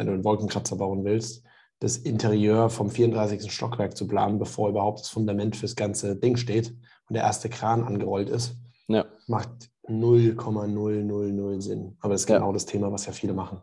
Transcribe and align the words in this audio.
wenn 0.00 0.06
du 0.06 0.14
einen 0.14 0.24
Wolkenkratzer 0.24 0.76
bauen 0.76 1.04
willst, 1.04 1.44
das 1.78 1.98
Interieur 1.98 2.70
vom 2.70 2.90
34. 2.90 3.52
Stockwerk 3.52 3.96
zu 3.96 4.08
planen, 4.08 4.38
bevor 4.38 4.70
überhaupt 4.70 5.00
das 5.00 5.10
Fundament 5.10 5.56
fürs 5.56 5.76
ganze 5.76 6.16
Ding 6.16 6.36
steht 6.36 6.70
und 6.70 7.14
der 7.14 7.22
erste 7.22 7.50
Kran 7.50 7.84
angerollt 7.84 8.30
ist. 8.30 8.56
Ja. 8.88 9.04
Macht 9.26 9.70
0,000 9.86 11.62
Sinn. 11.62 11.96
Aber 12.00 12.14
das 12.14 12.22
ist 12.22 12.26
genau 12.26 12.46
ja. 12.46 12.52
das 12.52 12.64
Thema, 12.64 12.90
was 12.90 13.04
ja 13.06 13.12
viele 13.12 13.34
machen. 13.34 13.60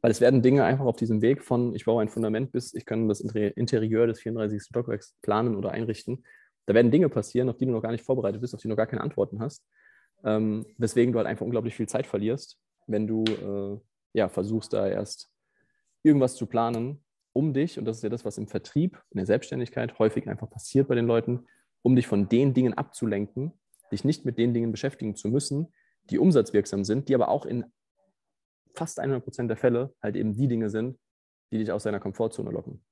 Weil 0.00 0.10
es 0.10 0.20
werden 0.20 0.40
Dinge 0.40 0.64
einfach 0.64 0.86
auf 0.86 0.96
diesem 0.96 1.20
Weg 1.20 1.42
von, 1.42 1.74
ich 1.74 1.84
baue 1.84 2.00
ein 2.00 2.08
Fundament 2.08 2.52
bis, 2.52 2.72
ich 2.74 2.86
kann 2.86 3.08
das 3.08 3.20
Interieur 3.20 4.06
des 4.06 4.20
34. 4.20 4.62
Stockwerks 4.62 5.16
planen 5.20 5.54
oder 5.54 5.70
einrichten. 5.72 6.24
Da 6.64 6.74
werden 6.74 6.90
Dinge 6.90 7.10
passieren, 7.10 7.50
auf 7.50 7.58
die 7.58 7.66
du 7.66 7.72
noch 7.72 7.82
gar 7.82 7.92
nicht 7.92 8.04
vorbereitet 8.04 8.40
bist, 8.40 8.54
auf 8.54 8.60
die 8.60 8.68
du 8.68 8.70
noch 8.70 8.76
gar 8.76 8.86
keine 8.86 9.02
Antworten 9.02 9.40
hast. 9.40 9.64
Ähm, 10.24 10.64
weswegen 10.78 11.12
du 11.12 11.18
halt 11.18 11.28
einfach 11.28 11.44
unglaublich 11.44 11.74
viel 11.74 11.88
Zeit 11.88 12.06
verlierst, 12.06 12.58
wenn 12.86 13.06
du 13.06 13.24
äh, 13.24 13.78
ja, 14.16 14.30
versuchst, 14.30 14.72
da 14.72 14.88
erst 14.88 15.30
irgendwas 16.02 16.36
zu 16.36 16.46
planen, 16.46 17.04
um 17.34 17.52
dich, 17.52 17.78
und 17.78 17.84
das 17.84 17.98
ist 17.98 18.02
ja 18.02 18.08
das, 18.08 18.24
was 18.24 18.38
im 18.38 18.48
Vertrieb, 18.48 18.98
in 19.10 19.18
der 19.18 19.26
Selbstständigkeit 19.26 19.98
häufig 19.98 20.26
einfach 20.26 20.48
passiert 20.48 20.88
bei 20.88 20.94
den 20.94 21.06
Leuten, 21.06 21.46
um 21.82 21.94
dich 21.94 22.06
von 22.06 22.26
den 22.26 22.54
Dingen 22.54 22.72
abzulenken, 22.72 23.52
dich 23.92 24.04
nicht 24.04 24.24
mit 24.24 24.38
den 24.38 24.54
Dingen 24.54 24.72
beschäftigen 24.72 25.16
zu 25.16 25.28
müssen, 25.28 25.70
die 26.08 26.18
umsatzwirksam 26.18 26.82
sind, 26.82 27.10
die 27.10 27.14
aber 27.14 27.28
auch 27.28 27.44
in 27.44 27.66
fast 28.74 28.98
100 28.98 29.22
Prozent 29.22 29.50
der 29.50 29.58
Fälle 29.58 29.94
halt 30.02 30.16
eben 30.16 30.32
die 30.32 30.48
Dinge 30.48 30.70
sind, 30.70 30.98
die 31.52 31.58
dich 31.58 31.70
aus 31.70 31.82
deiner 31.82 32.00
Komfortzone 32.00 32.50
locken. 32.50 32.82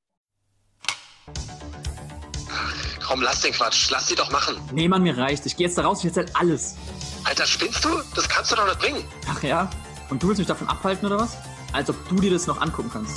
Ach, 2.50 2.98
komm, 3.02 3.22
lass 3.22 3.40
den 3.40 3.52
Quatsch. 3.52 3.90
Lass 3.90 4.08
sie 4.08 4.14
doch 4.14 4.30
machen. 4.30 4.56
Nee, 4.74 4.88
Mann, 4.88 5.02
mir 5.02 5.16
reicht. 5.16 5.46
Ich 5.46 5.56
gehe 5.56 5.68
jetzt 5.68 5.78
da 5.78 5.82
raus, 5.82 6.00
ich 6.00 6.14
erzähl 6.14 6.26
alles. 6.34 6.76
Alter, 7.24 7.46
spinnst 7.46 7.82
du? 7.82 7.88
Das 8.14 8.28
kannst 8.28 8.52
du 8.52 8.56
doch 8.56 8.66
nicht 8.66 8.78
bringen. 8.78 9.04
Ach 9.26 9.42
ja? 9.42 9.70
Und 10.10 10.22
du 10.22 10.28
willst 10.28 10.38
mich 10.38 10.48
davon 10.48 10.68
abhalten 10.68 11.06
oder 11.06 11.18
was? 11.18 11.36
Als 11.72 11.90
ob 11.90 12.08
du 12.08 12.16
dir 12.16 12.30
das 12.30 12.46
noch 12.46 12.60
angucken 12.60 12.90
kannst. 12.92 13.16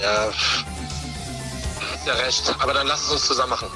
Ja, 0.00 0.30
hast 1.92 2.06
ja 2.06 2.14
recht. 2.14 2.54
Aber 2.58 2.72
dann 2.72 2.86
lass 2.86 3.04
es 3.04 3.10
uns 3.10 3.26
zusammen 3.26 3.50
machen. 3.50 3.68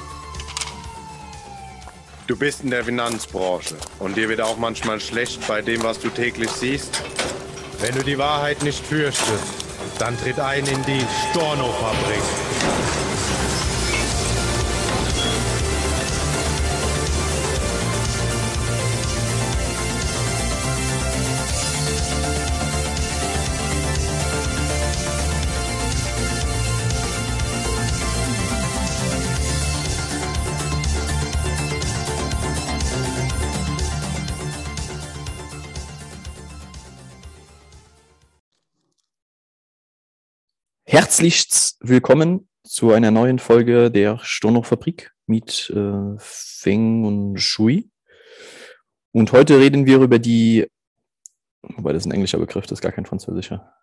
Du 2.27 2.37
bist 2.37 2.61
in 2.63 2.69
der 2.69 2.85
Finanzbranche 2.85 3.75
und 3.99 4.15
dir 4.15 4.29
wird 4.29 4.41
auch 4.41 4.57
manchmal 4.57 5.01
schlecht 5.01 5.45
bei 5.47 5.61
dem, 5.61 5.83
was 5.83 5.99
du 5.99 6.09
täglich 6.09 6.49
siehst. 6.51 7.01
Wenn 7.79 7.95
du 7.95 8.03
die 8.03 8.17
Wahrheit 8.17 8.63
nicht 8.63 8.85
fürchtest, 8.85 9.43
dann 9.99 10.17
tritt 10.17 10.39
ein 10.39 10.65
in 10.65 10.81
die 10.85 11.05
Storno-Fabrik. 11.31 12.21
Herzlichst 41.01 41.77
willkommen 41.79 42.47
zu 42.63 42.91
einer 42.91 43.09
neuen 43.09 43.39
Folge 43.39 43.89
der 43.89 44.19
Fabrik 44.19 45.11
mit 45.25 45.71
äh, 45.75 46.15
Feng 46.19 47.03
und 47.05 47.39
Shui. 47.39 47.89
Und 49.11 49.31
heute 49.31 49.57
reden 49.57 49.87
wir 49.87 49.99
über 49.99 50.19
die, 50.19 50.67
wobei 51.63 51.91
das 51.91 52.03
ist 52.03 52.05
ein 52.05 52.11
englischer 52.13 52.37
Begriff, 52.37 52.67
das 52.67 52.77
ist 52.77 52.81
gar 52.83 52.91
kein 52.91 53.07
französischer. 53.07 53.73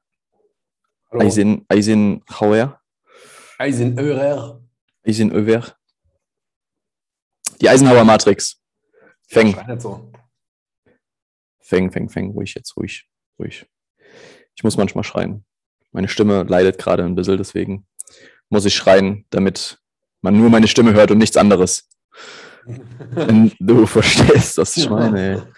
Hallo. 1.10 1.24
Eisen, 1.24 1.66
Eisenhower. 1.68 2.80
Eisenhower. 3.58 4.62
Eisenhower. 5.04 5.76
Die 7.60 7.68
Eisenhower 7.68 8.04
Matrix. 8.04 8.62
Feng. 9.26 9.56
So. 9.80 10.12
Feng, 11.58 11.90
Feng, 11.90 12.08
Feng, 12.08 12.30
ruhig 12.30 12.54
jetzt, 12.54 12.76
ruhig, 12.76 13.10
ruhig. 13.40 13.66
Ich 14.54 14.62
muss 14.62 14.76
manchmal 14.76 15.02
schreien. 15.02 15.44
Meine 15.92 16.08
Stimme 16.08 16.44
leidet 16.44 16.78
gerade 16.78 17.04
ein 17.04 17.14
bisschen, 17.14 17.38
deswegen 17.38 17.86
muss 18.48 18.64
ich 18.64 18.74
schreien, 18.74 19.24
damit 19.30 19.78
man 20.20 20.36
nur 20.36 20.50
meine 20.50 20.68
Stimme 20.68 20.92
hört 20.94 21.10
und 21.10 21.18
nichts 21.18 21.36
anderes. 21.36 21.88
Wenn 22.64 23.52
du 23.58 23.86
verstehst, 23.86 24.58
was 24.58 24.76
ich 24.76 24.88
meine. 24.90 25.52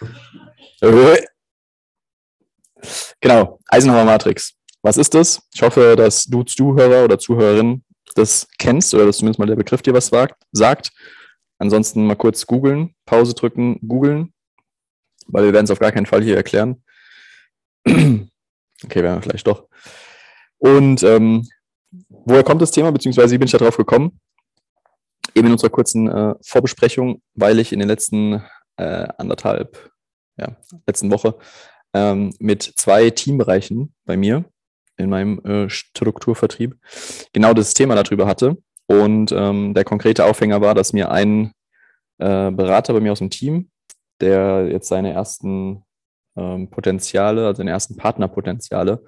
Genau, 3.19 3.59
Eisenhower 3.67 4.05
Matrix. 4.05 4.53
Was 4.81 4.97
ist 4.97 5.13
das? 5.13 5.41
Ich 5.53 5.61
hoffe, 5.61 5.95
dass 5.95 6.25
du 6.25 6.43
Zuhörer 6.43 7.03
oder 7.03 7.19
Zuhörerin 7.19 7.83
das 8.15 8.47
kennst 8.57 8.93
oder 8.93 9.05
dass 9.05 9.17
zumindest 9.17 9.39
mal 9.39 9.45
der 9.45 9.55
Begriff 9.55 9.81
dir 9.81 9.93
was 9.93 10.11
sagt. 10.51 10.91
Ansonsten 11.59 12.05
mal 12.05 12.15
kurz 12.15 12.47
googeln, 12.47 12.95
Pause 13.05 13.35
drücken, 13.35 13.79
googeln, 13.87 14.33
weil 15.27 15.45
wir 15.45 15.53
werden 15.53 15.65
es 15.65 15.71
auf 15.71 15.79
gar 15.79 15.91
keinen 15.91 16.07
Fall 16.07 16.23
hier 16.23 16.35
erklären. 16.35 16.83
Okay, 18.83 19.03
werden 19.03 19.17
wir 19.17 19.21
vielleicht 19.21 19.45
doch. 19.45 19.67
Und 20.61 21.01
ähm, 21.01 21.47
woher 22.07 22.43
kommt 22.43 22.61
das 22.61 22.69
Thema, 22.69 22.91
beziehungsweise 22.91 23.33
wie 23.33 23.39
bin 23.39 23.47
ich 23.47 23.51
darauf 23.51 23.77
gekommen? 23.77 24.19
Eben 25.33 25.47
in 25.47 25.53
unserer 25.53 25.71
kurzen 25.71 26.07
äh, 26.07 26.35
Vorbesprechung, 26.43 27.23
weil 27.33 27.57
ich 27.57 27.73
in 27.73 27.79
den 27.79 27.87
letzten 27.87 28.43
äh, 28.77 29.07
anderthalb, 29.17 29.91
ja, 30.37 30.55
letzten 30.85 31.09
Woche 31.09 31.35
ähm, 31.95 32.35
mit 32.37 32.61
zwei 32.61 33.09
Teambereichen 33.09 33.95
bei 34.05 34.17
mir 34.17 34.45
in 34.97 35.09
meinem 35.09 35.39
äh, 35.45 35.67
Strukturvertrieb 35.67 36.77
genau 37.33 37.55
das 37.55 37.73
Thema 37.73 37.95
darüber 37.95 38.27
hatte. 38.27 38.57
Und 38.85 39.31
ähm, 39.31 39.73
der 39.73 39.83
konkrete 39.83 40.25
Aufhänger 40.25 40.61
war, 40.61 40.75
dass 40.75 40.93
mir 40.93 41.09
ein 41.09 41.53
äh, 42.19 42.51
Berater 42.51 42.93
bei 42.93 42.99
mir 42.99 43.13
aus 43.13 43.19
dem 43.19 43.31
Team, 43.31 43.71
der 44.19 44.67
jetzt 44.69 44.89
seine 44.89 45.11
ersten 45.11 45.85
ähm, 46.35 46.69
Potenziale, 46.69 47.47
also 47.47 47.57
seine 47.57 47.71
ersten 47.71 47.97
Partnerpotenziale 47.97 49.03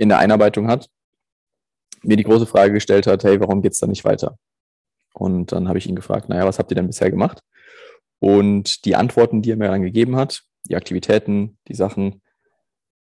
in 0.00 0.08
der 0.08 0.18
Einarbeitung 0.18 0.66
hat, 0.66 0.88
mir 2.02 2.16
die 2.16 2.24
große 2.24 2.46
Frage 2.46 2.72
gestellt 2.72 3.06
hat, 3.06 3.22
hey, 3.22 3.38
warum 3.38 3.60
geht 3.60 3.72
es 3.72 3.80
da 3.80 3.86
nicht 3.86 4.04
weiter? 4.04 4.38
Und 5.12 5.52
dann 5.52 5.68
habe 5.68 5.78
ich 5.78 5.86
ihn 5.86 5.94
gefragt, 5.94 6.30
naja, 6.30 6.46
was 6.46 6.58
habt 6.58 6.72
ihr 6.72 6.74
denn 6.74 6.86
bisher 6.86 7.10
gemacht? 7.10 7.40
Und 8.18 8.86
die 8.86 8.96
Antworten, 8.96 9.42
die 9.42 9.50
er 9.50 9.56
mir 9.56 9.68
dann 9.68 9.82
gegeben 9.82 10.16
hat, 10.16 10.42
die 10.64 10.76
Aktivitäten, 10.76 11.58
die 11.68 11.74
Sachen, 11.74 12.22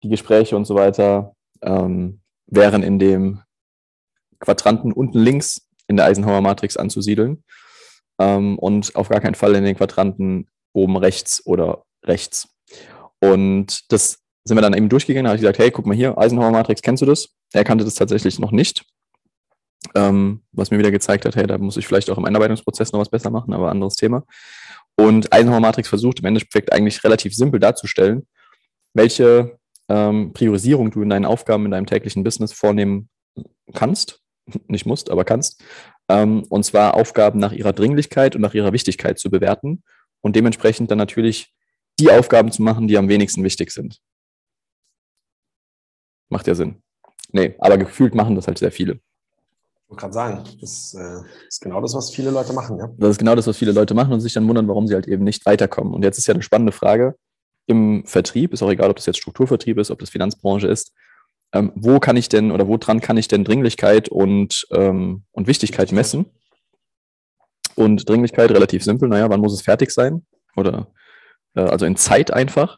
die 0.02 0.09
Gespräche 0.09 0.56
und 0.56 0.66
so 0.66 0.74
weiter, 0.74 1.36
ähm, 1.62 2.22
wären 2.47 2.81
in 2.81 2.97
dem 2.97 3.41
Quadranten 4.40 4.91
unten 4.91 5.19
links 5.19 5.69
in 5.88 5.97
der 5.97 6.06
Eisenhower 6.06 6.41
Matrix 6.41 6.78
anzusiedeln 6.78 7.44
ähm, 8.18 8.57
und 8.57 8.96
auf 8.96 9.09
gar 9.09 9.22
keinen 9.22 9.36
Fall 9.36 9.53
in 9.53 9.63
den 9.63 9.75
Quadranten 9.78 10.47
oben 10.74 10.97
rechts 10.97 11.46
oder 11.46 11.84
rechts. 12.03 12.50
Und 13.19 13.91
das 13.91 14.24
sind 14.47 14.58
wir 14.58 14.62
dann 14.62 14.74
eben 14.74 14.90
durchgegangen, 14.90 15.25
da 15.25 15.30
habe 15.30 15.38
ich 15.38 15.41
gesagt, 15.41 15.59
hey, 15.59 15.72
guck 15.72 15.85
mal 15.85 15.96
hier, 15.96 16.18
Eisenhower 16.18 16.52
Matrix, 16.52 16.81
kennst 16.81 17.02
du 17.02 17.06
das? 17.06 17.30
Er 17.53 17.63
kannte 17.63 17.84
das 17.84 17.96
tatsächlich 17.96 18.40
noch 18.40 18.52
nicht. 18.52 18.85
Ähm, 19.96 20.41
was 20.52 20.72
mir 20.72 20.80
wieder 20.80 20.91
gezeigt 20.91 21.25
hat, 21.25 21.35
hey, 21.35 21.47
da 21.47 21.58
muss 21.58 21.78
ich 21.78 21.88
vielleicht 21.88 22.09
auch 22.09 22.18
im 22.18 22.25
Einarbeitungsprozess 22.25 22.91
noch 22.91 23.00
was 23.00 23.09
besser 23.09 23.30
machen, 23.30 23.53
aber 23.53 23.69
anderes 23.69 23.96
Thema. 23.96 24.24
Und 24.96 25.31
Eisenhower 25.31 25.59
Matrix 25.59 25.90
versucht 25.90 26.19
im 26.19 26.25
Endeffekt 26.25 26.74
eigentlich 26.74 27.03
relativ 27.03 27.36
simpel 27.36 27.59
darzustellen, 27.59 28.25
welche 28.94 29.57
ähm, 29.90 30.34
Priorisierung 30.34 30.91
du 30.91 31.02
in 31.02 31.09
deinen 31.09 31.25
Aufgaben, 31.25 31.66
in 31.66 31.72
deinem 31.72 31.86
täglichen 31.86 32.24
Business 32.24 32.52
vornehmen 32.53 33.09
kannst, 33.74 34.22
nicht 34.68 34.86
musst, 34.86 35.09
aber 35.09 35.25
kannst. 35.25 35.63
Ähm, 36.09 36.44
und 36.50 36.63
zwar 36.63 36.96
Aufgaben 36.96 37.40
nach 37.40 37.52
ihrer 37.52 37.74
Dringlichkeit 37.74 38.36
und 38.36 38.41
nach 38.41 38.53
ihrer 38.53 38.74
Wichtigkeit 38.74 39.19
zu 39.19 39.30
bewerten 39.30 39.84
und 40.22 40.36
dementsprechend 40.36 40.90
dann 40.90 40.97
natürlich 40.97 41.53
die 42.00 42.12
Aufgaben 42.12 42.52
zu 42.52 42.62
machen, 42.62 42.88
die 42.88 42.97
am 42.97 43.09
wenigsten 43.09 43.44
wichtig 43.44 43.72
sind. 43.72 44.00
Macht 46.30 46.48
ja 46.48 46.56
Sinn. 46.56 46.82
Nee, 47.32 47.56
aber 47.60 47.78
gefühlt 47.78 48.16
machen 48.16 48.36
das 48.36 48.48
halt 48.48 48.57
sehr 48.57 48.72
viele. 48.72 48.94
Ich 48.94 49.90
wollte 49.90 50.01
gerade 50.01 50.13
sagen, 50.13 50.44
das 50.60 50.94
äh, 51.00 51.48
ist 51.48 51.62
genau 51.62 51.80
das, 51.81 51.94
was 51.94 52.13
viele 52.13 52.30
Leute 52.30 52.51
machen. 52.54 52.78
Ja? 52.78 52.90
Das 52.98 53.12
ist 53.12 53.18
genau 53.19 53.36
das, 53.36 53.48
was 53.48 53.57
viele 53.57 53.72
Leute 53.72 53.94
machen 53.94 54.12
und 54.12 54.19
sich 54.19 54.34
dann 54.34 54.48
wundern, 54.48 54.68
warum 54.68 54.88
sie 54.88 54.96
halt 54.96 55.07
eben 55.07 55.24
nicht 55.24 55.46
weiterkommen. 55.46 55.94
Und 55.94 56.04
jetzt 56.04 56.18
ist 56.18 56.28
ja 56.28 56.34
eine 56.34 56.44
spannende 56.44 56.74
Frage. 56.74 57.16
Im 57.68 58.06
Vertrieb, 58.06 58.54
ist 58.54 58.62
auch 58.62 58.69
egal, 58.69 58.90
ob 58.90 58.98
das 58.98 59.06
jetzt 59.06 59.18
Strukturvertrieb 59.18 59.78
ist, 59.78 59.92
ob 59.92 60.00
das 60.00 60.10
Finanzbranche 60.10 60.68
ist, 60.68 60.94
ähm, 61.54 61.72
wo 61.75 62.00
kann 62.00 62.18
ich 62.18 62.28
denn 62.30 62.51
oder 62.51 62.68
woran 62.68 63.00
kann 63.00 63.18
ich 63.18 63.28
denn 63.28 63.46
Dringlichkeit 63.46 64.10
und, 64.10 64.68
ähm, 64.72 65.24
und 65.31 65.48
Wichtigkeit 65.48 65.92
messen? 65.92 66.25
Und 67.75 68.10
Dringlichkeit 68.10 68.51
relativ 68.51 68.84
simpel, 68.84 69.07
naja, 69.07 69.30
wann 69.30 69.40
muss 69.40 69.54
es 69.54 69.62
fertig 69.62 69.92
sein? 69.92 70.25
Oder 70.56 70.88
äh, 71.56 71.62
also 71.62 71.86
in 71.86 71.96
Zeit 71.96 72.31
einfach. 72.31 72.78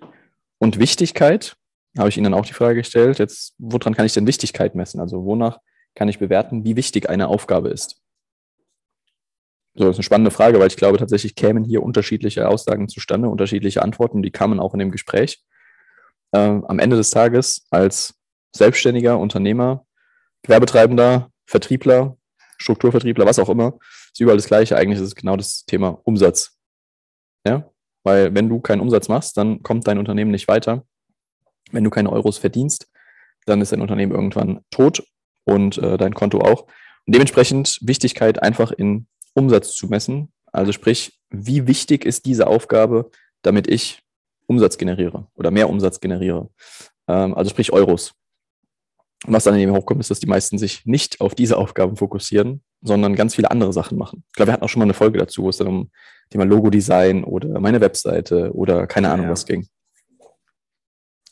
Und 0.59 0.77
Wichtigkeit, 0.77 1.55
habe 1.97 2.09
ich 2.09 2.17
Ihnen 2.17 2.33
auch 2.33 2.45
die 2.45 2.53
Frage 2.53 2.75
gestellt, 2.75 3.19
jetzt, 3.19 3.55
woran 3.57 3.95
kann 3.95 4.05
ich 4.05 4.13
denn 4.13 4.27
Wichtigkeit 4.27 4.75
messen? 4.75 4.99
Also 4.99 5.25
wonach 5.25 5.59
kann 5.95 6.07
ich 6.07 6.19
bewerten, 6.19 6.63
wie 6.63 6.75
wichtig 6.75 7.09
eine 7.09 7.27
Aufgabe 7.27 7.69
ist? 7.69 8.01
So, 9.75 9.85
das 9.85 9.91
ist 9.91 9.99
eine 9.99 10.03
spannende 10.03 10.31
Frage, 10.31 10.59
weil 10.59 10.67
ich 10.67 10.77
glaube, 10.77 10.97
tatsächlich 10.97 11.35
kämen 11.35 11.63
hier 11.63 11.83
unterschiedliche 11.83 12.47
Aussagen 12.47 12.89
zustande, 12.89 13.29
unterschiedliche 13.29 13.81
Antworten, 13.81 14.21
die 14.21 14.31
kamen 14.31 14.59
auch 14.59 14.73
in 14.73 14.79
dem 14.79 14.91
Gespräch. 14.91 15.43
Ähm, 16.33 16.65
am 16.65 16.79
Ende 16.79 16.95
des 16.95 17.09
Tages 17.09 17.65
als 17.71 18.15
Selbstständiger, 18.55 19.17
Unternehmer, 19.17 19.85
Gewerbetreibender, 20.43 21.31
Vertriebler, 21.45 22.17
Strukturvertriebler, 22.57 23.25
was 23.25 23.39
auch 23.39 23.49
immer, 23.49 23.79
ist 24.11 24.19
überall 24.19 24.37
das 24.37 24.47
Gleiche. 24.47 24.75
Eigentlich 24.75 24.99
ist 24.99 25.07
es 25.07 25.15
genau 25.15 25.37
das 25.37 25.65
Thema 25.65 25.99
Umsatz. 26.03 26.57
Ja, 27.47 27.69
weil 28.03 28.33
wenn 28.35 28.49
du 28.49 28.59
keinen 28.59 28.81
Umsatz 28.81 29.07
machst, 29.07 29.37
dann 29.37 29.63
kommt 29.63 29.87
dein 29.87 29.97
Unternehmen 29.97 30.31
nicht 30.31 30.47
weiter. 30.47 30.83
Wenn 31.71 31.83
du 31.83 31.89
keine 31.89 32.11
Euros 32.11 32.37
verdienst, 32.37 32.89
dann 33.45 33.61
ist 33.61 33.71
dein 33.71 33.81
Unternehmen 33.81 34.11
irgendwann 34.11 34.61
tot 34.69 35.03
und 35.43 35.77
äh, 35.77 35.97
dein 35.97 36.13
Konto 36.13 36.39
auch. 36.39 36.63
Und 37.05 37.15
dementsprechend 37.15 37.79
Wichtigkeit 37.81 38.41
einfach 38.41 38.71
in 38.71 39.07
Umsatz 39.33 39.73
zu 39.73 39.87
messen. 39.87 40.31
Also 40.51 40.71
sprich, 40.71 41.19
wie 41.29 41.67
wichtig 41.67 42.05
ist 42.05 42.25
diese 42.25 42.47
Aufgabe, 42.47 43.11
damit 43.41 43.67
ich 43.67 44.03
Umsatz 44.47 44.77
generiere 44.77 45.27
oder 45.35 45.51
mehr 45.51 45.69
Umsatz 45.69 45.99
generiere. 45.99 46.49
Ähm, 47.07 47.33
also 47.35 47.49
sprich 47.49 47.71
Euros. 47.71 48.13
Und 49.25 49.33
was 49.33 49.43
dann 49.43 49.55
eben 49.55 49.73
hochkommt, 49.73 49.99
ist, 49.99 50.09
dass 50.09 50.19
die 50.19 50.27
meisten 50.27 50.57
sich 50.57 50.85
nicht 50.85 51.19
auf 51.19 51.35
diese 51.35 51.57
Aufgaben 51.57 51.97
fokussieren, 51.97 52.63
sondern 52.81 53.15
ganz 53.15 53.35
viele 53.35 53.51
andere 53.51 53.73
Sachen 53.73 53.97
machen. 53.97 54.23
Ich 54.27 54.33
glaube, 54.33 54.49
wir 54.49 54.53
hatten 54.53 54.63
auch 54.63 54.69
schon 54.69 54.79
mal 54.79 54.85
eine 54.85 54.93
Folge 54.93 55.19
dazu, 55.19 55.43
wo 55.43 55.49
es 55.49 55.57
dann 55.57 55.67
um 55.67 55.91
Thema 56.29 56.45
Logo-Design 56.45 57.23
oder 57.23 57.59
meine 57.59 57.81
Webseite 57.81 58.53
oder 58.53 58.87
keine 58.87 59.09
Ahnung 59.09 59.25
ja. 59.25 59.31
was 59.31 59.45
ging. 59.45 59.67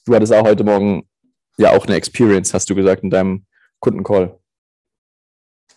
Du 0.08 0.16
hattest 0.16 0.32
auch 0.32 0.46
heute 0.46 0.64
Morgen 0.64 1.06
ja 1.58 1.76
auch 1.76 1.86
eine 1.86 1.98
Experience, 1.98 2.54
hast 2.54 2.70
du 2.70 2.76
gesagt, 2.76 3.04
in 3.04 3.10
deinem 3.10 3.46
Kundencall. 3.82 4.40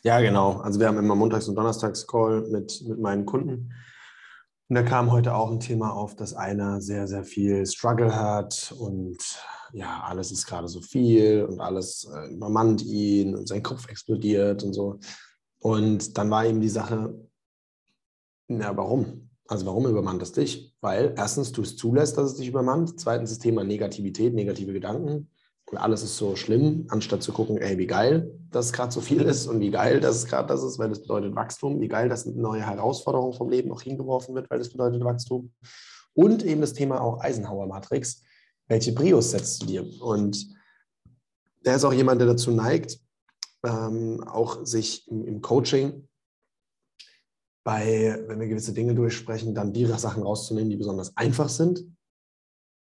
Ja, 0.04 0.20
genau. 0.20 0.58
Also 0.58 0.78
wir 0.78 0.86
haben 0.86 0.98
immer 0.98 1.16
Montags- 1.16 1.48
und 1.48 1.56
Donnerstags-Call 1.56 2.42
mit, 2.42 2.80
mit 2.86 3.00
meinen 3.00 3.26
Kunden. 3.26 3.74
Und 4.68 4.76
da 4.76 4.84
kam 4.84 5.10
heute 5.10 5.34
auch 5.34 5.50
ein 5.50 5.58
Thema 5.58 5.92
auf, 5.92 6.14
dass 6.14 6.32
einer 6.32 6.80
sehr, 6.80 7.08
sehr 7.08 7.24
viel 7.24 7.66
Struggle 7.66 8.14
hat 8.14 8.72
und 8.78 9.18
ja, 9.72 10.04
alles 10.04 10.30
ist 10.30 10.46
gerade 10.46 10.68
so 10.68 10.80
viel 10.80 11.44
und 11.50 11.58
alles 11.58 12.08
äh, 12.14 12.32
übermannt 12.32 12.84
ihn 12.84 13.34
und 13.34 13.48
sein 13.48 13.64
Kopf 13.64 13.88
explodiert 13.88 14.62
und 14.62 14.74
so. 14.74 15.00
Und 15.58 16.16
dann 16.16 16.30
war 16.30 16.44
eben 16.46 16.60
die 16.60 16.68
Sache, 16.68 17.18
na, 18.46 18.76
warum? 18.76 19.28
Also 19.48 19.66
warum 19.66 19.88
übermannt 19.88 20.22
es 20.22 20.30
dich? 20.30 20.69
Weil 20.80 21.14
erstens 21.16 21.52
du 21.52 21.62
es 21.62 21.76
zulässt, 21.76 22.16
dass 22.16 22.32
es 22.32 22.36
dich 22.36 22.48
übermannt. 22.48 22.98
Zweitens 22.98 23.30
das 23.30 23.38
Thema 23.38 23.64
Negativität, 23.64 24.34
negative 24.34 24.72
Gedanken. 24.72 25.28
Und 25.70 25.78
alles 25.78 26.02
ist 26.02 26.16
so 26.16 26.34
schlimm, 26.34 26.86
anstatt 26.88 27.22
zu 27.22 27.32
gucken, 27.32 27.58
ey, 27.58 27.78
wie 27.78 27.86
geil, 27.86 28.32
dass 28.50 28.66
es 28.66 28.72
gerade 28.72 28.92
so 28.92 29.00
viel 29.00 29.22
ist 29.22 29.46
und 29.46 29.60
wie 29.60 29.70
geil, 29.70 30.00
dass 30.00 30.16
es 30.16 30.26
gerade 30.26 30.48
das 30.48 30.64
ist, 30.64 30.78
weil 30.78 30.88
das 30.88 31.00
bedeutet 31.00 31.36
Wachstum, 31.36 31.80
wie 31.80 31.86
geil, 31.86 32.08
dass 32.08 32.26
eine 32.26 32.34
neue 32.36 32.66
Herausforderung 32.66 33.32
vom 33.34 33.50
Leben 33.50 33.70
auch 33.70 33.82
hingeworfen 33.82 34.34
wird, 34.34 34.50
weil 34.50 34.58
das 34.58 34.70
bedeutet 34.70 35.04
Wachstum. 35.04 35.52
Und 36.12 36.44
eben 36.44 36.60
das 36.60 36.72
Thema 36.72 37.00
auch 37.00 37.20
Eisenhower-Matrix. 37.20 38.22
Welche 38.66 38.92
Prios 38.92 39.30
setzt 39.30 39.62
du 39.62 39.66
dir? 39.66 40.02
Und 40.02 40.44
der 41.64 41.76
ist 41.76 41.84
auch 41.84 41.92
jemand, 41.92 42.20
der 42.20 42.28
dazu 42.28 42.50
neigt, 42.50 42.98
ähm, 43.64 44.24
auch 44.26 44.64
sich 44.64 45.06
im, 45.08 45.24
im 45.24 45.40
Coaching 45.40 46.08
bei, 47.62 48.22
wenn 48.26 48.40
wir 48.40 48.48
gewisse 48.48 48.72
Dinge 48.72 48.94
durchsprechen, 48.94 49.54
dann 49.54 49.72
die 49.72 49.86
Sachen 49.86 50.22
rauszunehmen, 50.22 50.70
die 50.70 50.76
besonders 50.76 51.16
einfach 51.16 51.48
sind, 51.48 51.84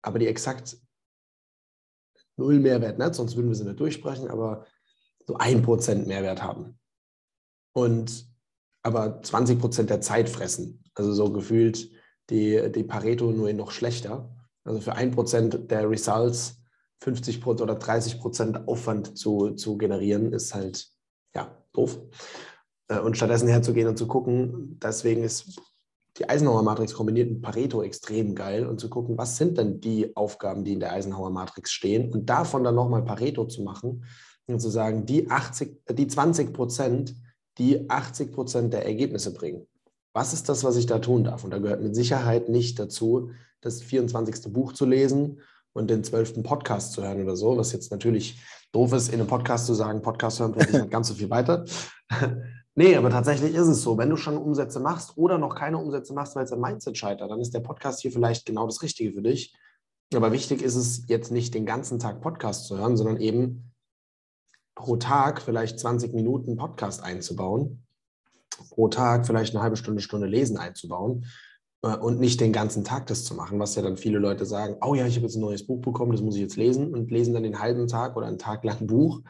aber 0.03 0.19
die 0.19 0.27
exakt 0.27 0.79
null 2.37 2.59
Mehrwert 2.59 2.99
nicht, 2.99 3.15
sonst 3.15 3.37
würden 3.37 3.49
wir 3.49 3.55
sie 3.55 3.65
nicht 3.65 3.81
durchsprechen, 3.81 4.29
aber 4.29 4.67
so 5.27 5.37
ein 5.37 5.63
Prozent 5.63 6.07
Mehrwert 6.07 6.43
haben. 6.43 6.79
Und 7.73 8.29
aber 8.83 9.21
20 9.21 9.59
Prozent 9.59 9.91
der 9.91 10.01
Zeit 10.01 10.29
fressen. 10.29 10.85
Also 10.95 11.13
so 11.13 11.33
gefühlt 11.33 11.91
die, 12.31 12.71
die 12.71 12.85
Pareto 12.85 13.33
nur 13.33 13.53
noch 13.53 13.73
schlechter. 13.73 14.33
Also 14.63 14.81
für 14.81 14.95
ein 14.95 15.11
Prozent 15.11 15.71
der 15.71 15.91
Results 15.91 16.63
50 17.01 17.45
oder 17.45 17.75
30 17.75 18.21
Prozent 18.21 18.69
Aufwand 18.69 19.19
zu, 19.19 19.51
zu 19.51 19.77
generieren, 19.77 20.33
ist 20.33 20.55
halt 20.55 20.89
ja 21.35 21.63
doof. 21.73 21.99
Äh, 22.89 23.01
und 23.01 23.17
stattdessen 23.17 23.49
herzugehen 23.49 23.89
und 23.89 23.99
zu 23.99 24.07
gucken, 24.07 24.79
deswegen 24.83 25.25
ist 25.25 25.61
die 26.19 26.29
Eisenhower-Matrix 26.29 26.95
kombiniert 26.95 27.31
mit 27.31 27.43
Pareto 27.43 27.83
extrem 27.83 28.35
geil 28.35 28.67
und 28.67 28.81
zu 28.81 28.89
gucken, 28.89 29.19
was 29.19 29.37
sind 29.37 29.59
denn 29.59 29.81
die 29.81 30.17
Aufgaben, 30.17 30.65
die 30.65 30.73
in 30.73 30.81
der 30.81 30.93
Eisenhower-Matrix 30.93 31.71
stehen 31.71 32.11
und 32.11 32.31
davon 32.31 32.65
dann 32.65 32.75
nochmal 32.75 33.05
Pareto 33.05 33.45
zu 33.45 33.63
machen 33.63 34.05
und 34.47 34.61
zu 34.61 34.71
sagen, 34.71 35.05
die, 35.05 35.31
80, 35.31 35.83
die 35.91 36.07
20 36.07 36.55
Prozent, 36.55 37.15
die 37.59 37.91
80 37.91 38.33
Prozent 38.33 38.73
der 38.73 38.87
Ergebnisse 38.87 39.35
bringen. 39.35 39.67
Was 40.15 40.33
ist 40.33 40.49
das, 40.49 40.65
was 40.65 40.77
ich 40.77 40.87
da 40.87 41.01
tun 41.01 41.25
darf? 41.25 41.45
Und 41.45 41.51
da 41.51 41.59
gehört 41.59 41.83
mit 41.83 41.95
Sicherheit 41.95 42.49
nicht 42.49 42.79
dazu, 42.79 43.31
das 43.61 43.83
24. 43.83 44.53
Buch 44.53 44.73
zu 44.73 44.87
lesen 44.87 45.41
und 45.75 45.91
den 45.91 46.03
12. 46.03 46.43
Podcast 46.43 46.93
zu 46.93 47.03
hören 47.03 47.23
oder 47.23 47.37
so, 47.37 47.59
was 47.59 47.73
jetzt 47.73 47.91
natürlich 47.91 48.41
doof 48.73 48.95
ist, 48.95 49.09
in 49.09 49.21
einem 49.21 49.29
Podcast 49.29 49.67
zu 49.67 49.75
sagen, 49.75 50.01
Podcast 50.01 50.41
hören 50.41 50.53
bringt 50.53 50.73
nicht 50.73 50.91
ganz 50.91 51.09
so 51.09 51.15
viel 51.15 51.29
weiter. 51.29 51.67
Nee, 52.79 52.95
aber 52.95 53.09
tatsächlich 53.09 53.55
ist 53.55 53.69
es 53.69 53.81
so. 53.81 53.97
Wenn 53.97 54.11
du 54.11 54.17
schon 54.17 54.37
Umsätze 54.37 54.81
machst 54.81 55.17
oder 55.17 55.39
noch 55.39 55.55
keine 55.55 55.79
Umsätze 55.79 56.13
machst, 56.13 56.37
weil 56.37 56.45
es 56.45 56.53
am 56.53 56.61
Mindset 56.61 56.99
scheitert, 56.99 57.31
dann 57.31 57.41
ist 57.41 57.55
der 57.55 57.61
Podcast 57.61 58.03
hier 58.03 58.13
vielleicht 58.13 58.45
genau 58.45 58.67
das 58.67 58.83
Richtige 58.83 59.15
für 59.15 59.23
dich. 59.23 59.57
Aber 60.15 60.31
wichtig 60.31 60.61
ist 60.61 60.77
es 60.77 61.09
jetzt 61.09 61.33
nicht 61.33 61.55
den 61.55 61.65
ganzen 61.65 61.99
Tag 61.99 62.21
Podcast 62.21 62.67
zu 62.67 62.77
hören, 62.77 62.99
sondern 62.99 63.17
eben 63.17 63.73
pro 64.75 64.97
Tag 64.97 65.41
vielleicht 65.41 65.81
20 65.81 66.13
Minuten 66.13 66.59
Podcast 66.59 67.03
einzubauen, 67.03 67.87
pro 68.69 68.89
Tag 68.89 69.27
vielleicht 69.27 69.55
eine 69.55 69.63
halbe 69.63 69.77
Stunde, 69.77 70.03
Stunde 70.03 70.27
Lesen 70.27 70.59
einzubauen 70.59 71.25
äh, 71.83 71.97
und 71.97 72.21
nicht 72.21 72.43
den 72.43 72.53
ganzen 72.53 72.85
Tag 72.85 73.07
das 73.07 73.25
zu 73.25 73.35
machen, 73.35 73.59
was 73.59 73.75
ja 73.75 73.81
dann 73.81 73.97
viele 73.97 74.19
Leute 74.19 74.45
sagen, 74.45 74.77
oh 74.83 74.95
ja, 74.95 75.07
ich 75.07 75.17
habe 75.17 75.25
jetzt 75.25 75.37
ein 75.37 75.41
neues 75.41 75.67
Buch 75.67 75.81
bekommen, 75.81 76.13
das 76.13 76.21
muss 76.21 76.35
ich 76.35 76.43
jetzt 76.43 76.57
lesen 76.57 76.93
und 76.93 77.11
lesen 77.11 77.33
dann 77.33 77.43
den 77.43 77.59
halben 77.59 77.89
Tag 77.89 78.17
oder 78.17 78.27
einen 78.27 78.39
Tag 78.39 78.65
lang 78.65 78.83
ein 78.83 78.87
Buch 78.87 79.23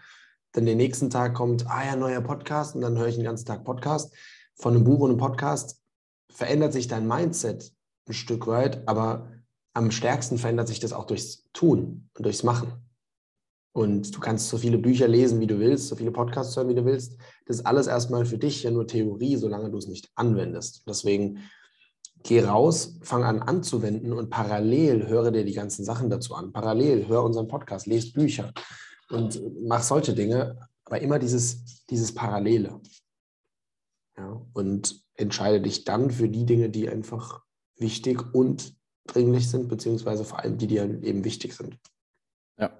dann 0.56 0.64
den 0.64 0.78
nächsten 0.78 1.10
Tag 1.10 1.34
kommt, 1.34 1.68
ah 1.68 1.84
ja, 1.84 1.96
neuer 1.96 2.22
Podcast 2.22 2.74
und 2.74 2.80
dann 2.80 2.96
höre 2.96 3.08
ich 3.08 3.16
den 3.16 3.24
ganzen 3.24 3.44
Tag 3.44 3.62
Podcast. 3.62 4.14
Von 4.54 4.74
einem 4.74 4.84
Buch 4.84 5.00
und 5.00 5.10
einem 5.10 5.18
Podcast 5.18 5.82
verändert 6.30 6.72
sich 6.72 6.88
dein 6.88 7.06
Mindset 7.06 7.72
ein 8.08 8.14
Stück 8.14 8.46
weit, 8.46 8.88
aber 8.88 9.30
am 9.74 9.90
stärksten 9.90 10.38
verändert 10.38 10.68
sich 10.68 10.80
das 10.80 10.94
auch 10.94 11.04
durchs 11.04 11.44
Tun 11.52 12.08
und 12.16 12.24
durchs 12.24 12.42
Machen. 12.42 12.72
Und 13.72 14.16
du 14.16 14.20
kannst 14.20 14.48
so 14.48 14.56
viele 14.56 14.78
Bücher 14.78 15.06
lesen, 15.06 15.40
wie 15.40 15.46
du 15.46 15.58
willst, 15.58 15.88
so 15.88 15.96
viele 15.96 16.10
Podcasts 16.10 16.56
hören, 16.56 16.70
wie 16.70 16.74
du 16.74 16.86
willst. 16.86 17.18
Das 17.44 17.56
ist 17.58 17.66
alles 17.66 17.86
erstmal 17.86 18.24
für 18.24 18.38
dich 18.38 18.62
ja 18.62 18.70
nur 18.70 18.86
Theorie, 18.86 19.36
solange 19.36 19.70
du 19.70 19.76
es 19.76 19.88
nicht 19.88 20.10
anwendest. 20.14 20.84
Deswegen 20.88 21.40
geh 22.22 22.42
raus, 22.42 22.98
fang 23.02 23.24
an 23.24 23.42
anzuwenden 23.42 24.14
und 24.14 24.30
parallel 24.30 25.06
höre 25.06 25.30
dir 25.30 25.44
die 25.44 25.52
ganzen 25.52 25.84
Sachen 25.84 26.08
dazu 26.08 26.34
an. 26.34 26.54
Parallel 26.54 27.06
hör 27.08 27.22
unseren 27.22 27.48
Podcast, 27.48 27.86
lest 27.86 28.14
Bücher, 28.14 28.54
und 29.10 29.40
mach 29.62 29.82
solche 29.82 30.14
Dinge, 30.14 30.68
aber 30.84 31.00
immer 31.00 31.18
dieses, 31.18 31.84
dieses 31.86 32.14
Parallele. 32.14 32.80
Ja, 34.16 34.40
und 34.54 35.04
entscheide 35.14 35.60
dich 35.60 35.84
dann 35.84 36.10
für 36.10 36.28
die 36.28 36.46
Dinge, 36.46 36.70
die 36.70 36.88
einfach 36.88 37.42
wichtig 37.76 38.34
und 38.34 38.74
dringlich 39.06 39.48
sind, 39.50 39.68
beziehungsweise 39.68 40.24
vor 40.24 40.40
allem 40.40 40.58
die, 40.58 40.66
die 40.66 40.78
eben 40.78 41.24
wichtig 41.24 41.54
sind. 41.54 41.78
Ja. 42.58 42.72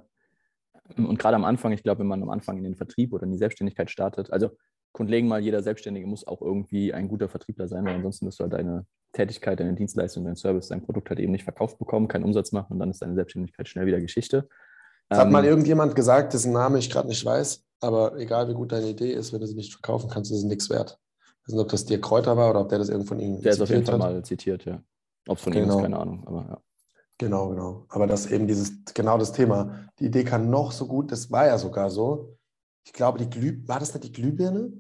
Und 0.97 1.19
gerade 1.19 1.37
am 1.37 1.45
Anfang, 1.45 1.73
ich 1.73 1.83
glaube, 1.83 2.01
wenn 2.01 2.07
man 2.07 2.23
am 2.23 2.31
Anfang 2.31 2.57
in 2.59 2.65
den 2.65 2.75
Vertrieb 2.75 3.13
oder 3.13 3.25
in 3.25 3.33
die 3.33 3.39
Selbstständigkeit 3.39 3.91
startet, 3.91 4.33
also 4.33 4.51
grundlegend 4.93 5.29
mal, 5.29 5.41
jeder 5.41 5.63
Selbstständige 5.63 6.07
muss 6.07 6.27
auch 6.27 6.41
irgendwie 6.41 6.95
ein 6.95 7.09
guter 7.09 7.29
Vertriebler 7.29 7.69
sein, 7.69 7.85
weil 7.85 7.97
ansonsten 7.97 8.27
wirst 8.27 8.41
du 8.41 8.45
halt 8.45 8.55
deine 8.55 8.87
Tätigkeit, 9.13 9.61
deine 9.61 9.75
Dienstleistung, 9.75 10.25
dein 10.25 10.37
Service, 10.37 10.69
dein 10.69 10.83
Produkt 10.83 11.11
halt 11.11 11.21
eben 11.21 11.33
nicht 11.33 11.45
verkauft 11.45 11.79
bekommen, 11.79 12.09
keinen 12.09 12.25
Umsatz 12.25 12.53
machen 12.53 12.73
und 12.73 12.79
dann 12.79 12.91
ist 12.91 13.03
deine 13.03 13.15
Selbstständigkeit 13.15 13.69
schnell 13.69 13.87
wieder 13.87 14.01
Geschichte. 14.01 14.49
Das 15.09 15.19
hat 15.21 15.31
mal 15.31 15.45
ähm, 15.45 15.51
irgendjemand 15.51 15.95
gesagt, 15.95 16.35
dessen 16.35 16.53
Name 16.53 16.79
ich 16.79 16.91
gerade 16.91 17.09
nicht 17.09 17.25
weiß, 17.25 17.65
aber 17.81 18.17
egal 18.17 18.49
wie 18.49 18.55
gut 18.55 18.73
deine 18.73 18.89
Idee 18.89 19.13
ist, 19.13 19.33
wenn 19.33 19.41
du 19.41 19.47
sie 19.47 19.55
nicht 19.55 19.73
verkaufen 19.73 20.11
kannst, 20.11 20.31
ist 20.31 20.39
es 20.39 20.45
nichts 20.45 20.69
wert. 20.69 20.99
Ich 21.19 21.49
weiß 21.49 21.55
nicht, 21.55 21.63
ob 21.63 21.69
das 21.69 21.85
dir 21.85 22.01
Kräuter 22.01 22.37
war 22.37 22.51
oder 22.51 22.63
ob 22.63 22.69
der 22.69 22.79
das 22.79 22.89
irgendwo 22.89 23.09
von 23.09 23.21
ihm 23.21 23.41
Der 23.41 23.53
ist 23.53 23.61
auf 23.61 23.69
jeden 23.69 23.87
Fall 23.87 23.99
mal 23.99 24.25
zitiert, 24.25 24.65
ja. 24.65 24.83
Ob 25.29 25.39
es 25.39 25.45
von 25.45 25.53
genau. 25.53 25.75
ihm 25.75 25.79
ist, 25.79 25.83
keine 25.83 25.99
Ahnung, 25.99 26.25
aber 26.27 26.47
ja. 26.49 26.61
Genau, 27.19 27.49
genau. 27.49 27.87
Aber 27.89 28.07
das 28.07 28.27
eben 28.27 28.47
dieses, 28.47 28.85
genau 28.93 29.17
das 29.17 29.33
Thema. 29.33 29.89
Die 29.99 30.07
Idee 30.07 30.25
kann 30.25 30.51
noch 30.51 30.73
so 30.73 30.87
gut, 30.87 31.13
das 31.13 31.31
war 31.31 31.47
ja 31.47 31.57
sogar 31.57 31.91
so. 31.91 32.37
Ich 32.85 32.93
glaube, 32.93 33.19
die 33.19 33.31
Glüh, 33.31 33.63
war 33.67 33.79
das 33.79 33.95
nicht 33.95 34.05
die 34.05 34.13
Glühbirne? 34.13 34.73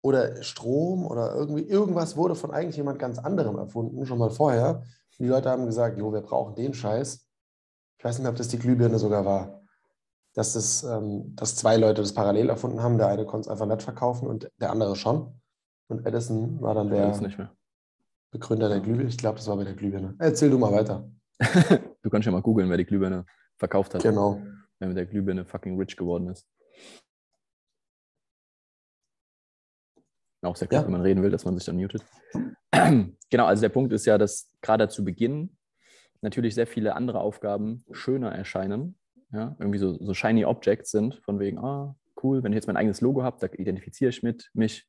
Oder 0.00 0.42
Strom 0.42 1.06
oder 1.06 1.34
irgendwie, 1.34 1.62
irgendwas 1.62 2.16
wurde 2.16 2.34
von 2.34 2.50
eigentlich 2.50 2.76
jemand 2.76 2.98
ganz 2.98 3.18
anderem 3.18 3.56
erfunden, 3.56 4.06
schon 4.06 4.18
mal 4.18 4.30
vorher. 4.30 4.82
Die 5.18 5.26
Leute 5.26 5.50
haben 5.50 5.66
gesagt, 5.66 5.98
jo, 5.98 6.12
wir 6.12 6.20
brauchen 6.20 6.54
den 6.54 6.74
Scheiß 6.74 7.23
ich 7.98 8.04
weiß 8.04 8.16
nicht 8.16 8.22
mehr, 8.22 8.30
ob 8.30 8.36
das 8.36 8.48
die 8.48 8.58
Glühbirne 8.58 8.98
sogar 8.98 9.24
war, 9.24 9.62
dass, 10.34 10.52
das, 10.54 10.82
ähm, 10.82 11.34
dass 11.36 11.56
zwei 11.56 11.76
Leute 11.76 12.02
das 12.02 12.12
parallel 12.12 12.50
erfunden 12.50 12.82
haben. 12.82 12.98
Der 12.98 13.08
eine 13.08 13.24
konnte 13.24 13.46
es 13.46 13.48
einfach 13.48 13.66
nicht 13.66 13.82
verkaufen 13.82 14.28
und 14.28 14.50
der 14.60 14.70
andere 14.70 14.96
schon. 14.96 15.40
Und 15.88 16.06
Edison 16.06 16.60
war 16.60 16.74
dann 16.74 16.90
der 16.90 17.50
Begründer 18.30 18.68
der 18.68 18.80
Glühbirne. 18.80 19.08
Ich 19.08 19.18
glaube, 19.18 19.38
das 19.38 19.46
war 19.46 19.56
bei 19.56 19.64
der 19.64 19.74
Glühbirne. 19.74 20.16
Erzähl 20.18 20.50
du 20.50 20.58
mal 20.58 20.72
weiter. 20.72 21.08
du 22.02 22.10
kannst 22.10 22.26
ja 22.26 22.32
mal 22.32 22.42
googeln, 22.42 22.68
wer 22.68 22.76
die 22.76 22.84
Glühbirne 22.84 23.24
verkauft 23.56 23.94
hat. 23.94 24.02
Genau. 24.02 24.42
Wer 24.78 24.88
mit 24.88 24.96
der 24.96 25.06
Glühbirne 25.06 25.44
fucking 25.44 25.78
rich 25.78 25.96
geworden 25.96 26.28
ist. 26.28 26.48
Auch 30.42 30.56
sehr 30.56 30.68
gut, 30.68 30.74
ja. 30.74 30.84
wenn 30.84 30.92
man 30.92 31.00
reden 31.00 31.22
will, 31.22 31.30
dass 31.30 31.44
man 31.44 31.54
sich 31.56 31.64
dann 31.64 31.76
mutet. 31.76 32.04
genau, 33.30 33.46
also 33.46 33.62
der 33.62 33.68
Punkt 33.70 33.92
ist 33.92 34.04
ja, 34.04 34.18
dass 34.18 34.50
gerade 34.60 34.88
zu 34.88 35.04
Beginn 35.04 35.56
natürlich 36.24 36.56
sehr 36.56 36.66
viele 36.66 36.96
andere 36.96 37.20
Aufgaben 37.20 37.84
schöner 37.92 38.32
erscheinen, 38.32 38.98
ja, 39.32 39.54
irgendwie 39.60 39.78
so, 39.78 39.96
so 40.02 40.14
shiny 40.14 40.44
Objects 40.44 40.90
sind, 40.90 41.20
von 41.24 41.38
wegen, 41.38 41.58
ah, 41.58 41.94
cool, 42.22 42.42
wenn 42.42 42.52
ich 42.52 42.56
jetzt 42.56 42.66
mein 42.66 42.76
eigenes 42.76 43.00
Logo 43.00 43.22
habe, 43.22 43.36
da 43.40 43.46
identifiziere 43.56 44.08
ich 44.08 44.22
mit 44.22 44.50
mich. 44.54 44.88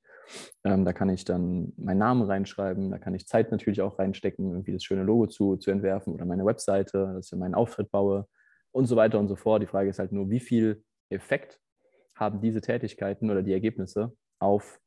Ähm, 0.63 0.86
da 0.86 0.94
kann 0.94 1.10
ich 1.10 1.24
dann 1.24 1.74
meinen 1.77 2.00
Namen 2.00 2.24
reinschreiben, 2.24 2.89
da 2.89 2.98
kann 2.98 3.13
ich 3.13 3.27
Zeit 3.27 3.51
natürlich 3.51 3.82
auch 3.82 4.00
reinstecken, 4.00 4.50
irgendwie 4.50 4.74
das 4.74 4.84
schöne 4.84 5.04
Logo 5.04 5.27
zu, 5.27 5.58
zu 5.58 5.70
entwerfen 5.70 6.13
oder 6.13 6.25
meine 6.25 6.46
Webseite, 6.46 7.13
dass 7.13 7.32
ich 7.32 7.38
meinen 7.38 7.54
Auftritt 7.54 7.92
baue 7.92 8.27
und 8.72 8.88
so 8.88 8.96
weiter 8.96 9.20
und 9.20 9.27
so 9.27 9.36
fort. 9.36 9.62
Die 9.62 9.68
Frage 9.68 9.89
ist 9.89 10.00
halt 10.00 10.12
nur, 10.12 10.32
wie 10.32 10.39
viel 10.39 10.84
Effekt 11.10 11.60
haben 12.15 12.42
diese 12.42 12.62
Tätigkeiten 12.62 13.30
oder 13.30 13.44
die 13.44 13.54
Ergebnisse 13.54 14.13
auf 14.39 14.80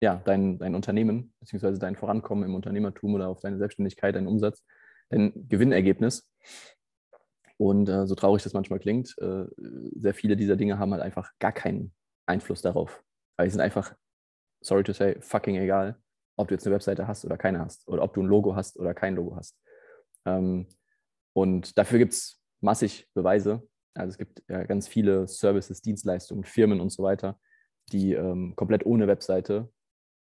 ja, 0.00 0.22
dein, 0.24 0.58
dein 0.58 0.74
Unternehmen, 0.74 1.34
beziehungsweise 1.40 1.78
dein 1.78 1.96
Vorankommen 1.96 2.44
im 2.44 2.54
Unternehmertum 2.54 3.14
oder 3.14 3.28
auf 3.28 3.40
deine 3.40 3.58
Selbstständigkeit, 3.58 4.14
deinen 4.14 4.26
Umsatz, 4.26 4.64
dein 5.12 5.32
Gewinnergebnis. 5.48 6.28
Und 7.58 7.88
äh, 7.88 8.06
so 8.06 8.14
traurig 8.14 8.42
das 8.42 8.54
manchmal 8.54 8.80
klingt, 8.80 9.16
äh, 9.18 9.44
sehr 9.94 10.14
viele 10.14 10.36
dieser 10.36 10.56
Dinge 10.56 10.78
haben 10.78 10.92
halt 10.92 11.02
einfach 11.02 11.30
gar 11.38 11.52
keinen 11.52 11.92
Einfluss 12.26 12.62
darauf. 12.62 13.04
Weil 13.36 13.46
sie 13.48 13.52
sind 13.52 13.60
einfach, 13.60 13.94
sorry 14.60 14.82
to 14.82 14.92
say, 14.92 15.16
fucking 15.20 15.56
egal, 15.56 15.96
ob 16.36 16.48
du 16.48 16.54
jetzt 16.54 16.66
eine 16.66 16.74
Webseite 16.74 17.06
hast 17.06 17.24
oder 17.24 17.36
keine 17.36 17.60
hast. 17.60 17.86
Oder 17.86 18.02
ob 18.02 18.14
du 18.14 18.22
ein 18.22 18.26
Logo 18.26 18.56
hast 18.56 18.78
oder 18.78 18.94
kein 18.94 19.14
Logo 19.14 19.36
hast. 19.36 19.56
Ähm, 20.24 20.66
und 21.34 21.78
dafür 21.78 21.98
gibt 21.98 22.14
es 22.14 22.42
massig 22.60 23.08
Beweise. 23.14 23.62
Also 23.94 24.10
es 24.12 24.18
gibt 24.18 24.42
ja 24.48 24.64
ganz 24.64 24.88
viele 24.88 25.28
Services, 25.28 25.82
Dienstleistungen, 25.82 26.44
Firmen 26.44 26.80
und 26.80 26.90
so 26.90 27.02
weiter, 27.02 27.38
die 27.92 28.14
ähm, 28.14 28.54
komplett 28.56 28.86
ohne 28.86 29.06
Webseite 29.06 29.70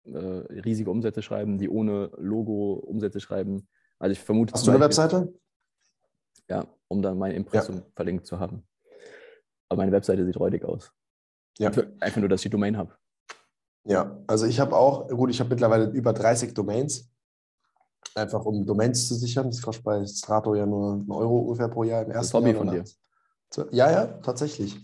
äh, 0.03 0.17
riesige 0.17 0.91
Umsätze 0.91 1.21
schreiben, 1.21 1.57
die 1.57 1.69
ohne 1.69 2.12
Logo 2.17 2.74
Umsätze 2.74 3.19
schreiben. 3.19 3.67
Also 4.01 4.13
ich 4.13 4.20
vermute. 4.20 4.53
Hast 4.53 4.65
du 4.65 4.72
eine 4.72 4.79
Webseite? 4.79 5.31
Ja, 6.50 6.65
um 6.88 7.01
dann 7.01 7.20
mein 7.20 7.34
Impressum 7.34 7.75
ja. 7.75 7.81
verlinkt 7.96 8.25
zu 8.25 8.39
haben. 8.39 8.63
Aber 9.70 9.77
meine 9.77 9.91
Webseite 9.91 10.25
sieht 10.25 10.38
räudig 10.38 10.65
aus. 10.65 10.91
Ja. 11.60 11.72
Einfach 12.00 12.17
nur, 12.17 12.27
dass 12.27 12.41
ich 12.41 12.46
die 12.46 12.50
Domain 12.50 12.77
habe. 12.77 12.96
Ja, 13.84 14.20
also 14.27 14.48
ich 14.48 14.60
habe 14.60 14.75
auch, 14.75 15.08
gut, 15.08 15.29
ich 15.29 15.39
habe 15.39 15.51
mittlerweile 15.51 15.86
über 15.91 16.13
30 16.13 16.53
Domains. 16.53 17.10
Einfach 18.15 18.43
um 18.43 18.65
Domains 18.65 19.08
zu 19.08 19.13
sichern. 19.13 19.51
Das 19.51 19.62
kostet 19.62 19.86
bei 19.86 20.05
Strato 20.05 20.55
ja 20.55 20.65
nur 20.65 20.93
einen 20.93 21.12
Euro 21.12 21.39
ungefähr 21.39 21.67
pro 21.67 21.84
Jahr 21.84 22.01
im 22.01 22.12
ersten 22.12 22.34
das 22.34 22.34
Hobby 22.34 22.53
von 22.53 22.72
dir. 22.72 22.84
Ja, 23.72 23.91
ja, 23.91 24.08
tatsächlich. 24.08 24.81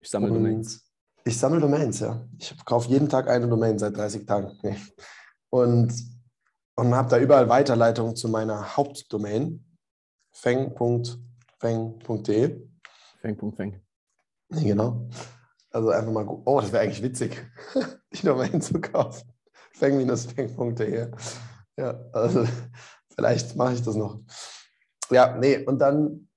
Ich 0.00 0.08
sammle 0.08 0.32
Domains. 0.32 0.88
Ich 1.24 1.36
sammle 1.36 1.60
Domains, 1.60 1.98
ja. 1.98 2.24
Ich 2.38 2.54
kaufe 2.64 2.88
jeden 2.88 3.08
Tag 3.08 3.28
eine 3.28 3.48
Domain 3.48 3.78
seit 3.78 3.96
30 3.96 4.24
Tagen. 4.24 4.56
Und, 5.50 5.92
und 6.78 6.94
habe 6.94 7.08
da 7.08 7.18
überall 7.18 7.48
Weiterleitungen 7.48 8.14
zu 8.14 8.28
meiner 8.28 8.76
Hauptdomain 8.76 9.64
feng.feng.de. 10.30 11.18
Feng.feng. 13.20 13.82
Genau. 14.50 15.08
Also 15.72 15.90
einfach 15.90 16.12
mal, 16.12 16.28
oh, 16.28 16.60
das 16.60 16.70
wäre 16.70 16.84
eigentlich 16.84 17.02
witzig, 17.02 17.44
die 18.12 18.24
Domain 18.24 18.60
zu 18.60 18.80
kaufen. 18.80 19.28
Feng-feng.de. 19.72 21.10
Ja, 21.76 22.00
also 22.12 22.46
vielleicht 23.16 23.56
mache 23.56 23.74
ich 23.74 23.82
das 23.82 23.96
noch. 23.96 24.20
Ja, 25.10 25.36
nee, 25.36 25.58
und 25.64 25.80
dann 25.80 26.28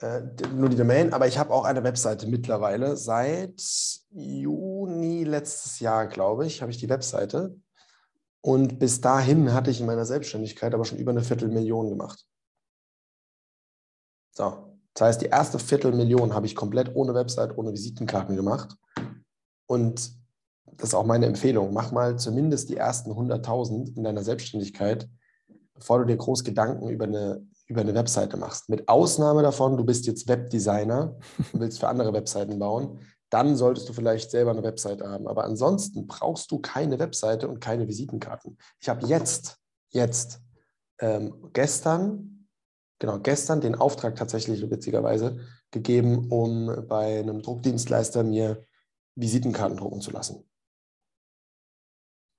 äh, 0.00 0.22
nur 0.56 0.70
die 0.70 0.76
Domain, 0.76 1.12
aber 1.12 1.28
ich 1.28 1.38
habe 1.38 1.54
auch 1.54 1.66
eine 1.66 1.84
Webseite 1.84 2.26
mittlerweile. 2.26 2.96
Seit 2.96 3.62
Juni 4.10 5.22
letztes 5.22 5.78
Jahr, 5.78 6.08
glaube 6.08 6.46
ich, 6.46 6.62
habe 6.62 6.72
ich 6.72 6.78
die 6.78 6.88
Webseite. 6.88 7.54
Und 8.44 8.80
bis 8.80 9.00
dahin 9.00 9.54
hatte 9.54 9.70
ich 9.70 9.80
in 9.80 9.86
meiner 9.86 10.04
Selbstständigkeit 10.04 10.74
aber 10.74 10.84
schon 10.84 10.98
über 10.98 11.12
eine 11.12 11.22
Viertelmillion 11.22 11.88
gemacht. 11.88 12.26
So, 14.34 14.76
das 14.94 15.06
heißt, 15.06 15.22
die 15.22 15.26
erste 15.26 15.58
Viertelmillion 15.58 16.34
habe 16.34 16.46
ich 16.46 16.56
komplett 16.56 16.94
ohne 16.94 17.14
Website, 17.14 17.56
ohne 17.56 17.72
Visitenkarten 17.72 18.34
gemacht. 18.34 18.76
Und 19.66 20.12
das 20.64 20.88
ist 20.88 20.94
auch 20.94 21.06
meine 21.06 21.26
Empfehlung. 21.26 21.72
Mach 21.72 21.92
mal 21.92 22.18
zumindest 22.18 22.68
die 22.68 22.76
ersten 22.76 23.12
100.000 23.12 23.96
in 23.96 24.02
deiner 24.02 24.24
Selbstständigkeit, 24.24 25.08
bevor 25.74 26.00
du 26.00 26.06
dir 26.06 26.16
groß 26.16 26.42
Gedanken 26.42 26.88
über 26.88 27.04
eine, 27.04 27.46
über 27.66 27.82
eine 27.82 27.94
Webseite 27.94 28.36
machst. 28.36 28.68
Mit 28.68 28.88
Ausnahme 28.88 29.42
davon, 29.42 29.76
du 29.76 29.84
bist 29.84 30.06
jetzt 30.06 30.26
Webdesigner 30.26 31.16
und 31.52 31.60
willst 31.60 31.78
für 31.78 31.88
andere 31.88 32.12
Webseiten 32.12 32.58
bauen, 32.58 32.98
dann 33.32 33.56
solltest 33.56 33.88
du 33.88 33.92
vielleicht 33.92 34.30
selber 34.30 34.50
eine 34.50 34.62
Webseite 34.62 35.08
haben. 35.08 35.26
Aber 35.26 35.44
ansonsten 35.44 36.06
brauchst 36.06 36.50
du 36.50 36.58
keine 36.58 36.98
Webseite 36.98 37.48
und 37.48 37.60
keine 37.60 37.88
Visitenkarten. 37.88 38.58
Ich 38.80 38.88
habe 38.88 39.06
jetzt, 39.06 39.58
jetzt, 39.90 40.40
ähm, 40.98 41.50
gestern 41.52 42.32
genau, 43.02 43.18
gestern 43.18 43.60
den 43.60 43.74
Auftrag 43.74 44.14
tatsächlich 44.14 44.70
witzigerweise 44.70 45.40
gegeben, 45.72 46.28
um 46.30 46.86
bei 46.86 47.18
einem 47.18 47.42
Druckdienstleister 47.42 48.22
mir 48.22 48.64
Visitenkarten 49.16 49.76
drucken 49.76 50.00
zu 50.00 50.12
lassen. 50.12 50.48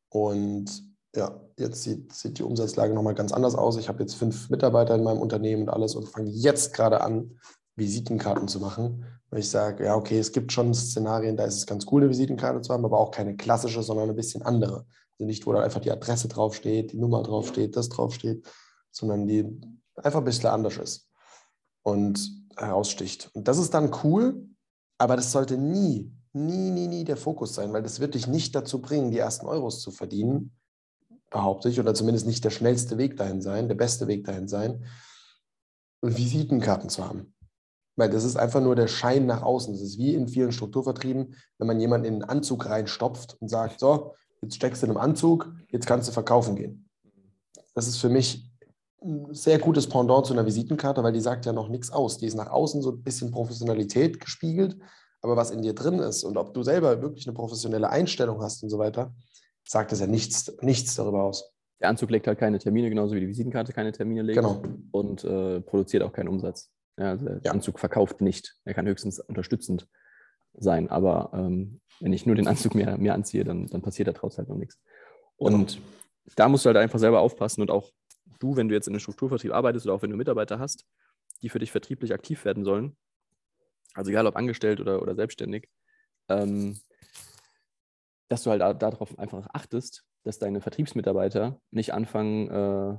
Und 0.10 0.66
ja, 1.14 1.42
jetzt 1.58 1.84
sieht, 1.84 2.14
sieht 2.14 2.40
die 2.40 2.44
Umsatzlage 2.44 2.94
nochmal 2.94 3.14
ganz 3.14 3.34
anders 3.34 3.56
aus. 3.56 3.78
Ich 3.78 3.90
habe 3.90 4.02
jetzt 4.02 4.16
fünf 4.16 4.50
Mitarbeiter 4.50 4.96
in 4.96 5.04
meinem 5.04 5.20
Unternehmen 5.20 5.64
und 5.64 5.70
alles 5.70 5.96
und 5.96 6.08
fange 6.08 6.30
jetzt 6.30 6.74
gerade 6.74 7.02
an, 7.02 7.38
Visitenkarten 7.76 8.48
zu 8.48 8.60
machen. 8.60 9.06
Weil 9.30 9.40
ich 9.40 9.50
sage, 9.50 9.86
ja, 9.86 9.96
okay, 9.96 10.20
es 10.20 10.32
gibt 10.32 10.52
schon 10.52 10.74
Szenarien, 10.74 11.36
da 11.36 11.46
ist 11.46 11.58
es 11.58 11.66
ganz 11.66 11.86
cool, 11.92 12.02
eine 12.02 12.12
Visitenkarte 12.12 12.62
zu 12.62 12.72
haben, 12.72 12.86
aber 12.86 13.00
auch 13.00 13.12
keine 13.12 13.36
klassische, 13.36 13.82
sondern 13.82 14.10
ein 14.10 14.16
bisschen 14.16 14.44
andere. 14.44 14.86
Also 15.14 15.26
nicht, 15.26 15.46
wo 15.46 15.54
da 15.54 15.62
einfach 15.62 15.82
die 15.82 15.92
Adresse 15.92 16.28
draufsteht, 16.28 16.92
die 16.92 17.00
Nummer 17.00 17.24
draufsteht, 17.24 17.76
das 17.76 17.90
draufsteht, 17.90 18.46
sondern 18.92 19.26
die 19.28 19.60
einfach 19.96 20.20
ein 20.20 20.26
bisschen 20.26 20.50
anders 20.50 20.78
ist 20.78 21.10
und 21.84 22.32
heraussticht. 22.58 23.30
Und 23.34 23.48
das 23.48 23.58
ist 23.58 23.74
dann 23.74 23.92
cool, 24.04 24.48
aber 24.98 25.16
das 25.16 25.32
sollte 25.32 25.58
nie, 25.58 26.12
nie, 26.34 26.72
nie, 26.72 26.88
nie 26.88 27.04
der 27.04 27.18
Fokus 27.18 27.56
sein, 27.56 27.74
weil 27.74 27.84
das 27.84 28.00
wird 28.00 28.16
dich 28.16 28.28
nicht 28.28 28.56
dazu 28.56 28.82
bringen, 28.82 29.12
die 29.12 29.18
ersten 29.18 29.46
Euros 29.46 29.82
zu 29.82 29.92
verdienen, 29.92 30.56
behaupte 31.30 31.70
ich, 31.70 31.80
oder 31.80 31.94
zumindest 31.94 32.28
nicht 32.28 32.44
der 32.44 32.52
schnellste 32.52 32.98
Weg 32.98 33.18
dahin 33.18 33.42
sein, 33.42 33.68
der 33.68 33.76
beste 33.76 34.08
Weg 34.08 34.26
dahin 34.26 34.48
sein, 34.48 34.86
Visitenkarten 36.02 36.90
zu 36.90 37.06
haben. 37.08 37.34
Weil 37.96 38.10
das 38.10 38.24
ist 38.24 38.38
einfach 38.38 38.62
nur 38.62 38.76
der 38.76 38.88
Schein 38.88 39.26
nach 39.26 39.44
außen. 39.44 39.74
Das 39.74 39.82
ist 39.82 39.98
wie 39.98 40.16
in 40.16 40.28
vielen 40.28 40.52
Strukturvertrieben, 40.52 41.36
wenn 41.60 41.68
man 41.68 41.80
jemanden 41.80 42.08
in 42.08 42.14
einen 42.14 42.24
Anzug 42.24 42.68
reinstopft 42.68 43.38
und 43.40 43.50
sagt, 43.50 43.80
so, 43.80 44.16
jetzt 44.42 44.56
steckst 44.56 44.82
du 44.82 44.88
in 44.88 44.92
einem 44.92 45.02
Anzug, 45.02 45.54
jetzt 45.70 45.86
kannst 45.86 46.08
du 46.08 46.12
verkaufen 46.12 46.56
gehen. 46.56 46.90
Das 47.76 47.88
ist 47.88 47.98
für 47.98 48.10
mich 48.10 48.50
ein 49.04 49.34
sehr 49.34 49.60
gutes 49.60 49.88
Pendant 49.88 50.26
zu 50.26 50.34
einer 50.34 50.46
Visitenkarte, 50.46 51.04
weil 51.04 51.14
die 51.14 51.20
sagt 51.20 51.46
ja 51.46 51.54
noch 51.54 51.70
nichts 51.70 51.92
aus. 51.92 52.18
Die 52.18 52.26
ist 52.26 52.36
nach 52.36 52.50
außen 52.50 52.82
so 52.82 52.92
ein 52.92 53.04
bisschen 53.04 53.32
Professionalität 53.32 54.20
gespiegelt, 54.20 54.78
aber 55.22 55.36
was 55.36 55.52
in 55.52 55.62
dir 55.62 55.74
drin 55.74 56.00
ist 56.00 56.24
und 56.24 56.38
ob 56.38 56.54
du 56.54 56.64
selber 56.64 57.02
wirklich 57.02 57.28
eine 57.28 57.34
professionelle 57.34 57.90
Einstellung 57.90 58.42
hast 58.42 58.64
und 58.64 58.70
so 58.70 58.80
weiter, 58.80 59.14
sagt 59.66 59.92
es 59.92 60.00
ja 60.00 60.08
nichts, 60.08 60.54
nichts 60.62 60.96
darüber 60.96 61.24
aus. 61.24 61.52
Der 61.82 61.90
Anzug 61.90 62.12
legt 62.12 62.28
halt 62.28 62.40
keine 62.40 62.60
Termine, 62.60 62.90
genauso 62.90 63.14
wie 63.14 63.20
die 63.20 63.28
Visitenkarte 63.28 63.74
keine 63.74 63.92
Termine 63.92 64.22
legt 64.22 64.38
genau. 64.38 64.62
und 64.92 65.24
äh, 65.24 65.60
produziert 65.62 66.04
auch 66.04 66.14
keinen 66.14 66.30
Umsatz. 66.30 66.72
Ja, 66.98 67.12
also 67.12 67.26
der 67.26 67.42
ja. 67.44 67.52
Anzug 67.52 67.80
verkauft 67.80 68.22
nicht. 68.22 68.56
Er 68.66 68.74
kann 68.74 68.88
höchstens 68.88 69.20
unterstützend 69.20 69.88
sein, 70.54 70.90
aber 70.90 71.32
ähm, 71.34 71.82
wenn 72.00 72.14
ich 72.14 72.26
nur 72.26 72.36
den 72.36 72.48
Anzug 72.48 72.76
mehr, 72.76 72.98
mehr 72.98 73.16
anziehe, 73.16 73.44
dann, 73.44 73.68
dann 73.68 73.82
passiert 73.82 74.08
daraus 74.08 74.38
halt 74.38 74.50
noch 74.50 74.58
nichts. 74.58 74.80
Und 75.36 75.76
genau. 75.76 76.34
da 76.36 76.50
musst 76.50 76.66
du 76.66 76.68
halt 76.68 76.78
einfach 76.78 77.00
selber 77.00 77.22
aufpassen 77.22 77.62
und 77.62 77.72
auch 77.72 77.92
du, 78.40 78.56
wenn 78.56 78.68
du 78.68 78.76
jetzt 78.76 78.88
in 78.88 78.94
einem 78.94 79.00
Strukturvertrieb 79.00 79.52
arbeitest 79.52 79.86
oder 79.86 79.96
auch 79.96 80.02
wenn 80.02 80.12
du 80.12 80.18
Mitarbeiter 80.18 80.60
hast, 80.60 80.86
die 81.42 81.50
für 81.50 81.60
dich 81.60 81.72
vertrieblich 81.72 82.14
aktiv 82.14 82.46
werden 82.46 82.64
sollen, 82.64 82.96
also 83.94 84.12
egal 84.12 84.28
ob 84.28 84.36
angestellt 84.36 84.80
oder, 84.80 85.02
oder 85.02 85.16
selbstständig, 85.16 85.70
ähm, 86.30 86.80
dass 88.30 88.44
du 88.44 88.52
halt 88.52 88.82
darauf 88.82 89.18
einfach 89.20 89.48
achtest, 89.54 90.06
dass 90.24 90.40
deine 90.40 90.62
Vertriebsmitarbeiter 90.62 91.60
nicht 91.72 91.94
anfangen, 91.94 92.50
äh, 92.50 92.98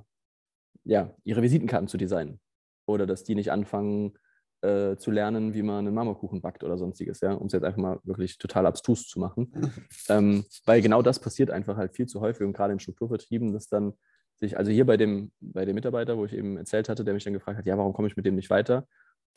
ja, 0.85 1.15
ihre 1.25 1.43
Visitenkarten 1.43 1.89
zu 1.89 1.97
designen. 1.97 2.41
Oder 2.87 3.07
dass 3.07 3.25
die 3.25 3.35
nicht 3.35 3.51
anfangen 3.51 4.15
äh, 4.63 4.97
zu 4.97 5.11
lernen, 5.11 5.55
wie 5.55 5.63
man 5.63 5.87
einen 5.87 5.95
Marmorkuchen 5.95 6.41
backt 6.41 6.65
oder 6.65 6.79
sonstiges, 6.79 7.21
ja, 7.21 7.33
um 7.33 7.47
es 7.47 7.53
jetzt 7.53 7.65
einfach 7.65 7.81
mal 7.81 8.01
wirklich 8.05 8.39
total 8.39 8.67
abstrus 8.67 9.07
zu 9.07 9.21
machen. 9.21 9.53
ähm, 10.09 10.45
weil 10.65 10.81
genau 10.81 11.03
das 11.03 11.19
passiert 11.19 11.51
einfach 11.51 11.77
halt 11.77 11.95
viel 11.95 12.07
zu 12.07 12.21
häufig 12.21 12.47
und 12.47 12.55
gerade 12.55 12.73
in 12.73 12.81
Strukturvertrieben, 12.81 13.53
dass 13.53 13.69
dann 13.69 13.93
sich, 14.37 14.57
also 14.57 14.71
hier 14.71 14.87
bei 14.87 14.97
dem, 14.97 15.33
bei 15.41 15.65
dem 15.65 15.75
Mitarbeiter, 15.75 16.17
wo 16.17 16.25
ich 16.25 16.33
eben 16.33 16.57
erzählt 16.57 16.89
hatte, 16.89 17.05
der 17.05 17.15
mich 17.15 17.25
dann 17.25 17.35
gefragt 17.35 17.59
hat, 17.59 17.67
ja, 17.67 17.77
warum 17.77 17.93
komme 17.93 18.09
ich 18.09 18.17
mit 18.17 18.27
dem 18.27 18.35
nicht 18.35 18.51
weiter? 18.51 18.87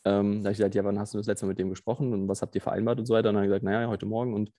Ähm, 0.05 0.43
da 0.43 0.47
habe 0.47 0.51
ich 0.51 0.57
gesagt, 0.57 0.75
ja, 0.75 0.83
wann 0.83 0.99
hast 0.99 1.13
du 1.13 1.17
das 1.17 1.27
letzte 1.27 1.45
Mal 1.45 1.49
mit 1.49 1.59
dem 1.59 1.69
gesprochen 1.69 2.13
und 2.13 2.27
was 2.27 2.41
habt 2.41 2.55
ihr 2.55 2.61
vereinbart 2.61 2.99
und 2.99 3.05
so 3.05 3.13
weiter? 3.13 3.29
Und 3.29 3.35
dann 3.35 3.43
habe 3.43 3.45
ich 3.45 3.49
gesagt, 3.49 3.65
naja, 3.65 3.87
heute 3.89 4.05
Morgen 4.05 4.33
und 4.33 4.51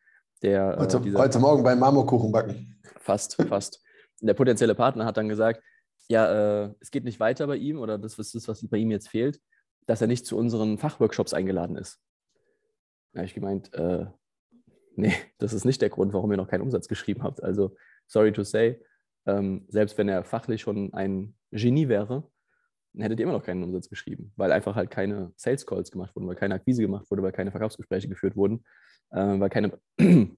der. 0.43 0.75
Äh, 0.75 0.81
heute, 0.81 0.97
äh, 0.99 1.01
dieser, 1.01 1.19
heute 1.19 1.39
Morgen 1.39 1.63
beim 1.63 1.79
Marmorkuchen 1.79 2.31
backen. 2.31 2.79
Fast, 3.01 3.37
fast. 3.49 3.83
Der 4.21 4.35
potenzielle 4.35 4.75
Partner 4.75 5.05
hat 5.05 5.17
dann 5.17 5.29
gesagt, 5.29 5.63
ja, 6.09 6.65
äh, 6.65 6.75
es 6.81 6.91
geht 6.91 7.05
nicht 7.05 7.21
weiter 7.21 7.47
bei 7.47 7.57
ihm 7.57 7.79
oder 7.79 7.99
das 7.99 8.19
ist 8.19 8.35
das, 8.35 8.49
was 8.49 8.67
bei 8.69 8.79
ihm 8.79 8.91
jetzt 8.91 9.09
fehlt, 9.09 9.41
dass 9.87 10.01
er 10.01 10.07
nicht 10.07 10.27
zu 10.27 10.37
unseren 10.37 10.79
Fachworkshops 10.79 11.35
eingeladen 11.35 11.77
ist. 11.77 12.01
Da 13.13 13.21
habe 13.21 13.27
ich 13.27 13.35
gemeint, 13.35 13.73
äh, 13.75 14.07
nee, 14.97 15.13
das 15.39 15.53
ist 15.53 15.65
nicht 15.65 15.83
der 15.83 15.91
Grund, 15.91 16.13
warum 16.13 16.31
ihr 16.31 16.37
noch 16.37 16.49
keinen 16.49 16.63
Umsatz 16.63 16.89
geschrieben 16.89 17.23
habt. 17.23 17.43
Also, 17.43 17.77
sorry 18.07 18.33
to 18.33 18.43
say, 18.43 18.83
ähm, 19.27 19.67
selbst 19.69 19.99
wenn 19.99 20.09
er 20.09 20.25
fachlich 20.25 20.63
schon 20.63 20.93
ein 20.95 21.35
Genie 21.51 21.89
wäre, 21.89 22.31
dann 22.95 23.03
hättet 23.03 23.21
ihr 23.21 23.25
immer 23.25 23.35
noch 23.35 23.45
keinen 23.45 23.63
Umsatz 23.63 23.89
geschrieben, 23.89 24.33
weil 24.37 24.51
einfach 24.51 24.75
halt 24.75 24.91
keine 24.91 25.33
Sales 25.37 25.67
Calls 25.67 25.91
gemacht 25.91 26.17
wurden, 26.17 26.27
weil 26.27 26.37
keine 26.37 26.55
Akquise 26.55 26.83
gemacht 26.83 27.11
wurde, 27.11 27.23
weil 27.23 27.33
keine 27.33 27.51
Verkaufsgespräche 27.51 28.09
geführt 28.09 28.35
wurden, 28.35 28.65
äh, 29.11 29.39
weil 29.39 29.51
keine, 29.51 29.79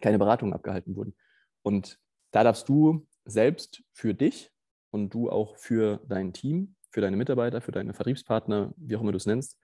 keine 0.00 0.18
Beratungen 0.18 0.54
abgehalten 0.54 0.96
wurden. 0.96 1.16
Und 1.62 1.98
da 2.32 2.42
darfst 2.44 2.68
du 2.68 3.06
selbst 3.24 3.82
für 3.92 4.14
dich 4.14 4.52
und 4.90 5.12
du 5.14 5.30
auch 5.30 5.56
für 5.56 6.00
dein 6.08 6.32
Team, 6.32 6.74
für 6.90 7.00
deine 7.00 7.16
Mitarbeiter, 7.16 7.60
für 7.60 7.72
deine 7.72 7.94
Vertriebspartner, 7.94 8.72
wie 8.76 8.96
auch 8.96 9.00
immer 9.00 9.12
du 9.12 9.18
es 9.18 9.26
nennst 9.26 9.58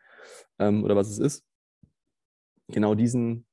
ähm, 0.59 0.85
oder 0.85 0.97
was 0.97 1.09
es 1.09 1.19
ist, 1.19 1.45
genau 2.69 2.95
diesen, 2.95 3.47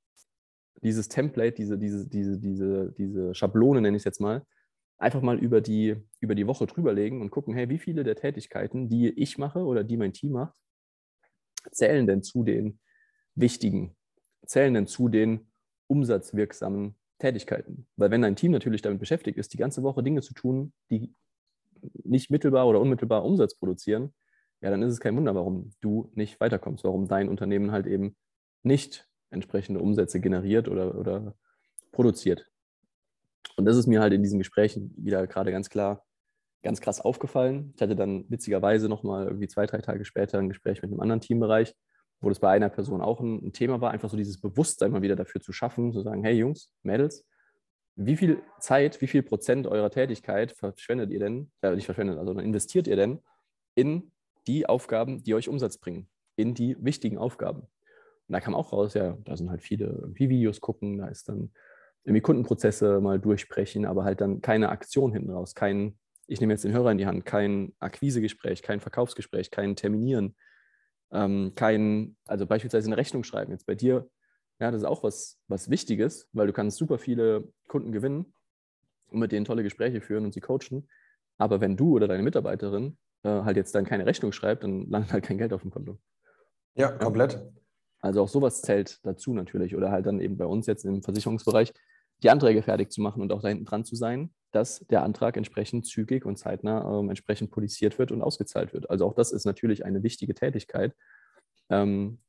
dieses 0.81 1.07
Template, 1.07 1.55
diese, 1.55 1.77
diese, 1.77 2.07
diese, 2.07 2.39
diese, 2.39 2.93
diese 2.97 3.35
Schablone, 3.35 3.81
nenne 3.81 3.97
ich 3.97 4.01
es 4.01 4.05
jetzt 4.05 4.21
mal, 4.21 4.45
einfach 4.97 5.21
mal 5.21 5.39
über 5.39 5.61
die, 5.61 5.95
über 6.19 6.35
die 6.35 6.47
Woche 6.47 6.67
drüberlegen 6.67 7.21
und 7.21 7.31
gucken, 7.31 7.53
hey, 7.53 7.69
wie 7.69 7.79
viele 7.79 8.03
der 8.03 8.15
Tätigkeiten, 8.15 8.87
die 8.87 9.09
ich 9.09 9.37
mache 9.37 9.59
oder 9.59 9.83
die 9.83 9.97
mein 9.97 10.13
Team 10.13 10.33
macht, 10.33 10.55
zählen 11.71 12.07
denn 12.07 12.23
zu 12.23 12.43
den 12.43 12.79
wichtigen, 13.35 13.95
zählen 14.45 14.73
denn 14.73 14.87
zu 14.87 15.09
den 15.09 15.51
umsatzwirksamen 15.87 16.95
Tätigkeiten. 17.19 17.87
Weil 17.95 18.11
wenn 18.11 18.21
dein 18.21 18.35
Team 18.35 18.51
natürlich 18.51 18.81
damit 18.81 18.99
beschäftigt 18.99 19.37
ist, 19.37 19.53
die 19.53 19.57
ganze 19.57 19.83
Woche 19.83 20.03
Dinge 20.03 20.21
zu 20.21 20.33
tun, 20.33 20.73
die 20.89 21.13
nicht 22.03 22.31
mittelbar 22.31 22.67
oder 22.67 22.79
unmittelbar 22.79 23.23
Umsatz 23.23 23.55
produzieren, 23.55 24.13
ja, 24.61 24.69
dann 24.69 24.81
ist 24.83 24.93
es 24.93 24.99
kein 24.99 25.15
Wunder, 25.15 25.33
warum 25.35 25.71
du 25.81 26.11
nicht 26.13 26.39
weiterkommst, 26.39 26.83
warum 26.83 27.07
dein 27.07 27.29
Unternehmen 27.29 27.71
halt 27.71 27.87
eben 27.87 28.15
nicht 28.63 29.07
entsprechende 29.31 29.79
Umsätze 29.79 30.19
generiert 30.19 30.67
oder, 30.67 30.97
oder 30.97 31.35
produziert. 31.91 32.47
Und 33.55 33.65
das 33.65 33.77
ist 33.77 33.87
mir 33.87 34.01
halt 34.01 34.13
in 34.13 34.23
diesen 34.23 34.39
Gesprächen 34.39 34.93
wieder 34.97 35.25
gerade 35.25 35.51
ganz 35.51 35.69
klar, 35.69 36.05
ganz 36.63 36.79
krass 36.79 37.01
aufgefallen. 37.01 37.73
Ich 37.75 37.81
hatte 37.81 37.95
dann 37.95 38.25
witzigerweise 38.29 38.87
nochmal 38.87 39.25
irgendwie 39.25 39.47
zwei, 39.47 39.65
drei 39.65 39.79
Tage 39.79 40.05
später 40.05 40.37
ein 40.37 40.49
Gespräch 40.49 40.81
mit 40.81 40.91
einem 40.91 40.99
anderen 40.99 41.21
Teambereich, 41.21 41.73
wo 42.19 42.29
das 42.29 42.39
bei 42.39 42.49
einer 42.49 42.69
Person 42.69 43.01
auch 43.01 43.19
ein, 43.19 43.47
ein 43.47 43.53
Thema 43.53 43.81
war, 43.81 43.91
einfach 43.91 44.09
so 44.09 44.17
dieses 44.17 44.39
Bewusstsein 44.39 44.91
mal 44.91 45.01
wieder 45.01 45.15
dafür 45.15 45.41
zu 45.41 45.53
schaffen, 45.53 45.91
zu 45.91 46.01
sagen, 46.01 46.23
hey 46.23 46.35
Jungs, 46.35 46.71
Mädels, 46.83 47.25
wie 48.05 48.17
viel 48.17 48.41
Zeit, 48.59 49.01
wie 49.01 49.07
viel 49.07 49.23
Prozent 49.23 49.67
eurer 49.67 49.89
Tätigkeit 49.89 50.51
verschwendet 50.51 51.11
ihr 51.11 51.19
denn, 51.19 51.51
äh, 51.61 51.75
nicht 51.75 51.85
verschwendet, 51.85 52.17
also 52.17 52.31
investiert 52.33 52.87
ihr 52.87 52.95
denn 52.95 53.19
in 53.75 54.11
die 54.47 54.67
Aufgaben, 54.67 55.23
die 55.23 55.33
euch 55.33 55.49
Umsatz 55.49 55.77
bringen, 55.77 56.07
in 56.35 56.53
die 56.53 56.75
wichtigen 56.79 57.17
Aufgaben? 57.17 57.61
Und 57.61 58.33
da 58.33 58.39
kam 58.39 58.55
auch 58.55 58.71
raus, 58.73 58.93
ja, 58.93 59.17
da 59.25 59.35
sind 59.35 59.49
halt 59.49 59.61
viele 59.61 59.87
irgendwie 59.87 60.29
Videos 60.29 60.61
gucken, 60.61 60.97
da 60.97 61.07
ist 61.07 61.29
dann 61.29 61.51
irgendwie 62.03 62.21
Kundenprozesse 62.21 62.99
mal 62.99 63.19
durchsprechen, 63.19 63.85
aber 63.85 64.03
halt 64.03 64.21
dann 64.21 64.41
keine 64.41 64.69
Aktion 64.69 65.13
hinten 65.13 65.31
raus, 65.31 65.53
kein, 65.53 65.97
ich 66.27 66.39
nehme 66.39 66.53
jetzt 66.53 66.63
den 66.63 66.73
Hörer 66.73 66.91
in 66.91 66.97
die 66.97 67.05
Hand, 67.05 67.25
kein 67.25 67.73
Akquisegespräch, 67.79 68.61
kein 68.61 68.79
Verkaufsgespräch, 68.79 69.51
kein 69.51 69.75
Terminieren, 69.75 70.35
ähm, 71.11 71.53
kein, 71.55 72.15
also 72.25 72.47
beispielsweise 72.47 72.87
eine 72.87 72.97
Rechnung 72.97 73.23
schreiben. 73.23 73.51
Jetzt 73.51 73.65
bei 73.65 73.75
dir, 73.75 74.09
ja, 74.59 74.71
das 74.71 74.81
ist 74.81 74.87
auch 74.87 75.03
was, 75.03 75.39
was 75.47 75.69
Wichtiges, 75.69 76.29
weil 76.33 76.47
du 76.47 76.53
kannst 76.53 76.77
super 76.77 76.97
viele 76.97 77.51
Kunden 77.71 77.91
gewinnen 77.91 78.33
und 79.07 79.19
mit 79.19 79.31
denen 79.31 79.45
tolle 79.45 79.63
Gespräche 79.63 80.01
führen 80.01 80.25
und 80.25 80.33
sie 80.33 80.41
coachen. 80.41 80.89
Aber 81.37 81.61
wenn 81.61 81.77
du 81.77 81.95
oder 81.95 82.07
deine 82.07 82.21
Mitarbeiterin 82.21 82.97
äh, 83.23 83.29
halt 83.29 83.55
jetzt 83.57 83.73
dann 83.73 83.85
keine 83.85 84.05
Rechnung 84.05 84.33
schreibt, 84.33 84.63
dann 84.63 84.89
landet 84.89 85.13
halt 85.13 85.23
kein 85.23 85.37
Geld 85.37 85.53
auf 85.53 85.61
dem 85.61 85.71
Konto. 85.71 85.97
Ja, 86.75 86.91
komplett. 86.91 87.41
Also 88.01 88.21
auch 88.21 88.27
sowas 88.27 88.61
zählt 88.61 88.99
dazu 89.05 89.33
natürlich. 89.33 89.75
Oder 89.75 89.89
halt 89.89 90.05
dann 90.05 90.19
eben 90.19 90.37
bei 90.37 90.45
uns 90.45 90.67
jetzt 90.67 90.85
im 90.85 91.01
Versicherungsbereich 91.01 91.73
die 92.23 92.29
Anträge 92.29 92.61
fertig 92.61 92.91
zu 92.91 93.01
machen 93.01 93.21
und 93.21 93.31
auch 93.31 93.41
da 93.41 93.47
hinten 93.47 93.65
dran 93.65 93.85
zu 93.85 93.95
sein, 93.95 94.33
dass 94.51 94.79
der 94.87 95.03
Antrag 95.03 95.37
entsprechend 95.37 95.85
zügig 95.85 96.25
und 96.25 96.37
zeitnah 96.37 96.99
ähm, 96.99 97.09
entsprechend 97.09 97.51
polisiert 97.51 97.97
wird 97.99 98.11
und 98.11 98.21
ausgezahlt 98.21 98.73
wird. 98.73 98.89
Also 98.89 99.05
auch 99.05 99.13
das 99.13 99.31
ist 99.31 99.45
natürlich 99.45 99.85
eine 99.85 100.03
wichtige 100.03 100.35
Tätigkeit, 100.35 100.93
ähm, 101.69 102.19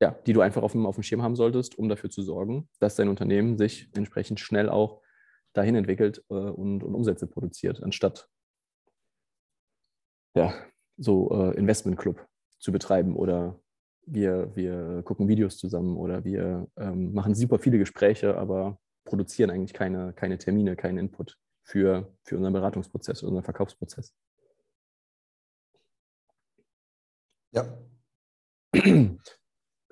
ja, 0.00 0.12
die 0.26 0.32
du 0.32 0.40
einfach 0.40 0.62
auf 0.62 0.72
dem, 0.72 0.86
auf 0.86 0.96
dem 0.96 1.02
Schirm 1.02 1.22
haben 1.22 1.36
solltest, 1.36 1.78
um 1.78 1.88
dafür 1.88 2.10
zu 2.10 2.22
sorgen, 2.22 2.68
dass 2.78 2.96
dein 2.96 3.08
Unternehmen 3.08 3.58
sich 3.58 3.90
entsprechend 3.94 4.40
schnell 4.40 4.68
auch 4.68 5.02
dahin 5.52 5.74
entwickelt 5.74 6.24
äh, 6.30 6.34
und, 6.34 6.82
und, 6.82 6.94
Umsätze 6.94 7.26
produziert, 7.26 7.82
anstatt 7.82 8.28
ja, 10.34 10.54
so 10.96 11.30
äh, 11.32 11.56
Investmentclub 11.56 12.26
zu 12.58 12.72
betreiben 12.72 13.16
oder 13.16 13.60
wir, 14.06 14.54
wir 14.56 15.02
gucken 15.04 15.28
Videos 15.28 15.58
zusammen 15.58 15.96
oder 15.96 16.24
wir 16.24 16.68
ähm, 16.76 17.12
machen 17.12 17.34
super 17.34 17.58
viele 17.58 17.78
Gespräche, 17.78 18.36
aber 18.36 18.78
produzieren 19.04 19.50
eigentlich 19.50 19.74
keine, 19.74 20.12
keine 20.14 20.38
Termine, 20.38 20.76
keinen 20.76 20.98
Input 20.98 21.36
für, 21.62 22.16
für 22.24 22.36
unseren 22.36 22.52
Beratungsprozess, 22.52 23.22
unseren 23.22 23.44
Verkaufsprozess. 23.44 24.14
Ja. 27.52 27.78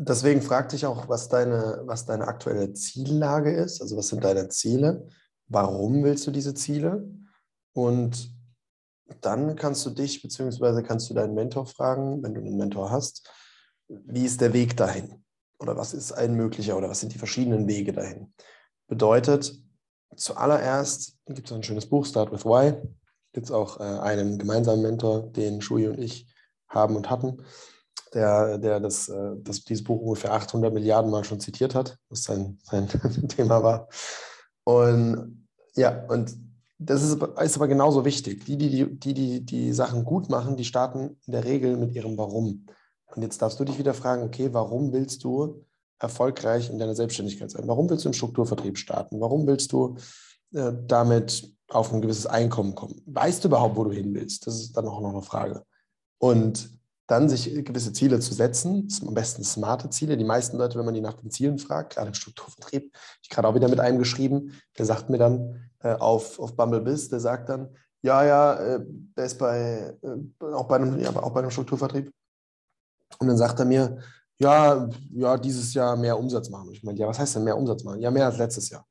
Deswegen 0.01 0.43
fragte 0.43 0.77
ich 0.77 0.87
auch, 0.87 1.09
was 1.09 1.29
deine, 1.29 1.83
was 1.85 2.07
deine 2.07 2.29
aktuelle 2.29 2.73
Ziellage 2.73 3.53
ist. 3.53 3.83
Also 3.83 3.97
was 3.97 4.09
sind 4.09 4.23
deine 4.23 4.49
Ziele? 4.49 5.09
Warum 5.49 6.05
willst 6.05 6.27
du 6.27 6.31
diese 6.31 6.55
Ziele? 6.55 7.05
Und 7.73 8.33
dann 9.21 9.57
kannst 9.57 9.85
du 9.87 9.91
dich, 9.91 10.23
beziehungsweise 10.23 10.83
kannst 10.85 11.11
du 11.11 11.15
deinen 11.15 11.35
Mentor 11.35 11.67
fragen, 11.67 12.23
wenn 12.23 12.35
du 12.35 12.41
einen 12.41 12.57
Mentor 12.57 12.91
hast, 12.91 13.29
wie 13.89 14.25
ist 14.25 14.41
der 14.41 14.53
Weg 14.53 14.77
dahin? 14.77 15.25
Oder 15.59 15.77
was 15.77 15.95
ist 15.95 16.13
ein 16.13 16.35
möglicher 16.35 16.77
oder 16.77 16.89
was 16.89 17.01
sind 17.01 17.13
die 17.15 17.19
verschiedenen 17.19 17.67
Wege 17.67 17.93
dahin? 17.93 18.33
Bedeutet, 18.87 19.53
zuallererst 20.15 21.17
gibt 21.27 21.51
es 21.51 21.53
ein 21.53 21.63
schönes 21.63 21.87
Buch, 21.87 22.07
Start 22.07 22.31
with 22.31 22.45
Why. 22.45 22.75
Gibt 23.33 23.47
es 23.47 23.53
auch 23.53 23.81
äh, 23.81 23.83
einen 23.83 24.39
gemeinsamen 24.39 24.83
Mentor, 24.83 25.33
den 25.33 25.61
Shui 25.61 25.89
und 25.89 25.99
ich 25.99 26.33
haben 26.69 26.97
und 26.97 27.11
hatten, 27.11 27.43
der, 28.15 28.59
der 28.59 28.81
das, 28.81 29.09
äh, 29.09 29.37
das, 29.39 29.65
dieses 29.65 29.85
Buch 29.85 30.01
ungefähr 30.01 30.33
800 30.33 30.73
Milliarden 30.73 31.11
Mal 31.11 31.25
schon 31.25 31.41
zitiert 31.41 31.75
hat, 31.75 31.99
was 32.09 32.25
sein, 32.25 32.59
sein 32.63 32.89
Thema 33.29 33.63
war. 33.63 33.89
Und 34.65 35.47
ja, 35.75 36.05
und 36.09 36.37
das 36.79 37.03
ist, 37.03 37.23
ist 37.23 37.57
aber 37.57 37.69
genauso 37.69 38.05
wichtig. 38.05 38.45
Die 38.45 38.57
die, 38.57 38.71
die, 38.71 38.99
die, 38.99 39.15
die 39.15 39.45
die 39.45 39.73
Sachen 39.73 40.05
gut 40.05 40.29
machen, 40.29 40.57
die 40.57 40.65
starten 40.65 41.17
in 41.27 41.33
der 41.33 41.45
Regel 41.45 41.77
mit 41.77 41.95
ihrem 41.95 42.17
Warum. 42.17 42.67
Und 43.15 43.23
jetzt 43.23 43.43
darfst 43.43 43.59
du 43.59 43.65
dich 43.65 43.79
wieder 43.79 43.95
fragen, 43.95 44.23
okay, 44.23 44.51
warum 44.53 44.93
willst 44.93 45.25
du 45.25 45.65
erfolgreich 45.99 46.71
in 46.71 46.79
deiner 46.79 46.95
Selbstständigkeit 46.95 47.51
sein? 47.51 47.67
Warum 47.67 47.91
willst 47.91 48.05
du 48.05 48.11
im 48.11 48.13
Strukturvertrieb 48.13 48.79
starten? 48.79 49.21
Warum 49.21 49.47
willst 49.47 49.73
du 49.73 49.97
äh, 50.55 50.73
damit 50.87 51.53
auf 51.69 51.93
ein 51.93 52.01
gewisses 52.01 52.27
Einkommen 52.27 52.75
kommen? 52.75 53.03
Weißt 53.07 53.43
du 53.43 53.49
überhaupt, 53.49 53.77
wo 53.77 53.85
du 53.85 53.91
hin 53.91 54.15
willst? 54.15 54.47
Das 54.47 54.61
ist 54.61 54.77
dann 54.77 54.87
auch 54.87 55.01
noch 55.01 55.11
eine 55.11 55.23
Frage. 55.23 55.65
Und 56.19 56.78
dann 57.09 57.29
sich 57.29 57.65
gewisse 57.65 57.93
Ziele 57.93 58.21
zu 58.21 58.35
setzen, 58.35 58.87
am 59.07 59.15
besten 59.15 59.43
smarte 59.43 59.91
Ziele. 59.91 60.17
Die 60.17 60.25
meisten 60.25 60.59
Leute, 60.59 60.79
wenn 60.79 60.85
man 60.85 60.95
die 60.95 61.01
nach 61.01 61.15
den 61.15 61.31
Zielen 61.31 61.59
fragt, 61.59 61.95
gerade 61.95 62.09
im 62.09 62.15
Strukturvertrieb, 62.15 62.95
ich 63.23 63.31
gerade 63.31 63.49
auch 63.49 63.55
wieder 63.55 63.69
mit 63.69 63.81
einem 63.81 63.99
geschrieben, 63.99 64.53
der 64.77 64.85
sagt 64.85 65.11
mir 65.11 65.19
dann 65.19 65.71
äh, 65.81 65.95
auf, 65.95 66.39
auf 66.39 66.55
Bumblebiz, 66.55 67.09
der 67.09 67.21
sagt 67.21 67.49
dann, 67.49 67.75
ja, 68.03 68.25
ja, 68.25 68.55
äh, 68.55 68.81
der 69.17 69.25
ist 69.25 69.39
bei, 69.39 69.97
äh, 70.03 70.45
auch, 70.45 70.69
bei 70.69 70.77
einem, 70.77 71.01
ja, 71.01 71.11
auch 71.17 71.33
bei 71.33 71.41
einem 71.41 71.51
Strukturvertrieb, 71.51 72.13
und 73.19 73.27
dann 73.27 73.39
sagt 73.39 73.59
er 73.59 73.65
mir, 73.65 73.99
ja, 74.39 74.89
ja, 75.11 75.37
dieses 75.37 75.75
Jahr 75.75 75.97
mehr 75.97 76.19
Umsatz 76.19 76.51
machen. 76.51 76.71
Ich 76.73 76.85
meine, 76.85 76.99
ja, 76.99 77.09
was 77.09 77.19
heißt 77.19 77.37
denn 77.37 77.45
mehr 77.45 77.57
Umsatz 77.57 77.83
machen? 77.83 78.01
Ja, 78.01 78.11
mehr 78.11 78.27
als 78.27 78.37
letztes 78.37 78.69
Jahr. 78.69 78.87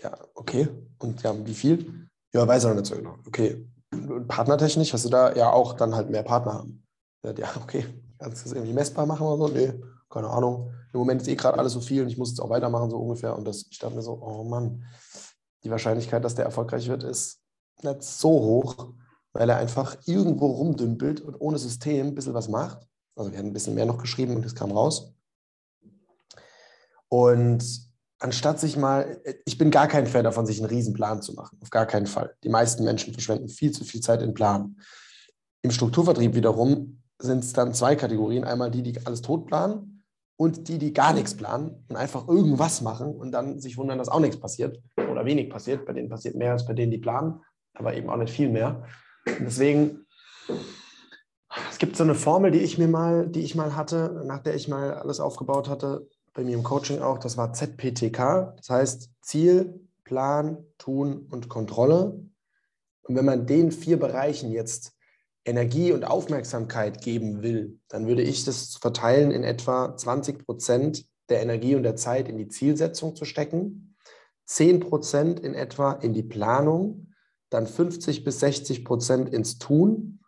Ja, 0.00 0.16
okay. 0.34 0.68
Und 0.98 1.22
ja, 1.22 1.34
wie 1.44 1.54
viel? 1.54 2.08
Ja, 2.32 2.46
weiß 2.46 2.64
er 2.64 2.70
noch 2.70 2.76
nicht 2.76 2.86
so 2.86 2.94
genau. 2.94 3.16
Okay. 3.26 3.66
Partnertechnisch 4.28 4.92
hast 4.92 5.04
du 5.04 5.08
da 5.08 5.34
ja 5.34 5.50
auch 5.50 5.72
dann 5.74 5.94
halt 5.94 6.10
mehr 6.10 6.22
Partner 6.22 6.54
haben. 6.54 6.82
Ja, 7.24 7.48
okay. 7.62 7.84
Kannst 8.18 8.44
du 8.44 8.48
das 8.48 8.52
irgendwie 8.52 8.72
messbar 8.72 9.06
machen 9.06 9.26
oder 9.26 9.48
so? 9.48 9.54
Nee, 9.54 9.72
keine 10.10 10.28
Ahnung. 10.28 10.72
Im 10.92 10.98
Moment 11.00 11.22
ist 11.22 11.28
eh 11.28 11.34
gerade 11.34 11.58
alles 11.58 11.72
so 11.72 11.80
viel 11.80 12.02
und 12.02 12.08
ich 12.08 12.18
muss 12.18 12.30
jetzt 12.30 12.40
auch 12.40 12.50
weitermachen, 12.50 12.90
so 12.90 12.98
ungefähr. 12.98 13.36
Und 13.36 13.44
das, 13.46 13.66
ich 13.70 13.78
dachte 13.78 13.96
mir 13.96 14.02
so, 14.02 14.20
oh 14.20 14.44
Mann, 14.44 14.84
die 15.64 15.70
Wahrscheinlichkeit, 15.70 16.24
dass 16.24 16.34
der 16.34 16.44
erfolgreich 16.44 16.88
wird, 16.88 17.02
ist 17.02 17.40
nicht 17.82 18.02
so 18.02 18.28
hoch, 18.28 18.92
weil 19.32 19.48
er 19.48 19.56
einfach 19.56 19.96
irgendwo 20.06 20.46
rumdümpelt 20.46 21.20
und 21.20 21.40
ohne 21.40 21.58
System 21.58 22.08
ein 22.08 22.14
bisschen 22.14 22.34
was 22.34 22.48
macht 22.48 22.86
also 23.16 23.30
wir 23.30 23.38
haben 23.38 23.46
ein 23.46 23.52
bisschen 23.52 23.74
mehr 23.74 23.86
noch 23.86 23.98
geschrieben 23.98 24.36
und 24.36 24.46
es 24.46 24.54
kam 24.54 24.72
raus. 24.72 25.12
Und 27.08 27.62
anstatt 28.18 28.58
sich 28.58 28.76
mal, 28.76 29.20
ich 29.44 29.58
bin 29.58 29.70
gar 29.70 29.86
kein 29.86 30.06
Fan 30.06 30.24
davon, 30.24 30.46
sich 30.46 30.58
einen 30.58 30.70
Riesenplan 30.70 31.20
zu 31.20 31.34
machen. 31.34 31.58
Auf 31.60 31.70
gar 31.70 31.86
keinen 31.86 32.06
Fall. 32.06 32.34
Die 32.42 32.48
meisten 32.48 32.84
Menschen 32.84 33.12
verschwenden 33.12 33.48
viel 33.48 33.72
zu 33.72 33.84
viel 33.84 34.00
Zeit 34.00 34.22
in 34.22 34.34
Planen. 34.34 34.80
Im 35.60 35.70
Strukturvertrieb 35.70 36.34
wiederum 36.34 37.01
sind 37.22 37.44
es 37.44 37.52
dann 37.52 37.74
zwei 37.74 37.96
Kategorien. 37.96 38.44
Einmal 38.44 38.70
die, 38.70 38.82
die 38.82 39.06
alles 39.06 39.22
tot 39.22 39.46
planen 39.46 40.04
und 40.36 40.68
die, 40.68 40.78
die 40.78 40.92
gar 40.92 41.12
nichts 41.12 41.36
planen 41.36 41.84
und 41.88 41.96
einfach 41.96 42.28
irgendwas 42.28 42.80
machen 42.82 43.14
und 43.14 43.32
dann 43.32 43.60
sich 43.60 43.76
wundern, 43.76 43.98
dass 43.98 44.08
auch 44.08 44.20
nichts 44.20 44.38
passiert 44.38 44.80
oder 44.96 45.24
wenig 45.24 45.50
passiert. 45.50 45.86
Bei 45.86 45.92
denen 45.92 46.08
passiert 46.08 46.34
mehr 46.34 46.52
als 46.52 46.66
bei 46.66 46.74
denen, 46.74 46.90
die 46.90 46.98
planen, 46.98 47.40
aber 47.74 47.94
eben 47.94 48.10
auch 48.10 48.16
nicht 48.16 48.32
viel 48.32 48.48
mehr. 48.48 48.84
Und 49.26 49.44
deswegen 49.46 50.06
es 51.70 51.78
gibt 51.78 51.96
so 51.96 52.04
eine 52.04 52.14
Formel, 52.14 52.50
die 52.50 52.60
ich 52.60 52.78
mir 52.78 52.88
mal, 52.88 53.26
die 53.28 53.40
ich 53.40 53.54
mal 53.54 53.76
hatte, 53.76 54.22
nach 54.26 54.38
der 54.38 54.54
ich 54.54 54.68
mal 54.68 54.94
alles 54.94 55.20
aufgebaut 55.20 55.68
hatte, 55.68 56.08
bei 56.34 56.44
mir 56.44 56.54
im 56.54 56.62
Coaching 56.62 57.00
auch, 57.00 57.18
das 57.18 57.36
war 57.36 57.52
ZPTK. 57.52 58.54
Das 58.56 58.70
heißt 58.70 59.10
Ziel, 59.20 59.80
Plan, 60.04 60.64
Tun 60.78 61.26
und 61.30 61.48
Kontrolle. 61.48 62.20
Und 63.02 63.16
wenn 63.16 63.24
man 63.24 63.46
den 63.46 63.70
vier 63.70 63.98
Bereichen 63.98 64.50
jetzt 64.50 64.94
Energie 65.44 65.92
und 65.92 66.04
Aufmerksamkeit 66.04 67.02
geben 67.02 67.42
will, 67.42 67.80
dann 67.88 68.06
würde 68.06 68.22
ich 68.22 68.44
das 68.44 68.76
verteilen 68.76 69.30
in 69.30 69.44
etwa 69.44 69.96
20 69.96 70.44
Prozent 70.44 71.06
der 71.28 71.42
Energie 71.42 71.74
und 71.74 71.82
der 71.82 71.96
Zeit 71.96 72.28
in 72.28 72.38
die 72.38 72.48
Zielsetzung 72.48 73.16
zu 73.16 73.24
stecken, 73.24 73.96
10 74.46 74.80
Prozent 74.80 75.40
in 75.40 75.54
etwa 75.54 75.92
in 75.92 76.12
die 76.12 76.22
Planung, 76.22 77.14
dann 77.50 77.66
50 77.66 78.24
bis 78.24 78.40
60 78.40 78.84
Prozent 78.84 79.28
ins 79.32 79.58
Tun 79.58 80.20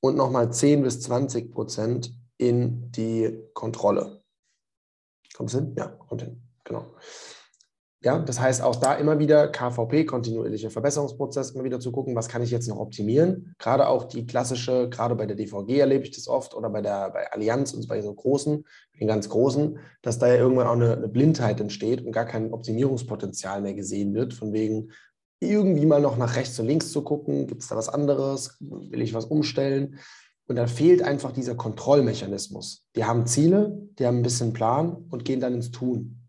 und 0.00 0.16
nochmal 0.16 0.52
10 0.52 0.82
bis 0.82 1.00
20 1.02 1.52
Prozent 1.52 2.14
in 2.38 2.90
die 2.92 3.38
Kontrolle. 3.54 4.22
Kommt 5.34 5.50
es 5.50 5.56
hin? 5.56 5.74
Ja, 5.76 5.86
kommt 5.86 6.22
hin. 6.22 6.42
Genau. 6.64 6.86
Ja, 8.02 8.18
das 8.18 8.40
heißt 8.40 8.62
auch 8.62 8.76
da 8.76 8.94
immer 8.94 9.18
wieder 9.18 9.48
KVP, 9.48 10.06
kontinuierlicher 10.06 10.70
Verbesserungsprozess, 10.70 11.50
immer 11.50 11.64
wieder 11.64 11.80
zu 11.80 11.92
gucken, 11.92 12.16
was 12.16 12.28
kann 12.28 12.42
ich 12.42 12.50
jetzt 12.50 12.66
noch 12.66 12.78
optimieren. 12.78 13.54
Gerade 13.58 13.88
auch 13.88 14.04
die 14.04 14.24
klassische, 14.24 14.88
gerade 14.88 15.14
bei 15.14 15.26
der 15.26 15.36
DVG 15.36 15.78
erlebe 15.80 16.04
ich 16.04 16.10
das 16.10 16.26
oft 16.26 16.54
oder 16.54 16.70
bei 16.70 16.80
der 16.80 17.10
bei 17.10 17.30
Allianz 17.30 17.74
und 17.74 17.86
bei 17.88 18.00
so 18.00 18.14
großen, 18.14 18.64
den 18.98 19.06
ganz 19.06 19.28
großen, 19.28 19.78
dass 20.00 20.18
da 20.18 20.28
ja 20.28 20.36
irgendwann 20.36 20.66
auch 20.66 20.72
eine, 20.72 20.96
eine 20.96 21.08
Blindheit 21.08 21.60
entsteht 21.60 22.02
und 22.02 22.12
gar 22.12 22.24
kein 22.24 22.54
Optimierungspotenzial 22.54 23.60
mehr 23.60 23.74
gesehen 23.74 24.14
wird, 24.14 24.32
von 24.32 24.54
wegen 24.54 24.92
irgendwie 25.38 25.84
mal 25.84 26.00
noch 26.00 26.16
nach 26.16 26.36
rechts 26.36 26.58
und 26.58 26.68
links 26.68 26.92
zu 26.92 27.02
gucken, 27.02 27.48
gibt 27.48 27.60
es 27.60 27.68
da 27.68 27.76
was 27.76 27.90
anderes, 27.90 28.56
will 28.60 29.02
ich 29.02 29.12
was 29.12 29.26
umstellen? 29.26 29.98
Und 30.46 30.56
da 30.56 30.66
fehlt 30.66 31.02
einfach 31.02 31.32
dieser 31.32 31.54
Kontrollmechanismus. 31.54 32.86
Die 32.96 33.04
haben 33.04 33.26
Ziele, 33.26 33.78
die 33.98 34.06
haben 34.06 34.18
ein 34.18 34.22
bisschen 34.22 34.54
Plan 34.54 35.04
und 35.10 35.26
gehen 35.26 35.40
dann 35.40 35.52
ins 35.54 35.70
Tun 35.70 36.19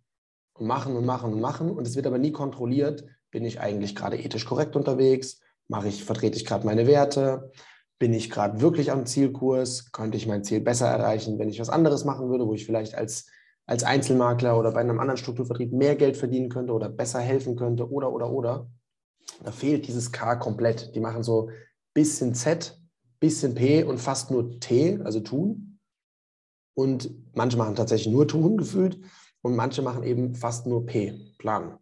und 0.62 0.68
machen 0.68 0.96
und 0.96 1.06
machen 1.06 1.34
und 1.34 1.42
machen. 1.42 1.72
Und 1.72 1.88
es 1.88 1.96
wird 1.96 2.08
aber 2.08 2.20
nie 2.20 2.32
kontrolliert, 2.32 3.04
bin 3.32 3.44
ich 3.44 3.60
eigentlich 3.60 3.96
gerade 3.96 4.18
ethisch 4.18 4.46
korrekt 4.46 4.76
unterwegs? 4.76 5.42
Mache 5.68 5.88
ich, 5.88 6.04
vertrete 6.04 6.38
ich 6.38 6.46
gerade 6.46 6.66
meine 6.66 6.86
Werte? 6.86 7.52
Bin 7.98 8.14
ich 8.14 8.30
gerade 8.30 8.62
wirklich 8.62 8.92
am 8.92 9.06
Zielkurs? 9.06 9.92
Könnte 9.92 10.18
ich 10.18 10.28
mein 10.28 10.44
Ziel 10.44 10.62
besser 10.62 10.88
erreichen, 10.88 11.40
wenn 11.40 11.50
ich 11.50 11.60
was 11.60 11.70
anderes 11.70 12.06
machen 12.06 12.30
würde, 12.30 12.46
wo 12.46 12.54
ich 12.54 12.66
vielleicht 12.66 12.96
als, 12.96 13.28
als 13.66 13.84
Einzelmakler 13.84 14.58
oder 14.58 14.72
bei 14.72 14.82
einem 14.82 15.00
anderen 15.00 15.18
Strukturvertrieb 15.18 15.74
mehr 15.74 15.96
Geld 15.96 16.16
verdienen 16.16 16.50
könnte 16.50 16.74
oder 16.74 16.90
besser 16.90 17.20
helfen 17.20 17.56
könnte 17.56 17.90
oder, 17.90 18.12
oder, 18.12 18.30
oder. 18.30 18.70
Da 19.44 19.52
fehlt 19.52 19.88
dieses 19.88 20.12
K 20.12 20.36
komplett. 20.36 20.94
Die 20.94 21.00
machen 21.00 21.24
so 21.24 21.50
bisschen 21.94 22.36
Z, 22.36 22.80
bisschen 23.20 23.56
P 23.56 23.84
und 23.84 23.98
fast 23.98 24.30
nur 24.30 24.60
T, 24.60 25.00
also 25.04 25.22
tun. 25.22 25.80
Und 26.76 27.12
manche 27.34 27.58
machen 27.58 27.76
tatsächlich 27.76 28.14
nur 28.14 28.28
tun 28.28 28.58
gefühlt 28.58 29.00
und 29.42 29.56
manche 29.56 29.82
machen 29.82 30.04
eben 30.04 30.36
fast 30.36 30.68
nur 30.68 30.86
P, 30.86 31.34
planen. 31.38 31.78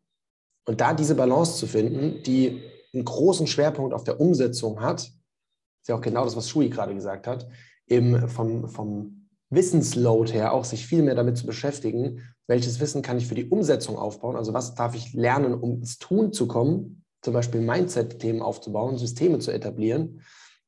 Und 0.66 0.82
da 0.82 0.94
diese 0.94 1.16
Balance 1.16 1.58
zu 1.58 1.68
finden, 1.68 2.24
die 2.24 2.62
einen 2.94 3.06
großen 3.06 3.48
Schwerpunkt 3.48 3.94
auf 3.94 4.04
der 4.04 4.20
Umsetzung 4.20 4.82
hat, 4.82 5.02
ist 5.02 5.88
ja 5.88 5.96
auch 5.96 6.02
genau 6.02 6.24
das, 6.24 6.36
was 6.36 6.50
Shui 6.50 6.70
gerade 6.70 6.94
gesagt 6.94 7.28
hat, 7.28 7.48
eben 7.88 8.28
vom, 8.30 8.70
vom 8.70 9.28
Wissensload 9.50 10.32
her 10.32 10.54
auch 10.54 10.66
sich 10.66 10.86
viel 10.86 11.02
mehr 11.02 11.16
damit 11.16 11.38
zu 11.38 11.46
beschäftigen, 11.46 12.22
welches 12.48 12.80
Wissen 12.80 13.02
kann 13.02 13.18
ich 13.18 13.28
für 13.28 13.36
die 13.36 13.50
Umsetzung 13.50 13.98
aufbauen, 13.98 14.36
also 14.36 14.54
was 14.54 14.76
darf 14.76 14.96
ich 14.96 15.14
lernen, 15.14 15.54
um 15.54 15.80
ins 15.80 15.98
Tun 15.98 16.34
zu 16.34 16.48
kommen, 16.48 17.04
zum 17.22 17.34
Beispiel 17.34 17.62
Mindset-Themen 17.62 18.42
aufzubauen, 18.42 18.98
Systeme 18.98 19.40
zu 19.40 19.52
etablieren, 19.52 20.22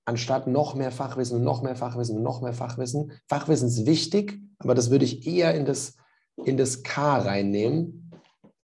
anstatt 0.05 0.47
noch 0.47 0.75
mehr 0.75 0.91
Fachwissen 0.91 1.37
und 1.37 1.43
noch 1.43 1.61
mehr 1.61 1.75
Fachwissen 1.75 2.17
und 2.17 2.23
noch 2.23 2.41
mehr 2.41 2.53
Fachwissen. 2.53 3.13
Fachwissen 3.27 3.67
ist 3.67 3.85
wichtig, 3.85 4.39
aber 4.57 4.75
das 4.75 4.89
würde 4.89 5.05
ich 5.05 5.27
eher 5.27 5.53
in 5.55 5.65
das 5.65 5.95
in 6.37 6.57
das 6.57 6.83
K 6.83 7.17
reinnehmen, 7.17 8.11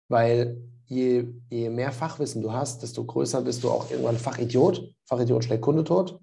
weil 0.09 0.63
je, 0.87 1.27
je 1.49 1.71
mehr 1.71 1.93
Fachwissen 1.93 2.43
du 2.43 2.53
hast, 2.53 2.83
desto 2.83 3.05
größer 3.05 3.43
bist 3.43 3.65
du 3.65 3.71
auch 3.71 3.91
irgendwann 3.91 4.17
Fachidiot. 4.17 4.95
Fachidiot 5.07 5.45
schlägt 5.45 5.63
Kunde 5.63 5.85
tot 5.85 6.21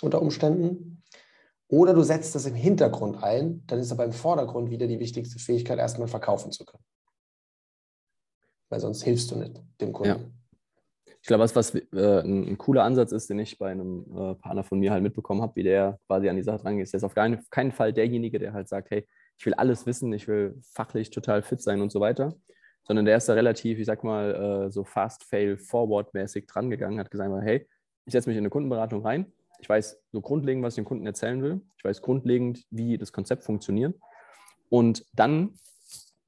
unter 0.00 0.22
Umständen. 0.22 1.02
Oder 1.68 1.94
du 1.94 2.02
setzt 2.02 2.34
das 2.34 2.46
im 2.46 2.54
Hintergrund 2.54 3.22
ein, 3.22 3.66
dann 3.66 3.78
ist 3.78 3.90
aber 3.92 4.04
im 4.04 4.12
Vordergrund 4.12 4.70
wieder 4.70 4.86
die 4.86 5.00
wichtigste 5.00 5.38
Fähigkeit, 5.38 5.78
erstmal 5.78 6.08
verkaufen 6.08 6.52
zu 6.52 6.64
können. 6.64 6.84
Weil 8.68 8.80
sonst 8.80 9.02
hilfst 9.02 9.30
du 9.30 9.36
nicht 9.36 9.60
dem 9.80 9.92
Kunden. 9.92 10.20
Ja. 10.20 10.30
Ich 11.22 11.28
glaube, 11.28 11.44
was, 11.44 11.54
was 11.54 11.74
äh, 11.74 12.20
ein, 12.20 12.48
ein, 12.48 12.58
cooler 12.58 12.82
Ansatz 12.84 13.12
ist, 13.12 13.30
den 13.30 13.38
ich 13.38 13.56
bei 13.58 13.70
einem 13.70 14.04
äh, 14.14 14.34
Partner 14.34 14.64
von 14.64 14.80
mir 14.80 14.90
halt 14.90 15.02
mitbekommen 15.02 15.40
habe, 15.40 15.54
wie 15.56 15.62
der 15.62 15.98
quasi 16.06 16.28
an 16.28 16.36
die 16.36 16.42
Sache 16.42 16.58
dran 16.58 16.76
geht, 16.76 16.84
ist, 16.84 16.92
der 16.92 16.98
ist 16.98 17.04
auf 17.04 17.14
keinen, 17.14 17.42
keinen 17.48 17.70
Fall 17.70 17.92
derjenige, 17.92 18.38
der 18.38 18.52
halt 18.52 18.68
sagt, 18.68 18.90
hey, 18.90 19.06
ich 19.42 19.46
will 19.46 19.54
alles 19.54 19.86
wissen, 19.86 20.12
ich 20.12 20.28
will 20.28 20.54
fachlich 20.62 21.10
total 21.10 21.42
fit 21.42 21.60
sein 21.60 21.80
und 21.80 21.90
so 21.90 21.98
weiter, 21.98 22.32
sondern 22.84 23.06
der 23.06 23.16
ist 23.16 23.28
da 23.28 23.32
relativ, 23.32 23.80
ich 23.80 23.86
sag 23.86 24.04
mal, 24.04 24.66
äh, 24.68 24.70
so 24.70 24.84
fast 24.84 25.24
fail 25.24 25.58
forward 25.58 26.14
mäßig 26.14 26.46
dran 26.46 26.70
gegangen, 26.70 27.00
hat 27.00 27.10
gesagt, 27.10 27.28
hey, 27.42 27.66
ich 28.04 28.12
setze 28.12 28.28
mich 28.28 28.36
in 28.36 28.42
eine 28.42 28.50
Kundenberatung 28.50 29.04
rein, 29.04 29.32
ich 29.58 29.68
weiß 29.68 30.00
so 30.12 30.20
grundlegend, 30.20 30.62
was 30.62 30.74
ich 30.74 30.76
dem 30.76 30.84
Kunden 30.84 31.04
erzählen 31.06 31.42
will, 31.42 31.60
ich 31.76 31.82
weiß 31.82 32.02
grundlegend, 32.02 32.64
wie 32.70 32.96
das 32.98 33.12
Konzept 33.12 33.42
funktioniert. 33.42 33.98
Und 34.68 35.04
dann 35.12 35.54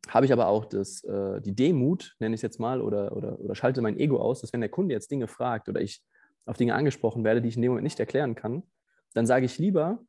habe 0.09 0.27
ich 0.27 0.33
aber 0.33 0.49
auch 0.49 0.65
das, 0.65 1.05
äh, 1.05 1.41
die 1.41 1.55
Demut, 1.55 2.17
nenne 2.19 2.35
ich 2.35 2.39
es 2.39 2.43
jetzt 2.43 2.59
mal, 2.59 2.81
oder, 2.81 3.17
oder, 3.17 3.39
oder 3.39 3.55
schalte 3.55 3.81
mein 3.81 3.97
Ego 3.97 4.19
aus, 4.19 4.41
dass 4.41 4.53
wenn 4.53 4.61
der 4.61 4.71
Kunde 4.71 4.93
jetzt 4.93 5.13
Dinge 5.13 5.29
fragt 5.29 5.69
oder 5.69 5.81
ich 5.81 6.03
auf 6.47 6.57
Dinge 6.57 6.75
angesprochen 6.75 7.23
werde, 7.23 7.41
die 7.41 7.49
ich 7.49 7.55
in 7.55 7.63
dem 7.63 7.71
Moment 7.71 7.85
nicht 7.85 8.01
erklären 8.01 8.35
kann, 8.35 8.65
dann 9.13 9.25
sage 9.25 9.47
ich 9.47 9.57
lieber, 9.57 10.01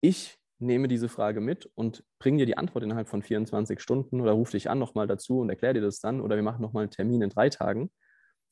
ich 0.00 0.40
nehme 0.58 0.88
diese 0.88 1.08
Frage 1.08 1.40
mit 1.40 1.66
und 1.74 2.04
bringe 2.18 2.38
dir 2.38 2.46
die 2.46 2.58
Antwort 2.58 2.84
innerhalb 2.84 3.08
von 3.08 3.22
24 3.22 3.80
Stunden 3.80 4.20
oder 4.20 4.32
rufe 4.32 4.52
dich 4.52 4.68
an 4.68 4.78
nochmal 4.78 5.06
dazu 5.06 5.40
und 5.40 5.50
erkläre 5.50 5.74
dir 5.74 5.80
das 5.80 6.00
dann 6.00 6.20
oder 6.20 6.36
wir 6.36 6.42
machen 6.42 6.62
nochmal 6.62 6.82
einen 6.82 6.90
Termin 6.90 7.22
in 7.22 7.30
drei 7.30 7.48
Tagen 7.48 7.90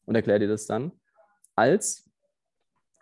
und 0.05 0.15
erkläre 0.15 0.39
dir 0.39 0.49
das 0.49 0.67
dann, 0.67 0.93
als, 1.57 2.09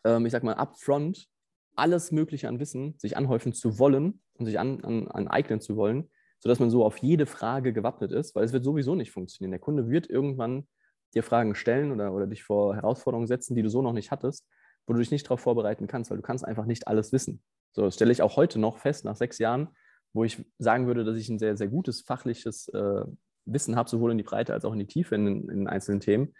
ähm, 0.04 0.24
ich 0.26 0.32
sag 0.32 0.42
mal, 0.42 0.54
upfront 0.54 1.28
alles 1.76 2.12
Mögliche 2.12 2.48
an 2.48 2.60
Wissen 2.60 2.94
sich 2.98 3.16
anhäufen 3.16 3.52
zu 3.52 3.78
wollen 3.78 4.22
und 4.34 4.46
sich 4.46 4.58
an, 4.58 4.82
an, 4.84 5.08
aneignen 5.08 5.60
zu 5.60 5.76
wollen, 5.76 6.10
sodass 6.38 6.60
man 6.60 6.70
so 6.70 6.84
auf 6.84 6.98
jede 6.98 7.26
Frage 7.26 7.72
gewappnet 7.72 8.12
ist, 8.12 8.34
weil 8.34 8.44
es 8.44 8.52
wird 8.52 8.64
sowieso 8.64 8.94
nicht 8.94 9.10
funktionieren. 9.10 9.50
Der 9.50 9.60
Kunde 9.60 9.88
wird 9.88 10.08
irgendwann 10.08 10.66
dir 11.14 11.22
Fragen 11.22 11.54
stellen 11.54 11.92
oder, 11.92 12.12
oder 12.12 12.26
dich 12.26 12.42
vor 12.42 12.74
Herausforderungen 12.74 13.26
setzen, 13.26 13.54
die 13.54 13.62
du 13.62 13.68
so 13.68 13.82
noch 13.82 13.92
nicht 13.92 14.10
hattest, 14.10 14.46
wo 14.86 14.92
du 14.92 14.98
dich 14.98 15.10
nicht 15.10 15.26
darauf 15.26 15.40
vorbereiten 15.40 15.86
kannst, 15.86 16.10
weil 16.10 16.18
du 16.18 16.22
kannst 16.22 16.44
einfach 16.44 16.66
nicht 16.66 16.88
alles 16.88 17.12
wissen. 17.12 17.42
So, 17.74 17.82
das 17.82 17.94
stelle 17.94 18.12
ich 18.12 18.22
auch 18.22 18.37
heute 18.37 18.58
noch 18.58 18.78
fest, 18.78 19.04
nach 19.04 19.16
sechs 19.16 19.38
Jahren, 19.38 19.68
wo 20.12 20.24
ich 20.24 20.44
sagen 20.58 20.87
würde, 20.87 21.04
dass 21.04 21.16
ich 21.16 21.28
ein 21.28 21.38
sehr, 21.38 21.56
sehr 21.56 21.68
gutes 21.68 22.02
fachliches 22.02 22.68
äh, 22.68 23.04
Wissen 23.46 23.76
habe, 23.76 23.90
sowohl 23.90 24.12
in 24.12 24.18
die 24.18 24.24
Breite 24.24 24.54
als 24.54 24.64
auch 24.64 24.72
in 24.72 24.78
die 24.78 24.87
Tiefe 24.87 25.16
in, 25.16 25.48
in 25.48 25.66
einzelnen 25.66 26.00
Themen. 26.00 26.34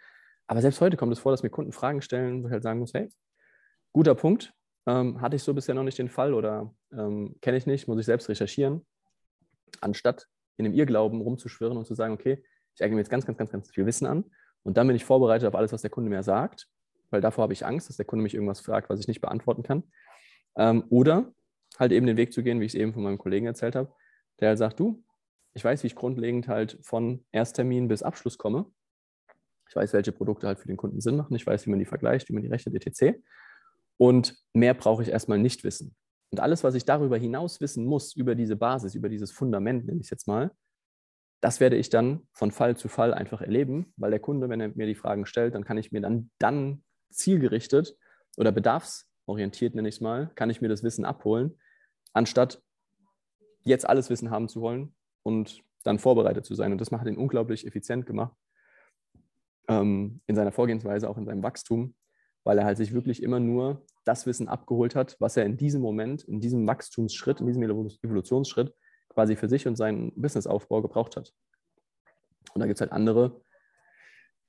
Aber 0.47 0.61
selbst 0.61 0.79
heute 0.79 0.97
kommt 0.97 1.11
es 1.11 1.19
vor, 1.19 1.31
dass 1.31 1.43
mir 1.43 1.49
Kunden 1.49 1.73
Fragen 1.73 2.01
stellen, 2.01 2.41
wo 2.41 2.47
ich 2.47 2.53
halt 2.53 2.63
sagen 2.63 2.79
muss, 2.79 2.93
hey, 2.93 3.09
guter 3.91 4.15
Punkt, 4.15 4.53
ähm, 4.87 5.19
hatte 5.21 5.35
ich 5.35 5.43
so 5.43 5.53
bisher 5.53 5.75
noch 5.75 5.83
nicht 5.83 5.97
den 5.97 6.09
Fall 6.09 6.33
oder 6.33 6.73
ähm, 6.93 7.35
kenne 7.41 7.57
ich 7.57 7.65
nicht, 7.65 7.87
muss 7.87 7.99
ich 7.99 8.05
selbst 8.05 8.29
recherchieren, 8.29 8.85
anstatt 9.81 10.27
in 10.57 10.63
dem 10.63 10.73
Irrglauben 10.73 11.21
rumzuschwirren 11.21 11.77
und 11.77 11.85
zu 11.85 11.95
sagen, 11.95 12.13
okay, 12.13 12.43
ich 12.75 12.83
eigne 12.83 12.95
mir 12.95 13.01
jetzt 13.01 13.09
ganz, 13.09 13.25
ganz, 13.25 13.37
ganz, 13.37 13.51
ganz 13.51 13.71
viel 13.71 13.85
Wissen 13.85 14.05
an 14.05 14.25
und 14.63 14.77
dann 14.77 14.87
bin 14.87 14.95
ich 14.95 15.05
vorbereitet 15.05 15.47
auf 15.47 15.55
alles, 15.55 15.73
was 15.73 15.81
der 15.81 15.89
Kunde 15.89 16.09
mir 16.09 16.23
sagt, 16.23 16.67
weil 17.09 17.21
davor 17.21 17.43
habe 17.43 17.53
ich 17.53 17.65
Angst, 17.65 17.89
dass 17.89 17.97
der 17.97 18.05
Kunde 18.05 18.23
mich 18.23 18.33
irgendwas 18.33 18.59
fragt, 18.59 18.89
was 18.89 18.99
ich 18.99 19.07
nicht 19.07 19.21
beantworten 19.21 19.63
kann. 19.63 19.83
Ähm, 20.57 20.83
oder 20.89 21.33
halt 21.77 21.91
eben 21.91 22.05
den 22.05 22.17
Weg 22.17 22.33
zu 22.33 22.43
gehen, 22.43 22.59
wie 22.59 22.65
ich 22.65 22.73
es 22.73 22.79
eben 22.79 22.93
von 22.93 23.03
meinem 23.03 23.17
Kollegen 23.17 23.45
erzählt 23.45 23.75
habe, 23.75 23.93
der 24.39 24.49
halt 24.49 24.57
sagt, 24.57 24.79
du, 24.79 25.03
ich 25.53 25.63
weiß, 25.63 25.83
wie 25.83 25.87
ich 25.87 25.95
grundlegend 25.95 26.47
halt 26.47 26.77
von 26.81 27.25
Ersttermin 27.31 27.87
bis 27.87 28.03
Abschluss 28.03 28.37
komme. 28.37 28.65
Ich 29.67 29.75
weiß, 29.75 29.93
welche 29.93 30.11
Produkte 30.11 30.47
halt 30.47 30.59
für 30.59 30.67
den 30.67 30.77
Kunden 30.77 31.01
Sinn 31.01 31.15
machen. 31.15 31.35
Ich 31.35 31.47
weiß, 31.47 31.65
wie 31.65 31.69
man 31.69 31.79
die 31.79 31.85
vergleicht, 31.85 32.29
wie 32.29 32.33
man 32.33 32.43
die 32.43 32.49
rechnet, 32.49 32.75
etc. 32.75 33.17
Und 33.97 34.37
mehr 34.53 34.73
brauche 34.73 35.01
ich 35.01 35.09
erstmal 35.09 35.39
nicht 35.39 35.63
wissen. 35.63 35.95
Und 36.31 36.39
alles, 36.39 36.63
was 36.63 36.75
ich 36.75 36.85
darüber 36.85 37.17
hinaus 37.17 37.61
wissen 37.61 37.85
muss, 37.85 38.15
über 38.15 38.35
diese 38.35 38.57
Basis, 38.57 38.95
über 38.95 39.09
dieses 39.09 39.31
Fundament, 39.31 39.85
nenne 39.85 39.99
ich 39.99 40.07
es 40.07 40.09
jetzt 40.09 40.27
mal, 40.27 40.51
das 41.41 41.59
werde 41.59 41.77
ich 41.77 41.89
dann 41.89 42.27
von 42.33 42.51
Fall 42.51 42.75
zu 42.75 42.87
Fall 42.87 43.13
einfach 43.13 43.41
erleben, 43.41 43.93
weil 43.97 44.11
der 44.11 44.19
Kunde, 44.19 44.49
wenn 44.49 44.59
er 44.59 44.69
mir 44.69 44.87
die 44.87 44.95
Fragen 44.95 45.25
stellt, 45.25 45.55
dann 45.55 45.63
kann 45.63 45.77
ich 45.77 45.91
mir 45.91 46.01
dann, 46.01 46.31
dann 46.39 46.83
zielgerichtet 47.11 47.97
oder 48.35 48.51
bedarfs 48.51 49.07
orientiert, 49.25 49.75
nenne 49.75 49.89
ich 49.89 49.95
es 49.95 50.01
mal, 50.01 50.31
kann 50.35 50.49
ich 50.49 50.61
mir 50.61 50.69
das 50.69 50.83
Wissen 50.83 51.05
abholen, 51.05 51.57
anstatt 52.13 52.61
jetzt 53.63 53.87
alles 53.87 54.09
Wissen 54.09 54.29
haben 54.29 54.47
zu 54.47 54.61
wollen 54.61 54.95
und 55.23 55.63
dann 55.83 55.99
vorbereitet 55.99 56.45
zu 56.45 56.55
sein. 56.55 56.71
Und 56.71 56.81
das 56.81 56.91
hat 56.91 57.07
ihn 57.07 57.17
unglaublich 57.17 57.65
effizient 57.65 58.05
gemacht 58.05 58.35
ähm, 59.67 60.21
in 60.27 60.35
seiner 60.35 60.51
Vorgehensweise, 60.51 61.09
auch 61.09 61.17
in 61.17 61.25
seinem 61.25 61.43
Wachstum, 61.43 61.95
weil 62.43 62.57
er 62.57 62.65
halt 62.65 62.77
sich 62.77 62.93
wirklich 62.93 63.23
immer 63.23 63.39
nur 63.39 63.85
das 64.03 64.25
Wissen 64.25 64.47
abgeholt 64.47 64.95
hat, 64.95 65.17
was 65.19 65.35
er 65.35 65.45
in 65.45 65.57
diesem 65.57 65.81
Moment, 65.81 66.23
in 66.23 66.39
diesem 66.39 66.67
Wachstumsschritt, 66.67 67.41
in 67.41 67.47
diesem 67.47 67.63
Evolutionsschritt 67.63 68.73
quasi 69.09 69.35
für 69.35 69.49
sich 69.49 69.67
und 69.67 69.75
seinen 69.75 70.13
Businessaufbau 70.15 70.81
gebraucht 70.81 71.15
hat. 71.15 71.33
Und 72.53 72.59
da 72.59 72.67
gibt 72.67 72.77
es 72.77 72.81
halt 72.81 72.91
andere, 72.91 73.41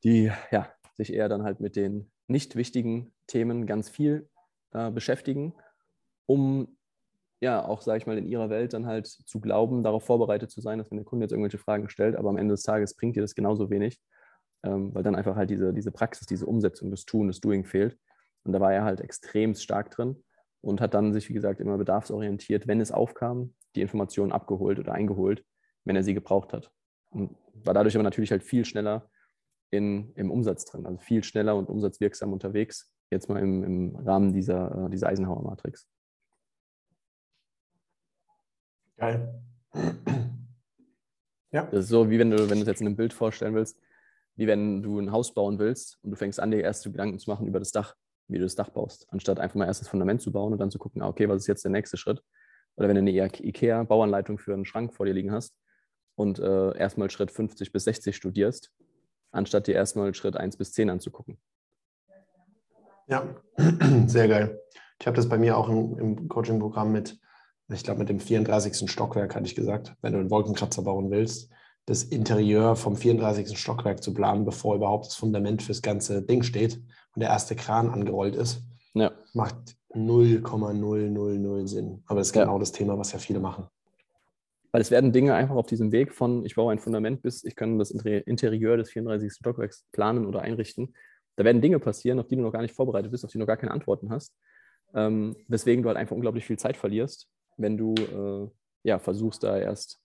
die 0.04 0.30
ja, 0.50 0.70
sich 0.94 1.12
eher 1.12 1.28
dann 1.28 1.42
halt 1.42 1.60
mit 1.60 1.76
den 1.76 2.10
nicht 2.28 2.56
wichtigen 2.56 3.14
Themen 3.26 3.66
ganz 3.66 3.88
viel 3.88 4.28
äh, 4.76 4.90
beschäftigen, 4.90 5.54
um 6.26 6.76
ja 7.40 7.64
auch, 7.64 7.80
sage 7.80 7.98
ich 7.98 8.06
mal, 8.06 8.18
in 8.18 8.26
ihrer 8.26 8.50
Welt 8.50 8.74
dann 8.74 8.86
halt 8.86 9.06
zu 9.06 9.40
glauben, 9.40 9.82
darauf 9.82 10.04
vorbereitet 10.04 10.50
zu 10.50 10.60
sein, 10.60 10.78
dass 10.78 10.90
wenn 10.90 10.98
der 10.98 11.04
Kunde 11.04 11.24
jetzt 11.24 11.32
irgendwelche 11.32 11.58
Fragen 11.58 11.88
stellt, 11.88 12.14
aber 12.14 12.28
am 12.28 12.36
Ende 12.36 12.54
des 12.54 12.62
Tages 12.62 12.94
bringt 12.94 13.16
dir 13.16 13.22
das 13.22 13.34
genauso 13.34 13.70
wenig, 13.70 14.00
ähm, 14.64 14.94
weil 14.94 15.02
dann 15.02 15.14
einfach 15.14 15.36
halt 15.36 15.50
diese, 15.50 15.72
diese 15.72 15.92
Praxis, 15.92 16.26
diese 16.26 16.46
Umsetzung, 16.46 16.90
das 16.90 17.04
Tun, 17.06 17.28
das 17.28 17.40
Doing 17.40 17.64
fehlt. 17.64 17.98
Und 18.44 18.52
da 18.52 18.60
war 18.60 18.72
er 18.72 18.84
halt 18.84 19.00
extrem 19.00 19.54
stark 19.54 19.90
drin 19.90 20.22
und 20.60 20.80
hat 20.80 20.94
dann 20.94 21.12
sich, 21.12 21.28
wie 21.28 21.34
gesagt, 21.34 21.60
immer 21.60 21.78
bedarfsorientiert, 21.78 22.66
wenn 22.66 22.80
es 22.80 22.92
aufkam, 22.92 23.54
die 23.74 23.82
Informationen 23.82 24.32
abgeholt 24.32 24.78
oder 24.78 24.92
eingeholt, 24.92 25.44
wenn 25.84 25.96
er 25.96 26.02
sie 26.02 26.14
gebraucht 26.14 26.52
hat. 26.52 26.70
Und 27.10 27.34
war 27.54 27.74
dadurch 27.74 27.96
aber 27.96 28.04
natürlich 28.04 28.30
halt 28.30 28.42
viel 28.42 28.64
schneller 28.64 29.08
in, 29.70 30.12
im 30.14 30.30
Umsatz 30.30 30.64
drin, 30.64 30.86
also 30.86 30.98
viel 30.98 31.24
schneller 31.24 31.56
und 31.56 31.68
umsatzwirksam 31.68 32.32
unterwegs, 32.32 32.92
jetzt 33.10 33.28
mal 33.28 33.40
im, 33.40 33.64
im 33.64 33.96
Rahmen 33.96 34.32
dieser, 34.32 34.86
äh, 34.86 34.90
dieser 34.90 35.08
Eisenhower-Matrix. 35.08 35.88
Geil. 38.96 39.42
Ja. 41.52 41.66
Das 41.70 41.84
ist 41.84 41.88
so, 41.88 42.10
wie 42.10 42.18
wenn 42.18 42.30
du, 42.30 42.38
wenn 42.50 42.58
du 42.58 42.62
es 42.62 42.66
jetzt 42.66 42.80
in 42.80 42.86
einem 42.86 42.96
Bild 42.96 43.12
vorstellen 43.12 43.54
willst, 43.54 43.78
wie 44.34 44.46
wenn 44.46 44.82
du 44.82 44.98
ein 44.98 45.12
Haus 45.12 45.32
bauen 45.32 45.58
willst 45.58 45.98
und 46.02 46.10
du 46.10 46.16
fängst 46.16 46.40
an, 46.40 46.50
dir 46.50 46.60
erste 46.60 46.90
Gedanken 46.90 47.18
zu 47.18 47.30
machen 47.30 47.46
über 47.46 47.58
das 47.58 47.72
Dach, 47.72 47.94
wie 48.28 48.38
du 48.38 48.44
das 48.44 48.54
Dach 48.54 48.70
baust, 48.70 49.06
anstatt 49.10 49.38
einfach 49.38 49.54
mal 49.54 49.66
erst 49.66 49.80
das 49.80 49.88
Fundament 49.88 50.20
zu 50.20 50.32
bauen 50.32 50.52
und 50.52 50.58
dann 50.58 50.70
zu 50.70 50.78
gucken, 50.78 51.02
ah, 51.02 51.08
okay, 51.08 51.28
was 51.28 51.42
ist 51.42 51.46
jetzt 51.46 51.64
der 51.64 51.70
nächste 51.70 51.96
Schritt? 51.96 52.22
Oder 52.76 52.88
wenn 52.88 52.96
du 52.96 53.00
eine 53.00 53.10
IKEA-Bauanleitung 53.10 54.38
für 54.38 54.52
einen 54.52 54.66
Schrank 54.66 54.92
vor 54.92 55.06
dir 55.06 55.14
liegen 55.14 55.32
hast 55.32 55.56
und 56.14 56.38
äh, 56.38 56.76
erstmal 56.76 57.10
Schritt 57.10 57.30
50 57.30 57.72
bis 57.72 57.84
60 57.84 58.14
studierst, 58.14 58.70
anstatt 59.30 59.66
dir 59.66 59.74
erstmal 59.74 60.14
Schritt 60.14 60.36
1 60.36 60.56
bis 60.56 60.72
10 60.72 60.90
anzugucken. 60.90 61.38
Ja, 63.08 63.34
sehr 64.06 64.28
geil. 64.28 64.60
Ich 65.00 65.06
habe 65.06 65.16
das 65.16 65.28
bei 65.28 65.38
mir 65.38 65.56
auch 65.56 65.68
im, 65.68 65.98
im 65.98 66.28
Coaching-Programm 66.28 66.92
mit, 66.92 67.18
ich 67.68 67.84
glaube, 67.84 68.00
mit 68.00 68.08
dem 68.08 68.20
34. 68.20 68.90
Stockwerk, 68.90 69.34
hatte 69.34 69.46
ich 69.46 69.54
gesagt, 69.54 69.94
wenn 70.02 70.12
du 70.12 70.18
einen 70.18 70.30
Wolkenkratzer 70.30 70.82
bauen 70.82 71.10
willst, 71.10 71.50
das 71.86 72.02
Interieur 72.02 72.74
vom 72.74 72.96
34. 72.96 73.56
Stockwerk 73.58 74.02
zu 74.02 74.12
planen, 74.12 74.44
bevor 74.44 74.74
überhaupt 74.74 75.06
das 75.06 75.14
Fundament 75.14 75.62
fürs 75.62 75.82
ganze 75.82 76.22
Ding 76.22 76.42
steht 76.42 76.76
und 77.14 77.20
der 77.20 77.28
erste 77.28 77.54
Kran 77.54 77.90
angerollt 77.90 78.34
ist, 78.34 78.62
ja. 78.94 79.12
macht 79.34 79.76
0,000 79.94 81.68
Sinn. 81.68 82.02
Aber 82.06 82.18
das 82.18 82.28
ist 82.28 82.32
genau 82.32 82.54
ja. 82.54 82.58
das 82.58 82.72
Thema, 82.72 82.98
was 82.98 83.12
ja 83.12 83.18
viele 83.18 83.38
machen. 83.38 83.68
Weil 84.72 84.82
es 84.82 84.90
werden 84.90 85.12
Dinge 85.12 85.34
einfach 85.34 85.54
auf 85.54 85.66
diesem 85.66 85.92
Weg 85.92 86.12
von, 86.12 86.44
ich 86.44 86.56
baue 86.56 86.72
ein 86.72 86.80
Fundament 86.80 87.22
bis, 87.22 87.44
ich 87.44 87.54
kann 87.54 87.78
das 87.78 87.90
Interieur 87.92 88.76
des 88.76 88.90
34. 88.90 89.32
Stockwerks 89.32 89.86
planen 89.92 90.26
oder 90.26 90.42
einrichten. 90.42 90.94
Da 91.36 91.44
werden 91.44 91.60
Dinge 91.60 91.78
passieren, 91.78 92.18
auf 92.18 92.26
die 92.26 92.36
du 92.36 92.42
noch 92.42 92.52
gar 92.52 92.62
nicht 92.62 92.74
vorbereitet 92.74 93.10
bist, 93.10 93.24
auf 93.24 93.30
die 93.30 93.38
du 93.38 93.40
noch 93.40 93.46
gar 93.46 93.56
keine 93.56 93.72
Antworten 93.72 94.10
hast. 94.10 94.34
Ähm, 94.94 95.36
weswegen 95.48 95.82
du 95.82 95.88
halt 95.88 95.98
einfach 95.98 96.16
unglaublich 96.16 96.46
viel 96.46 96.58
Zeit 96.58 96.76
verlierst, 96.76 97.28
wenn 97.56 97.76
du 97.76 97.94
äh, 97.94 98.50
ja, 98.82 98.98
versuchst, 98.98 99.42
da 99.42 99.58
erst 99.58 100.00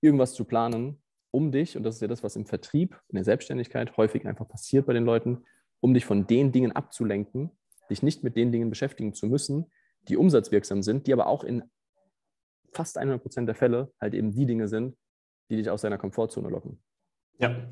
irgendwas 0.00 0.34
zu 0.34 0.44
planen, 0.44 1.02
um 1.30 1.50
dich, 1.50 1.76
und 1.76 1.82
das 1.82 1.96
ist 1.96 2.00
ja 2.00 2.08
das, 2.08 2.22
was 2.22 2.36
im 2.36 2.46
Vertrieb, 2.46 3.00
in 3.08 3.16
der 3.16 3.24
Selbstständigkeit 3.24 3.96
häufig 3.96 4.26
einfach 4.26 4.46
passiert 4.46 4.86
bei 4.86 4.92
den 4.92 5.04
Leuten, 5.04 5.44
um 5.80 5.92
dich 5.92 6.04
von 6.04 6.26
den 6.26 6.52
Dingen 6.52 6.72
abzulenken, 6.72 7.50
dich 7.90 8.02
nicht 8.02 8.22
mit 8.22 8.36
den 8.36 8.52
Dingen 8.52 8.70
beschäftigen 8.70 9.14
zu 9.14 9.26
müssen, 9.26 9.70
die 10.08 10.16
umsatzwirksam 10.16 10.82
sind, 10.82 11.06
die 11.06 11.12
aber 11.12 11.26
auch 11.26 11.44
in 11.44 11.64
fast 12.72 12.98
100 12.98 13.20
Prozent 13.20 13.48
der 13.48 13.54
Fälle 13.54 13.92
halt 14.00 14.14
eben 14.14 14.32
die 14.32 14.46
Dinge 14.46 14.68
sind, 14.68 14.96
die 15.50 15.56
dich 15.56 15.70
aus 15.70 15.82
deiner 15.82 15.98
Komfortzone 15.98 16.48
locken. 16.48 16.82
Ja. 17.38 17.68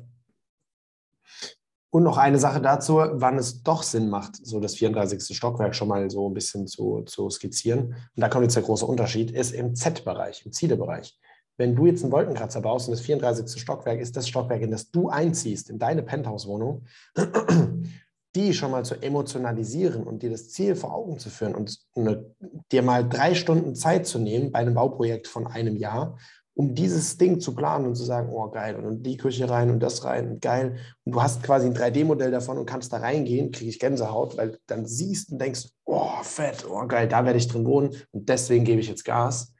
Und 1.93 2.01
noch 2.01 2.17
eine 2.17 2.39
Sache 2.39 2.59
dazu, 2.59 2.95
wann 2.95 3.37
es 3.37 3.61
doch 3.61 3.83
Sinn 3.83 4.09
macht, 4.09 4.43
so 4.43 4.59
das 4.59 4.73
34. 4.73 5.37
Stockwerk 5.37 5.75
schon 5.75 5.89
mal 5.89 6.09
so 6.09 6.27
ein 6.27 6.33
bisschen 6.33 6.65
zu, 6.65 7.03
zu 7.05 7.29
skizzieren. 7.29 7.89
Und 7.89 7.97
da 8.15 8.29
kommt 8.29 8.41
jetzt 8.41 8.55
der 8.55 8.63
große 8.63 8.83
Unterschied, 8.83 9.29
ist 9.29 9.51
im 9.51 9.75
Z-Bereich, 9.75 10.43
im 10.43 10.51
Zielebereich. 10.51 11.19
Wenn 11.55 11.75
du 11.75 11.85
jetzt 11.85 12.01
einen 12.01 12.11
Wolkenkratzer 12.11 12.61
baust 12.61 12.87
und 12.87 12.93
das 12.93 13.01
34. 13.01 13.61
Stockwerk 13.61 13.99
ist 13.99 14.17
das 14.17 14.27
Stockwerk, 14.27 14.63
in 14.63 14.71
das 14.71 14.89
du 14.89 15.09
einziehst, 15.09 15.69
in 15.69 15.77
deine 15.77 16.01
Penthouse-Wohnung, 16.01 16.87
die 18.35 18.55
schon 18.55 18.71
mal 18.71 18.83
zu 18.83 18.95
emotionalisieren 18.95 20.01
und 20.01 20.23
dir 20.23 20.31
das 20.31 20.49
Ziel 20.49 20.75
vor 20.75 20.95
Augen 20.95 21.19
zu 21.19 21.29
führen 21.29 21.53
und 21.53 21.77
eine, 21.95 22.25
dir 22.71 22.81
mal 22.81 23.07
drei 23.07 23.35
Stunden 23.35 23.75
Zeit 23.75 24.07
zu 24.07 24.17
nehmen 24.17 24.51
bei 24.51 24.57
einem 24.57 24.73
Bauprojekt 24.73 25.27
von 25.27 25.45
einem 25.45 25.75
Jahr, 25.75 26.17
um 26.55 26.75
dieses 26.75 27.17
Ding 27.17 27.39
zu 27.39 27.55
planen 27.55 27.87
und 27.87 27.95
zu 27.95 28.03
sagen, 28.03 28.29
oh 28.31 28.49
geil, 28.49 28.75
und 28.75 29.03
die 29.03 29.17
Küche 29.17 29.49
rein 29.49 29.71
und 29.71 29.79
das 29.79 30.03
rein 30.03 30.29
und 30.29 30.41
geil. 30.41 30.77
Und 31.03 31.15
du 31.15 31.21
hast 31.21 31.41
quasi 31.41 31.65
ein 31.65 31.75
3D-Modell 31.75 32.31
davon 32.31 32.57
und 32.57 32.65
kannst 32.65 32.93
da 32.93 32.97
reingehen, 32.97 33.51
kriege 33.51 33.69
ich 33.69 33.79
Gänsehaut, 33.79 34.37
weil 34.37 34.59
dann 34.67 34.85
siehst 34.85 35.31
und 35.31 35.39
denkst, 35.39 35.69
oh 35.85 36.21
fett, 36.21 36.65
oh 36.69 36.85
geil, 36.87 37.07
da 37.07 37.25
werde 37.25 37.39
ich 37.39 37.47
drin 37.47 37.65
wohnen 37.65 37.95
und 38.11 38.29
deswegen 38.29 38.65
gebe 38.65 38.81
ich 38.81 38.87
jetzt 38.87 39.05
Gas. 39.05 39.53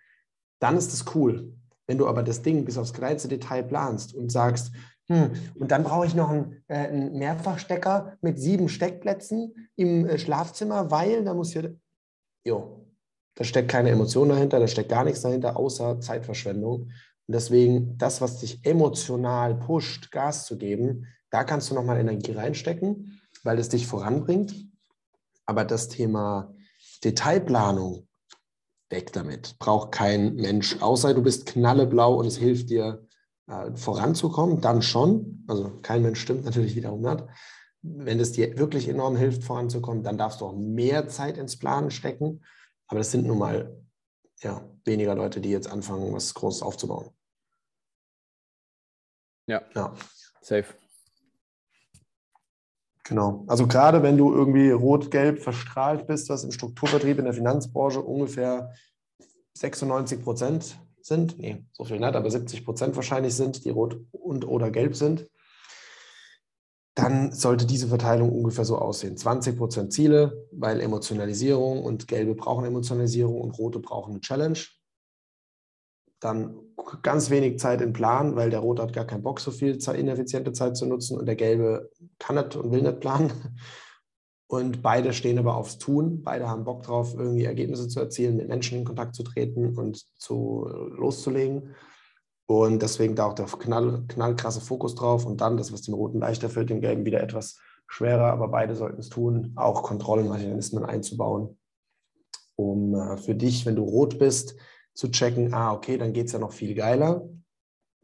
Dann 0.60 0.77
ist 0.77 0.93
es 0.93 1.06
cool. 1.15 1.53
Wenn 1.88 1.97
du 1.97 2.08
aber 2.08 2.23
das 2.23 2.41
Ding 2.41 2.63
bis 2.63 2.77
aufs 2.77 2.93
kleinste 2.93 3.27
Detail 3.27 3.63
planst 3.63 4.13
und 4.13 4.32
sagst, 4.32 4.71
hm, 5.08 5.32
und 5.56 5.71
dann 5.71 5.84
brauche 5.84 6.06
ich 6.06 6.15
noch 6.15 6.29
einen, 6.29 6.63
äh, 6.67 6.75
einen, 6.75 7.17
Mehrfachstecker 7.17 8.17
mit 8.21 8.39
sieben 8.39 8.69
Steckplätzen 8.69 9.69
im 9.75 10.06
äh, 10.06 10.17
Schlafzimmer, 10.17 10.91
weil 10.91 11.25
da 11.25 11.34
muss 11.34 11.51
hier, 11.51 11.75
jo, 12.45 12.83
da 13.36 13.43
steckt 13.43 13.69
keine 13.69 13.89
Emotion 13.89 14.30
dahinter, 14.30 14.60
da 14.60 14.67
steckt 14.67 14.89
gar 14.89 15.04
nichts 15.04 15.22
dahinter, 15.22 15.58
außer 15.58 16.00
Zeitverschwendung. 16.00 16.84
Und 16.84 16.91
deswegen, 17.36 17.98
das, 17.98 18.22
was 18.22 18.39
dich 18.39 18.65
emotional 18.65 19.56
pusht, 19.56 20.12
Gas 20.12 20.46
zu 20.46 20.58
geben, 20.58 21.08
da 21.30 21.43
kannst 21.43 21.69
du 21.69 21.76
nochmal 21.76 22.00
Energie 22.00 22.34
reinstecken, 22.34 23.22
weil 23.43 23.58
es 23.58 23.69
dich 23.69 23.88
voranbringt. 23.88 24.54
Aber 25.46 25.65
das 25.65 25.89
Thema 25.89 26.54
Detailplanung, 27.04 28.08
weg 28.89 29.12
damit. 29.13 29.58
Braucht 29.60 29.91
kein 29.91 30.36
Mensch, 30.36 30.78
außer 30.82 31.13
du 31.13 31.24
bist 31.24 31.48
knalleblau 31.48 32.15
und 32.15 32.28
es 32.28 32.38
hilft 32.38 32.69
dir, 32.69 33.08
äh, 33.48 33.76
voranzukommen, 33.76 34.62
dann 34.62 34.82
schon. 34.82 35.43
Also 35.48 35.80
kein 35.82 36.02
Mensch 36.02 36.22
stimmt 36.22 36.46
natürlich 36.46 36.76
wieder 36.76 36.89
100. 36.89 37.28
Wenn 37.82 38.19
es 38.19 38.32
dir 38.32 38.58
wirklich 38.58 38.88
enorm 38.88 39.17
hilft, 39.17 39.43
voranzukommen, 39.43 40.04
dann 40.04 40.17
darfst 40.17 40.39
du 40.39 40.46
auch 40.46 40.56
mehr 40.56 41.10
Zeit 41.10 41.38
ins 41.38 41.58
Planen 41.58 41.91
stecken. 41.91 42.41
Aber 42.93 42.99
das 42.99 43.10
sind 43.10 43.25
nun 43.25 43.39
mal 43.39 43.75
ja, 44.41 44.63
weniger 44.86 45.15
Leute, 45.15 45.41
die 45.41 45.49
jetzt 45.49 45.67
anfangen, 45.67 46.13
was 46.13 46.32
Großes 46.36 46.62
aufzubauen. 46.62 47.10
Ja, 49.47 49.63
ja. 49.73 49.95
safe. 50.41 50.75
Genau. 53.03 53.45
Also 53.47 53.65
gerade 53.65 54.03
wenn 54.03 54.15
du 54.15 54.32
irgendwie 54.32 54.69
rot-gelb 54.69 55.41
verstrahlt 55.41 56.06
bist, 56.06 56.29
was 56.29 56.43
im 56.43 56.51
Strukturvertrieb 56.51 57.17
in 57.17 57.25
der 57.25 57.34
Finanzbranche 57.34 57.99
ungefähr 57.99 58.75
96 59.56 60.21
Prozent 60.21 60.79
sind, 61.01 61.39
nee, 61.39 61.65
so 61.71 61.86
viel 61.86 61.99
nicht, 61.99 62.15
aber 62.15 62.29
70 62.29 62.63
Prozent 62.63 62.95
wahrscheinlich 62.95 63.34
sind, 63.34 63.65
die 63.65 63.71
rot 63.71 63.99
und 64.12 64.45
oder 64.45 64.69
gelb 64.69 64.95
sind, 64.95 65.27
dann 66.95 67.32
sollte 67.32 67.65
diese 67.65 67.88
Verteilung 67.88 68.32
ungefähr 68.32 68.65
so 68.65 68.77
aussehen. 68.77 69.17
20 69.17 69.58
Prozent 69.58 69.93
Ziele, 69.93 70.47
weil 70.51 70.79
Emotionalisierung 70.79 71.84
und 71.84 72.08
gelbe 72.08 72.36
brauchen 72.36 72.65
Emotionalisierung 72.65 73.41
und 73.41 73.58
rote 73.58 73.79
brauchen 73.79 74.12
eine 74.12 74.21
Challenge. 74.21 74.60
Dann 76.19 76.56
ganz 77.01 77.29
wenig 77.29 77.60
Zeit 77.60 77.82
in 77.82 77.93
Plan, 77.93 78.36
weil 78.36 78.49
der 78.49 78.60
Rote 78.60 78.84
hat 78.84 78.93
gar 78.93 79.06
keinen 79.06 79.23
Bock, 79.23 79.39
so 79.39 79.51
viel 79.51 79.77
ineffiziente 79.77 80.53
Zeit 80.53 80.77
zu 80.77 80.86
nutzen 80.86 81.17
und 81.17 81.25
der 81.25 81.36
Gelbe 81.36 81.89
kann 82.19 82.36
nicht 82.36 82.56
und 82.56 82.71
will 82.71 82.84
nicht 82.84 82.99
planen. 82.99 83.32
Und 84.47 84.84
beide 84.84 85.13
stehen 85.13 85.39
aber 85.39 85.56
aufs 85.56 85.79
Tun. 85.79 86.21
Beide 86.21 86.47
haben 86.47 86.63
Bock 86.63 86.84
drauf, 86.84 87.15
irgendwie 87.17 87.45
Ergebnisse 87.45 87.88
zu 87.88 87.99
erzielen, 87.99 88.36
mit 88.38 88.49
Menschen 88.49 88.77
in 88.77 88.86
Kontakt 88.86 89.15
zu 89.15 89.23
treten 89.23 89.75
und 89.75 90.06
zu, 90.19 90.67
loszulegen. 90.91 91.73
Und 92.62 92.82
deswegen 92.82 93.16
da 93.16 93.26
auch 93.26 93.34
der 93.34 93.46
knall, 93.46 94.04
knallkrasse 94.08 94.62
Fokus 94.62 94.96
drauf. 94.96 95.26
Und 95.26 95.42
dann 95.42 95.58
das, 95.58 95.74
was 95.74 95.82
den 95.82 95.94
Roten 95.94 96.20
leichter 96.20 96.50
fällt, 96.50 96.70
dem 96.70 96.82
Gelben 96.82 97.06
wieder 97.06 97.22
etwas 97.22 97.58
schwerer. 97.88 98.32
Aber 98.32 98.48
beide 98.48 98.76
sollten 98.76 99.00
es 99.00 99.10
tun, 99.10 99.54
auch 99.56 99.84
Kontrollmechanismen 99.84 100.86
einzubauen, 100.86 101.58
um 102.56 102.96
äh, 102.96 103.18
für 103.18 103.36
dich, 103.36 103.66
wenn 103.66 103.76
du 103.76 103.84
rot 103.84 104.20
bist, 104.20 104.56
zu 104.94 105.10
checken, 105.10 105.54
ah, 105.54 105.74
okay, 105.74 105.98
dann 105.98 106.13
geht 106.13 106.28
es 106.28 106.34
ja 106.34 106.39
noch 106.39 106.52
viel 106.52 106.76
geiler. 106.76 107.28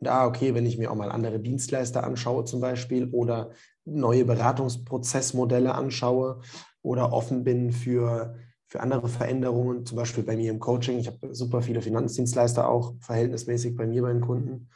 Da, 0.02 0.22
ah, 0.22 0.28
okay, 0.28 0.56
wenn 0.56 0.66
ich 0.66 0.78
mir 0.78 0.92
auch 0.92 0.96
mal 0.96 1.12
andere 1.12 1.40
Dienstleister 1.40 2.04
anschaue 2.04 2.46
zum 2.46 2.62
Beispiel 2.62 3.10
oder 3.12 3.52
neue 3.86 4.26
Beratungsprozessmodelle 4.26 5.76
anschaue 5.76 6.42
oder 6.82 7.12
offen 7.12 7.44
bin 7.44 7.72
für, 7.72 8.36
für 8.70 8.82
andere 8.82 9.08
Veränderungen, 9.08 9.86
zum 9.86 9.98
Beispiel 9.98 10.24
bei 10.24 10.38
mir 10.38 10.52
im 10.52 10.60
Coaching. 10.60 11.00
Ich 11.00 11.08
habe 11.08 11.34
super 11.34 11.62
viele 11.62 11.82
Finanzdienstleister 11.82 12.70
auch 12.70 12.94
verhältnismäßig 13.02 13.76
bei 13.76 13.88
mir 13.88 14.04
bei 14.04 14.14
den 14.14 14.22
Kunden. 14.22 14.70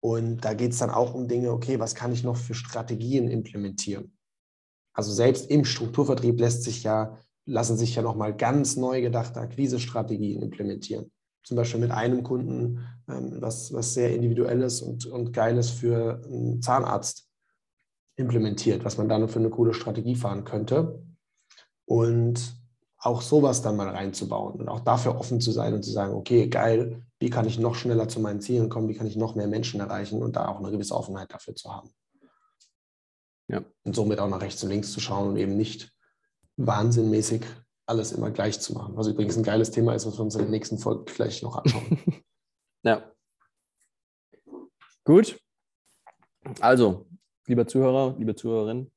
Und 0.00 0.44
da 0.44 0.52
geht 0.54 0.72
es 0.72 0.78
dann 0.78 0.90
auch 0.90 1.14
um 1.14 1.28
Dinge, 1.28 1.50
okay, 1.50 1.80
was 1.80 1.94
kann 1.94 2.12
ich 2.12 2.22
noch 2.22 2.36
für 2.36 2.54
Strategien 2.54 3.28
implementieren? 3.28 4.16
Also 4.92 5.12
selbst 5.12 5.50
im 5.50 5.64
Strukturvertrieb 5.64 6.38
lässt 6.38 6.62
sich 6.62 6.82
ja, 6.82 7.16
lassen 7.46 7.78
sich 7.78 7.94
ja 7.94 8.02
nochmal 8.02 8.36
ganz 8.36 8.76
neu 8.76 9.00
gedachte 9.00 9.40
Akquisestrategien 9.40 10.42
implementieren. 10.42 11.10
Zum 11.42 11.56
Beispiel 11.56 11.80
mit 11.80 11.90
einem 11.90 12.22
Kunden, 12.22 12.86
ähm, 13.08 13.38
was, 13.40 13.72
was 13.72 13.94
sehr 13.94 14.14
individuelles 14.14 14.82
und, 14.82 15.06
und 15.06 15.32
geiles 15.32 15.70
für 15.70 16.20
einen 16.26 16.60
Zahnarzt 16.60 17.26
implementiert, 18.16 18.84
was 18.84 18.98
man 18.98 19.08
dann 19.08 19.28
für 19.28 19.38
eine 19.38 19.50
coole 19.50 19.72
Strategie 19.72 20.16
fahren 20.16 20.44
könnte. 20.44 21.02
Und 21.86 22.57
auch 23.00 23.22
sowas 23.22 23.62
dann 23.62 23.76
mal 23.76 23.88
reinzubauen 23.88 24.60
und 24.60 24.68
auch 24.68 24.80
dafür 24.80 25.18
offen 25.18 25.40
zu 25.40 25.52
sein 25.52 25.72
und 25.74 25.84
zu 25.84 25.90
sagen, 25.90 26.14
okay, 26.14 26.48
geil, 26.48 27.02
wie 27.20 27.30
kann 27.30 27.46
ich 27.46 27.58
noch 27.58 27.74
schneller 27.74 28.08
zu 28.08 28.20
meinen 28.20 28.40
Zielen 28.40 28.68
kommen, 28.68 28.88
wie 28.88 28.94
kann 28.94 29.06
ich 29.06 29.16
noch 29.16 29.34
mehr 29.34 29.46
Menschen 29.46 29.80
erreichen 29.80 30.22
und 30.22 30.36
da 30.36 30.48
auch 30.48 30.58
eine 30.58 30.70
gewisse 30.70 30.94
Offenheit 30.94 31.32
dafür 31.32 31.54
zu 31.54 31.72
haben. 31.72 31.90
Ja. 33.48 33.64
Und 33.84 33.94
somit 33.94 34.18
auch 34.18 34.28
nach 34.28 34.40
rechts 34.40 34.62
und 34.62 34.70
links 34.70 34.92
zu 34.92 35.00
schauen 35.00 35.28
und 35.28 35.36
eben 35.36 35.56
nicht 35.56 35.92
wahnsinnmäßig 36.56 37.44
alles 37.86 38.12
immer 38.12 38.30
gleich 38.30 38.60
zu 38.60 38.74
machen. 38.74 38.96
Was 38.96 39.06
übrigens 39.06 39.36
ein 39.36 39.44
geiles 39.44 39.70
Thema 39.70 39.94
ist, 39.94 40.06
was 40.06 40.18
wir 40.18 40.24
uns 40.24 40.34
in 40.34 40.42
der 40.42 40.50
nächsten 40.50 40.78
Folge 40.78 41.04
gleich 41.04 41.42
noch 41.42 41.56
anschauen. 41.56 41.98
ja. 42.82 43.10
Gut. 45.04 45.40
Also, 46.60 47.06
lieber 47.46 47.66
Zuhörer, 47.66 48.14
liebe 48.18 48.34
Zuhörerin, 48.34 48.92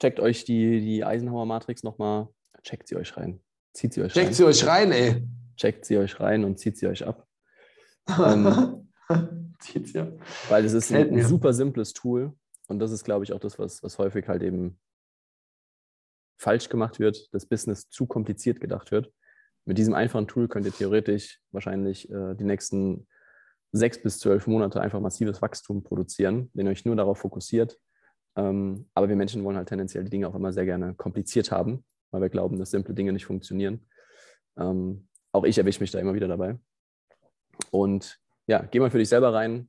checkt 0.00 0.20
euch 0.20 0.44
die, 0.44 0.80
die 0.80 1.04
Eisenhower-Matrix 1.04 1.82
nochmal, 1.84 2.28
checkt 2.68 2.88
sie 2.88 2.96
euch 2.96 3.16
rein. 3.16 3.40
Zieht 3.72 3.94
sie 3.94 4.02
euch 4.02 4.12
checkt 4.12 4.26
rein. 4.26 4.32
Checkt 4.32 4.36
sie 4.36 4.44
euch 4.44 4.66
rein, 4.66 4.92
ey. 4.92 5.28
Checkt 5.56 5.84
sie 5.86 5.98
euch 5.98 6.20
rein 6.20 6.44
und 6.44 6.58
zieht 6.58 6.76
sie 6.76 6.86
euch 6.86 7.06
ab. 7.06 7.26
ähm, 8.08 8.88
zieht 9.58 9.88
sie 9.88 10.00
ab. 10.00 10.12
Weil 10.48 10.64
es 10.64 10.72
ist 10.74 10.92
ein, 10.92 11.10
ein 11.10 11.24
super 11.24 11.52
simples 11.52 11.92
Tool 11.92 12.32
und 12.68 12.78
das 12.78 12.92
ist, 12.92 13.04
glaube 13.04 13.24
ich, 13.24 13.32
auch 13.32 13.40
das, 13.40 13.58
was, 13.58 13.82
was 13.82 13.98
häufig 13.98 14.28
halt 14.28 14.42
eben 14.42 14.78
falsch 16.38 16.68
gemacht 16.68 17.00
wird, 17.00 17.32
das 17.32 17.46
Business 17.46 17.88
zu 17.88 18.06
kompliziert 18.06 18.60
gedacht 18.60 18.92
wird. 18.92 19.12
Mit 19.64 19.78
diesem 19.78 19.94
einfachen 19.94 20.28
Tool 20.28 20.48
könnt 20.48 20.66
ihr 20.66 20.72
theoretisch 20.72 21.40
wahrscheinlich 21.50 22.10
äh, 22.10 22.34
die 22.34 22.44
nächsten 22.44 23.08
sechs 23.72 24.00
bis 24.00 24.18
zwölf 24.18 24.46
Monate 24.46 24.80
einfach 24.80 25.00
massives 25.00 25.42
Wachstum 25.42 25.82
produzieren, 25.82 26.50
wenn 26.54 26.66
ihr 26.66 26.72
euch 26.72 26.84
nur 26.84 26.96
darauf 26.96 27.18
fokussiert. 27.18 27.78
Ähm, 28.36 28.88
aber 28.94 29.08
wir 29.08 29.16
Menschen 29.16 29.42
wollen 29.44 29.56
halt 29.56 29.68
tendenziell 29.68 30.04
die 30.04 30.10
Dinge 30.10 30.28
auch 30.28 30.34
immer 30.34 30.52
sehr 30.52 30.64
gerne 30.64 30.94
kompliziert 30.94 31.50
haben, 31.50 31.84
weil 32.10 32.22
wir 32.22 32.28
glauben, 32.28 32.58
dass 32.58 32.70
simple 32.70 32.94
Dinge 32.94 33.12
nicht 33.12 33.26
funktionieren. 33.26 33.86
Ähm, 34.56 35.08
auch 35.32 35.44
ich 35.44 35.58
erwische 35.58 35.80
mich 35.80 35.90
da 35.90 35.98
immer 35.98 36.14
wieder 36.14 36.28
dabei. 36.28 36.58
Und 37.70 38.18
ja, 38.46 38.62
geh 38.62 38.80
mal 38.80 38.90
für 38.90 38.98
dich 38.98 39.08
selber 39.08 39.32
rein. 39.34 39.68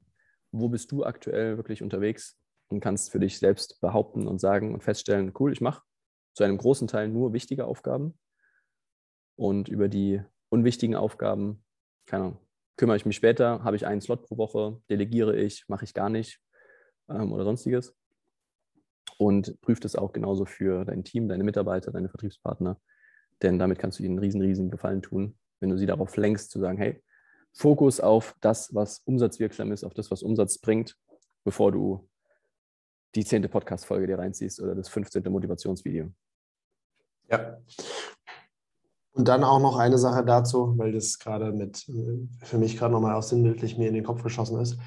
Wo 0.52 0.70
bist 0.70 0.92
du 0.92 1.04
aktuell 1.04 1.58
wirklich 1.58 1.84
unterwegs 1.84 2.38
und 2.70 2.80
kannst 2.80 3.12
für 3.12 3.20
dich 3.20 3.38
selbst 3.40 3.80
behaupten 3.82 4.28
und 4.28 4.40
sagen 4.40 4.74
und 4.74 4.84
feststellen, 4.84 5.34
cool, 5.40 5.52
ich 5.52 5.62
mache 5.62 5.84
zu 6.34 6.44
einem 6.44 6.58
großen 6.58 6.88
Teil 6.88 7.10
nur 7.10 7.34
wichtige 7.34 7.66
Aufgaben. 7.66 8.18
Und 9.36 9.68
über 9.68 9.88
die 9.88 10.22
unwichtigen 10.50 10.96
Aufgaben, 10.96 11.64
keine 12.06 12.24
Ahnung, 12.24 12.40
kümmere 12.78 12.98
ich 12.98 13.06
mich 13.06 13.16
später, 13.16 13.64
habe 13.64 13.76
ich 13.76 13.86
einen 13.86 14.02
Slot 14.02 14.24
pro 14.24 14.38
Woche, 14.38 14.82
delegiere 14.90 15.36
ich, 15.36 15.66
mache 15.68 15.84
ich 15.84 15.94
gar 15.94 16.10
nicht 16.10 16.40
ähm, 17.10 17.32
oder 17.34 17.44
sonstiges. 17.44 17.99
Und 19.18 19.60
prüft 19.62 19.86
es 19.86 19.96
auch 19.96 20.14
genauso 20.14 20.46
für 20.46 20.86
dein 20.86 21.04
Team, 21.04 21.28
deine 21.28 21.44
Mitarbeiter, 21.44 21.92
deine 21.92 22.10
Vertriebspartner. 22.10 22.80
Denn 23.42 23.60
damit 23.60 23.80
kannst 23.80 24.00
du 24.00 24.04
ihnen 24.04 24.14
einen 24.14 24.20
riesen, 24.20 24.42
riesen 24.42 24.70
Gefallen 24.70 25.02
tun, 25.02 25.38
wenn 25.60 25.70
du 25.70 25.78
sie 25.78 25.86
darauf 25.86 26.16
lenkst, 26.18 26.52
zu 26.52 26.60
sagen, 26.60 26.78
hey, 26.78 27.02
Fokus 27.54 28.00
auf 28.00 28.36
das, 28.42 28.74
was 28.76 29.00
umsatzwirksam 29.06 29.72
ist, 29.72 29.84
auf 29.84 29.94
das, 29.94 30.12
was 30.12 30.24
Umsatz 30.24 30.60
bringt, 30.60 30.96
bevor 31.44 31.72
du 31.72 32.08
die 33.16 33.26
zehnte 33.26 33.50
Podcast-Folge 33.50 34.08
dir 34.08 34.20
reinziehst 34.20 34.62
oder 34.62 34.76
das 34.76 34.90
15. 34.90 35.24
Motivationsvideo. 35.24 36.12
Ja. 37.30 37.58
Und 39.12 39.28
dann 39.28 39.44
auch 39.44 39.60
noch 39.60 39.78
eine 39.78 39.98
Sache 39.98 40.24
dazu, 40.24 40.78
weil 40.78 40.92
das 40.92 41.18
gerade 41.18 41.52
mit, 41.52 41.86
für 42.44 42.58
mich 42.58 42.78
gerade 42.78 42.94
nochmal 42.94 43.16
auch 43.16 43.24
sinnbildlich 43.24 43.78
mir 43.78 43.88
in 43.88 43.96
den 43.96 44.04
Kopf 44.04 44.24
geschossen 44.24 44.60
ist, 44.62 44.78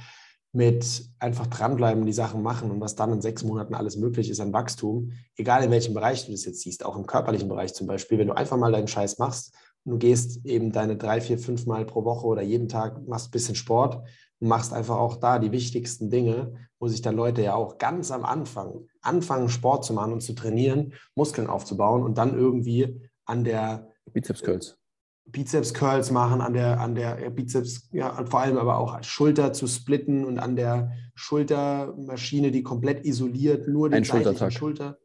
mit 0.52 1.08
einfach 1.18 1.46
dranbleiben, 1.46 2.04
die 2.04 2.12
Sachen 2.12 2.42
machen 2.42 2.70
und 2.70 2.80
was 2.80 2.94
dann 2.94 3.12
in 3.12 3.22
sechs 3.22 3.42
Monaten 3.42 3.74
alles 3.74 3.96
möglich 3.96 4.28
ist 4.28 4.40
an 4.40 4.52
Wachstum, 4.52 5.12
egal 5.36 5.64
in 5.64 5.70
welchem 5.70 5.94
Bereich 5.94 6.26
du 6.26 6.32
das 6.32 6.44
jetzt 6.44 6.60
siehst, 6.60 6.84
auch 6.84 6.96
im 6.96 7.06
körperlichen 7.06 7.48
Bereich 7.48 7.72
zum 7.72 7.86
Beispiel, 7.86 8.18
wenn 8.18 8.28
du 8.28 8.36
einfach 8.36 8.58
mal 8.58 8.70
deinen 8.70 8.88
Scheiß 8.88 9.18
machst 9.18 9.54
und 9.84 9.92
du 9.92 9.98
gehst 9.98 10.44
eben 10.44 10.70
deine 10.70 10.96
drei, 10.96 11.22
vier, 11.22 11.38
fünf 11.38 11.64
Mal 11.66 11.86
pro 11.86 12.04
Woche 12.04 12.26
oder 12.26 12.42
jeden 12.42 12.68
Tag, 12.68 13.06
machst 13.08 13.28
ein 13.28 13.30
bisschen 13.30 13.54
Sport 13.54 14.02
und 14.40 14.48
machst 14.48 14.74
einfach 14.74 14.96
auch 14.96 15.16
da 15.16 15.38
die 15.38 15.52
wichtigsten 15.52 16.10
Dinge, 16.10 16.52
wo 16.78 16.86
sich 16.86 17.00
dann 17.00 17.16
Leute 17.16 17.42
ja 17.42 17.54
auch 17.54 17.78
ganz 17.78 18.10
am 18.10 18.24
Anfang 18.24 18.86
anfangen, 19.00 19.48
Sport 19.48 19.86
zu 19.86 19.94
machen 19.94 20.12
und 20.12 20.20
zu 20.20 20.34
trainieren, 20.34 20.92
Muskeln 21.14 21.46
aufzubauen 21.46 22.02
und 22.02 22.18
dann 22.18 22.36
irgendwie 22.36 23.08
an 23.24 23.44
der 23.44 23.88
Bizeps 24.12 24.42
Curls. 24.42 24.81
Bizeps 25.24 25.72
Curls 25.72 26.10
machen, 26.10 26.40
an 26.40 26.52
der, 26.52 26.80
an 26.80 26.94
der 26.94 27.30
Bizeps, 27.30 27.88
ja, 27.92 28.24
vor 28.26 28.40
allem 28.40 28.58
aber 28.58 28.78
auch 28.78 29.02
Schulter 29.02 29.52
zu 29.52 29.66
splitten 29.66 30.24
und 30.24 30.38
an 30.38 30.56
der 30.56 30.92
Schultermaschine, 31.14 32.50
die 32.50 32.62
komplett 32.62 33.04
isoliert, 33.04 33.68
nur 33.68 33.88
den 33.88 34.04
seitlichen 34.04 34.50
Schulter, 34.50 34.98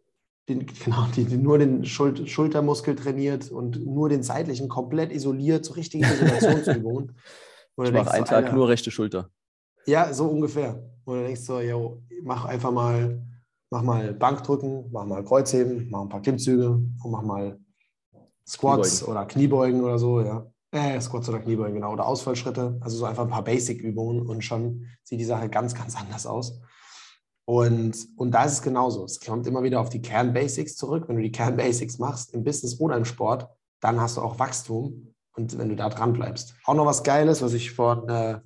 den, 0.50 0.66
genau, 0.84 1.08
die, 1.16 1.26
die 1.26 1.38
nur 1.38 1.58
den 1.60 1.86
Schul 1.86 2.28
Schultermuskel 2.28 2.96
trainiert 2.96 3.52
und 3.52 3.86
nur 3.86 4.10
den 4.10 4.24
seitlichen 4.24 4.70
komplett 4.70 5.12
isoliert, 5.12 5.66
so 5.66 5.74
richtige 5.74 6.06
Isolationsübungen. 6.06 7.16
ich 7.84 7.92
mache 7.92 8.12
einen 8.12 8.26
so, 8.26 8.30
Tag 8.30 8.46
Alter, 8.46 8.56
nur 8.56 8.70
rechte 8.70 8.92
Schulter. 8.92 9.30
Ja, 9.86 10.14
so 10.14 10.28
ungefähr. 10.28 10.84
Und 11.06 11.20
du 11.20 11.24
denkst 11.24 11.42
so, 11.42 11.62
yo, 11.62 12.02
mach 12.24 12.46
einfach 12.46 12.72
mal, 12.72 13.24
mach 13.70 13.84
mal 13.84 14.14
Bankdrücken, 14.14 14.90
mach 14.92 15.06
mal 15.06 15.24
Kreuzheben, 15.24 15.88
mach 15.90 16.02
ein 16.02 16.10
paar 16.10 16.22
Klimmzüge 16.22 16.70
und 16.70 17.12
mach 17.12 17.24
mal 17.24 17.60
Squats 18.48 19.00
Kniebeugen. 19.00 19.12
oder 19.12 19.26
Kniebeugen 19.26 19.84
oder 19.84 20.00
so, 20.00 20.22
ja. 20.22 20.46
Äh, 20.72 21.00
Squats 21.02 21.28
oder 21.30 21.40
Kniebeugen, 21.40 21.76
genau. 21.76 21.94
Oder 21.94 22.06
Ausfallschritte. 22.06 22.78
Also 22.82 22.98
so 22.98 23.06
einfach 23.06 23.24
ein 23.24 23.30
paar 23.30 23.44
Basic-Übungen 23.44 24.26
und 24.26 24.44
schon 24.44 24.88
sieht 25.04 25.20
die 25.20 25.26
Sache 25.26 25.50
ganz, 25.50 25.74
ganz 25.74 25.96
anders 26.00 26.26
aus. 26.26 26.60
Und, 27.46 27.96
und 28.18 28.32
da 28.32 28.44
ist 28.44 28.54
es 28.54 28.62
genauso. 28.62 29.06
Es 29.06 29.20
kommt 29.22 29.48
immer 29.48 29.64
wieder 29.64 29.80
auf 29.80 29.90
die 29.90 30.02
Kern-Basics 30.02 30.76
zurück. 30.76 31.06
Wenn 31.08 31.16
du 31.16 31.22
die 31.22 31.32
Kern-Basics 31.32 31.98
machst, 31.98 32.34
im 32.34 32.44
Business 32.44 32.80
oder 32.80 32.98
im 32.98 33.06
Sport, 33.06 33.48
dann 33.80 34.02
hast 34.02 34.18
du 34.18 34.22
auch 34.22 34.38
Wachstum. 34.40 35.14
Und 35.34 35.58
wenn 35.58 35.70
du 35.70 35.76
da 35.76 35.88
dran 35.88 36.14
bleibst. 36.14 36.56
Auch 36.66 36.74
noch 36.74 36.86
was 36.86 37.04
Geiles, 37.04 37.42
was 37.42 37.54
ich 37.54 37.72
von, 37.72 38.10
äh, 38.10 38.42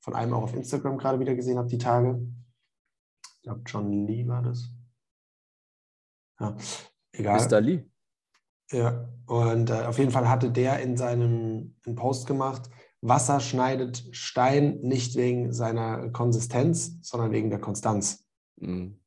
von 0.00 0.14
einem 0.14 0.34
auch 0.34 0.42
auf 0.42 0.54
Instagram 0.54 0.98
gerade 0.98 1.18
wieder 1.18 1.34
gesehen 1.34 1.58
habe, 1.58 1.68
die 1.68 1.78
Tage. 1.78 2.20
Ich 3.22 3.42
glaube, 3.42 3.62
John 3.66 4.06
Lee 4.06 4.28
war 4.28 4.42
das. 4.42 4.68
Ja, 6.38 6.56
egal. 7.12 7.48
Mr. 7.48 7.60
Lee. 7.60 7.84
Ja, 8.70 9.08
und 9.26 9.70
äh, 9.70 9.84
auf 9.84 9.98
jeden 9.98 10.10
Fall 10.10 10.28
hatte 10.28 10.50
der 10.50 10.80
in 10.80 10.96
seinem 10.96 11.74
einen 11.86 11.96
Post 11.96 12.26
gemacht, 12.26 12.70
Wasser 13.00 13.40
schneidet 13.40 14.02
Stein 14.12 14.80
nicht 14.80 15.16
wegen 15.16 15.52
seiner 15.52 16.10
Konsistenz, 16.10 16.98
sondern 17.02 17.32
wegen 17.32 17.50
der 17.50 17.60
Konstanz. 17.60 18.24
Mhm. 18.56 18.98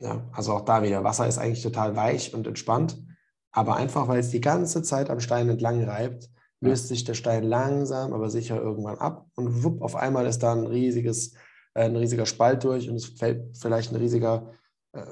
Ja, 0.00 0.28
also 0.32 0.52
auch 0.52 0.60
da 0.60 0.82
wieder, 0.84 1.02
Wasser 1.02 1.26
ist 1.26 1.38
eigentlich 1.38 1.62
total 1.62 1.96
weich 1.96 2.32
und 2.32 2.46
entspannt, 2.46 3.02
aber 3.50 3.74
einfach, 3.74 4.06
weil 4.06 4.20
es 4.20 4.30
die 4.30 4.40
ganze 4.40 4.82
Zeit 4.82 5.10
am 5.10 5.18
Stein 5.18 5.48
entlang 5.48 5.82
reibt, 5.82 6.30
löst 6.60 6.88
sich 6.88 7.04
der 7.04 7.14
Stein 7.14 7.42
langsam, 7.42 8.12
aber 8.12 8.30
sicher 8.30 8.60
irgendwann 8.60 8.98
ab 8.98 9.26
und 9.34 9.64
wupp, 9.64 9.82
auf 9.82 9.96
einmal 9.96 10.26
ist 10.26 10.40
da 10.40 10.52
ein 10.52 10.66
riesiges, 10.66 11.34
äh, 11.74 11.84
ein 11.84 11.96
riesiger 11.96 12.26
Spalt 12.26 12.62
durch 12.62 12.88
und 12.88 12.96
es 12.96 13.06
fällt 13.06 13.56
vielleicht 13.56 13.92
ein 13.92 13.96
riesiger 13.96 14.52
äh, 14.92 15.02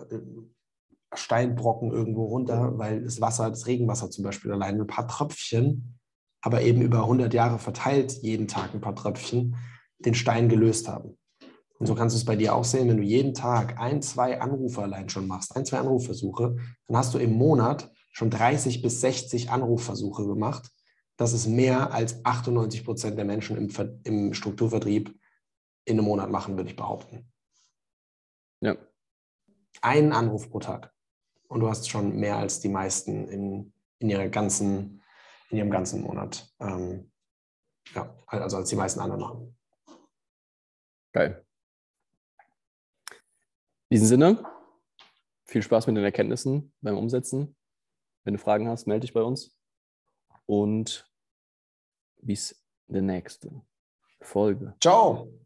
Steinbrocken 1.19 1.91
irgendwo 1.91 2.25
runter, 2.25 2.79
weil 2.79 3.03
das 3.03 3.21
Wasser, 3.21 3.51
das 3.51 3.67
Regenwasser 3.67 4.11
zum 4.11 4.25
Beispiel 4.25 4.53
allein 4.53 4.81
ein 4.81 4.87
paar 4.87 5.09
Tröpfchen, 5.09 5.99
aber 6.41 6.63
eben 6.63 6.83
über 6.83 7.03
100 7.03 7.35
Jahre 7.35 7.59
verteilt, 7.59 8.13
jeden 8.23 8.49
Tag 8.49 8.75
ein 8.75 8.81
paar 8.81 8.95
Tröpfchen, 8.95 9.57
den 9.99 10.15
Stein 10.15 10.49
gelöst 10.49 10.89
haben. 10.89 11.19
Und 11.79 11.87
so 11.87 11.95
kannst 11.95 12.15
du 12.15 12.19
es 12.19 12.25
bei 12.25 12.37
dir 12.37 12.55
auch 12.55 12.65
sehen, 12.65 12.89
wenn 12.89 12.97
du 12.97 13.03
jeden 13.03 13.35
Tag 13.35 13.79
ein, 13.79 14.01
zwei 14.01 14.41
Anrufe 14.41 14.83
allein 14.83 15.09
schon 15.09 15.27
machst, 15.27 15.55
ein, 15.57 15.67
zwei 15.67 15.79
Anrufversuche, 15.79 16.57
dann 16.87 16.97
hast 16.97 17.13
du 17.15 17.19
im 17.19 17.33
Monat 17.33 17.93
schon 18.13 18.31
30 18.31 18.81
bis 18.81 19.01
60 19.03 19.51
Anrufversuche 19.51 20.27
gemacht. 20.27 20.71
Das 21.19 21.33
ist 21.33 21.47
mehr 21.47 21.93
als 21.93 22.25
98 22.25 22.85
Prozent 22.85 23.19
der 23.19 23.27
Menschen 23.27 23.57
im, 23.57 23.71
Ver 23.71 23.99
im 24.05 24.33
Strukturvertrieb 24.33 25.15
in 25.85 25.99
einem 25.99 26.07
Monat 26.07 26.31
machen, 26.31 26.57
würde 26.57 26.71
ich 26.71 26.77
behaupten. 26.77 27.31
Ja. 28.61 28.77
Einen 29.83 30.13
Anruf 30.13 30.51
pro 30.51 30.61
Tag 30.61 30.96
und 31.49 31.61
du 31.61 31.69
hast 31.69 31.89
schon 31.89 32.17
mehr 32.17 32.37
als 32.37 32.61
die 32.61 32.69
meisten 32.69 33.29
in, 33.29 33.73
in, 33.99 34.11
ihrer 34.11 34.29
ganzen, 34.29 35.03
in 35.51 35.59
ihrem 35.59 35.71
ganzen 35.71 36.03
Monat. 36.03 36.53
Ähm, 36.61 37.11
ja, 37.95 38.15
also 38.27 38.57
als 38.57 38.69
die 38.69 38.77
meisten 38.77 39.01
anderen 39.01 39.21
machen. 39.21 39.57
Geil. 41.13 41.47
In 43.89 43.95
diesem 43.95 44.09
Sinne, 44.09 44.45
viel 45.45 45.63
Spaß 45.63 45.87
mit 45.87 45.97
den 45.97 46.05
Erkenntnissen 46.05 46.73
beim 46.81 46.99
Umsetzen. 46.99 47.57
Wenn 48.25 48.35
du 48.35 48.41
Fragen 48.41 48.69
hast, 48.69 48.87
melde 48.87 49.03
dich 49.03 49.15
bei 49.15 49.23
uns. 49.23 49.57
Und 50.47 51.09
bis 52.21 52.61
der 52.89 53.03
nächste 53.03 53.63
Folge. 54.21 54.75
Ciao. 54.81 55.46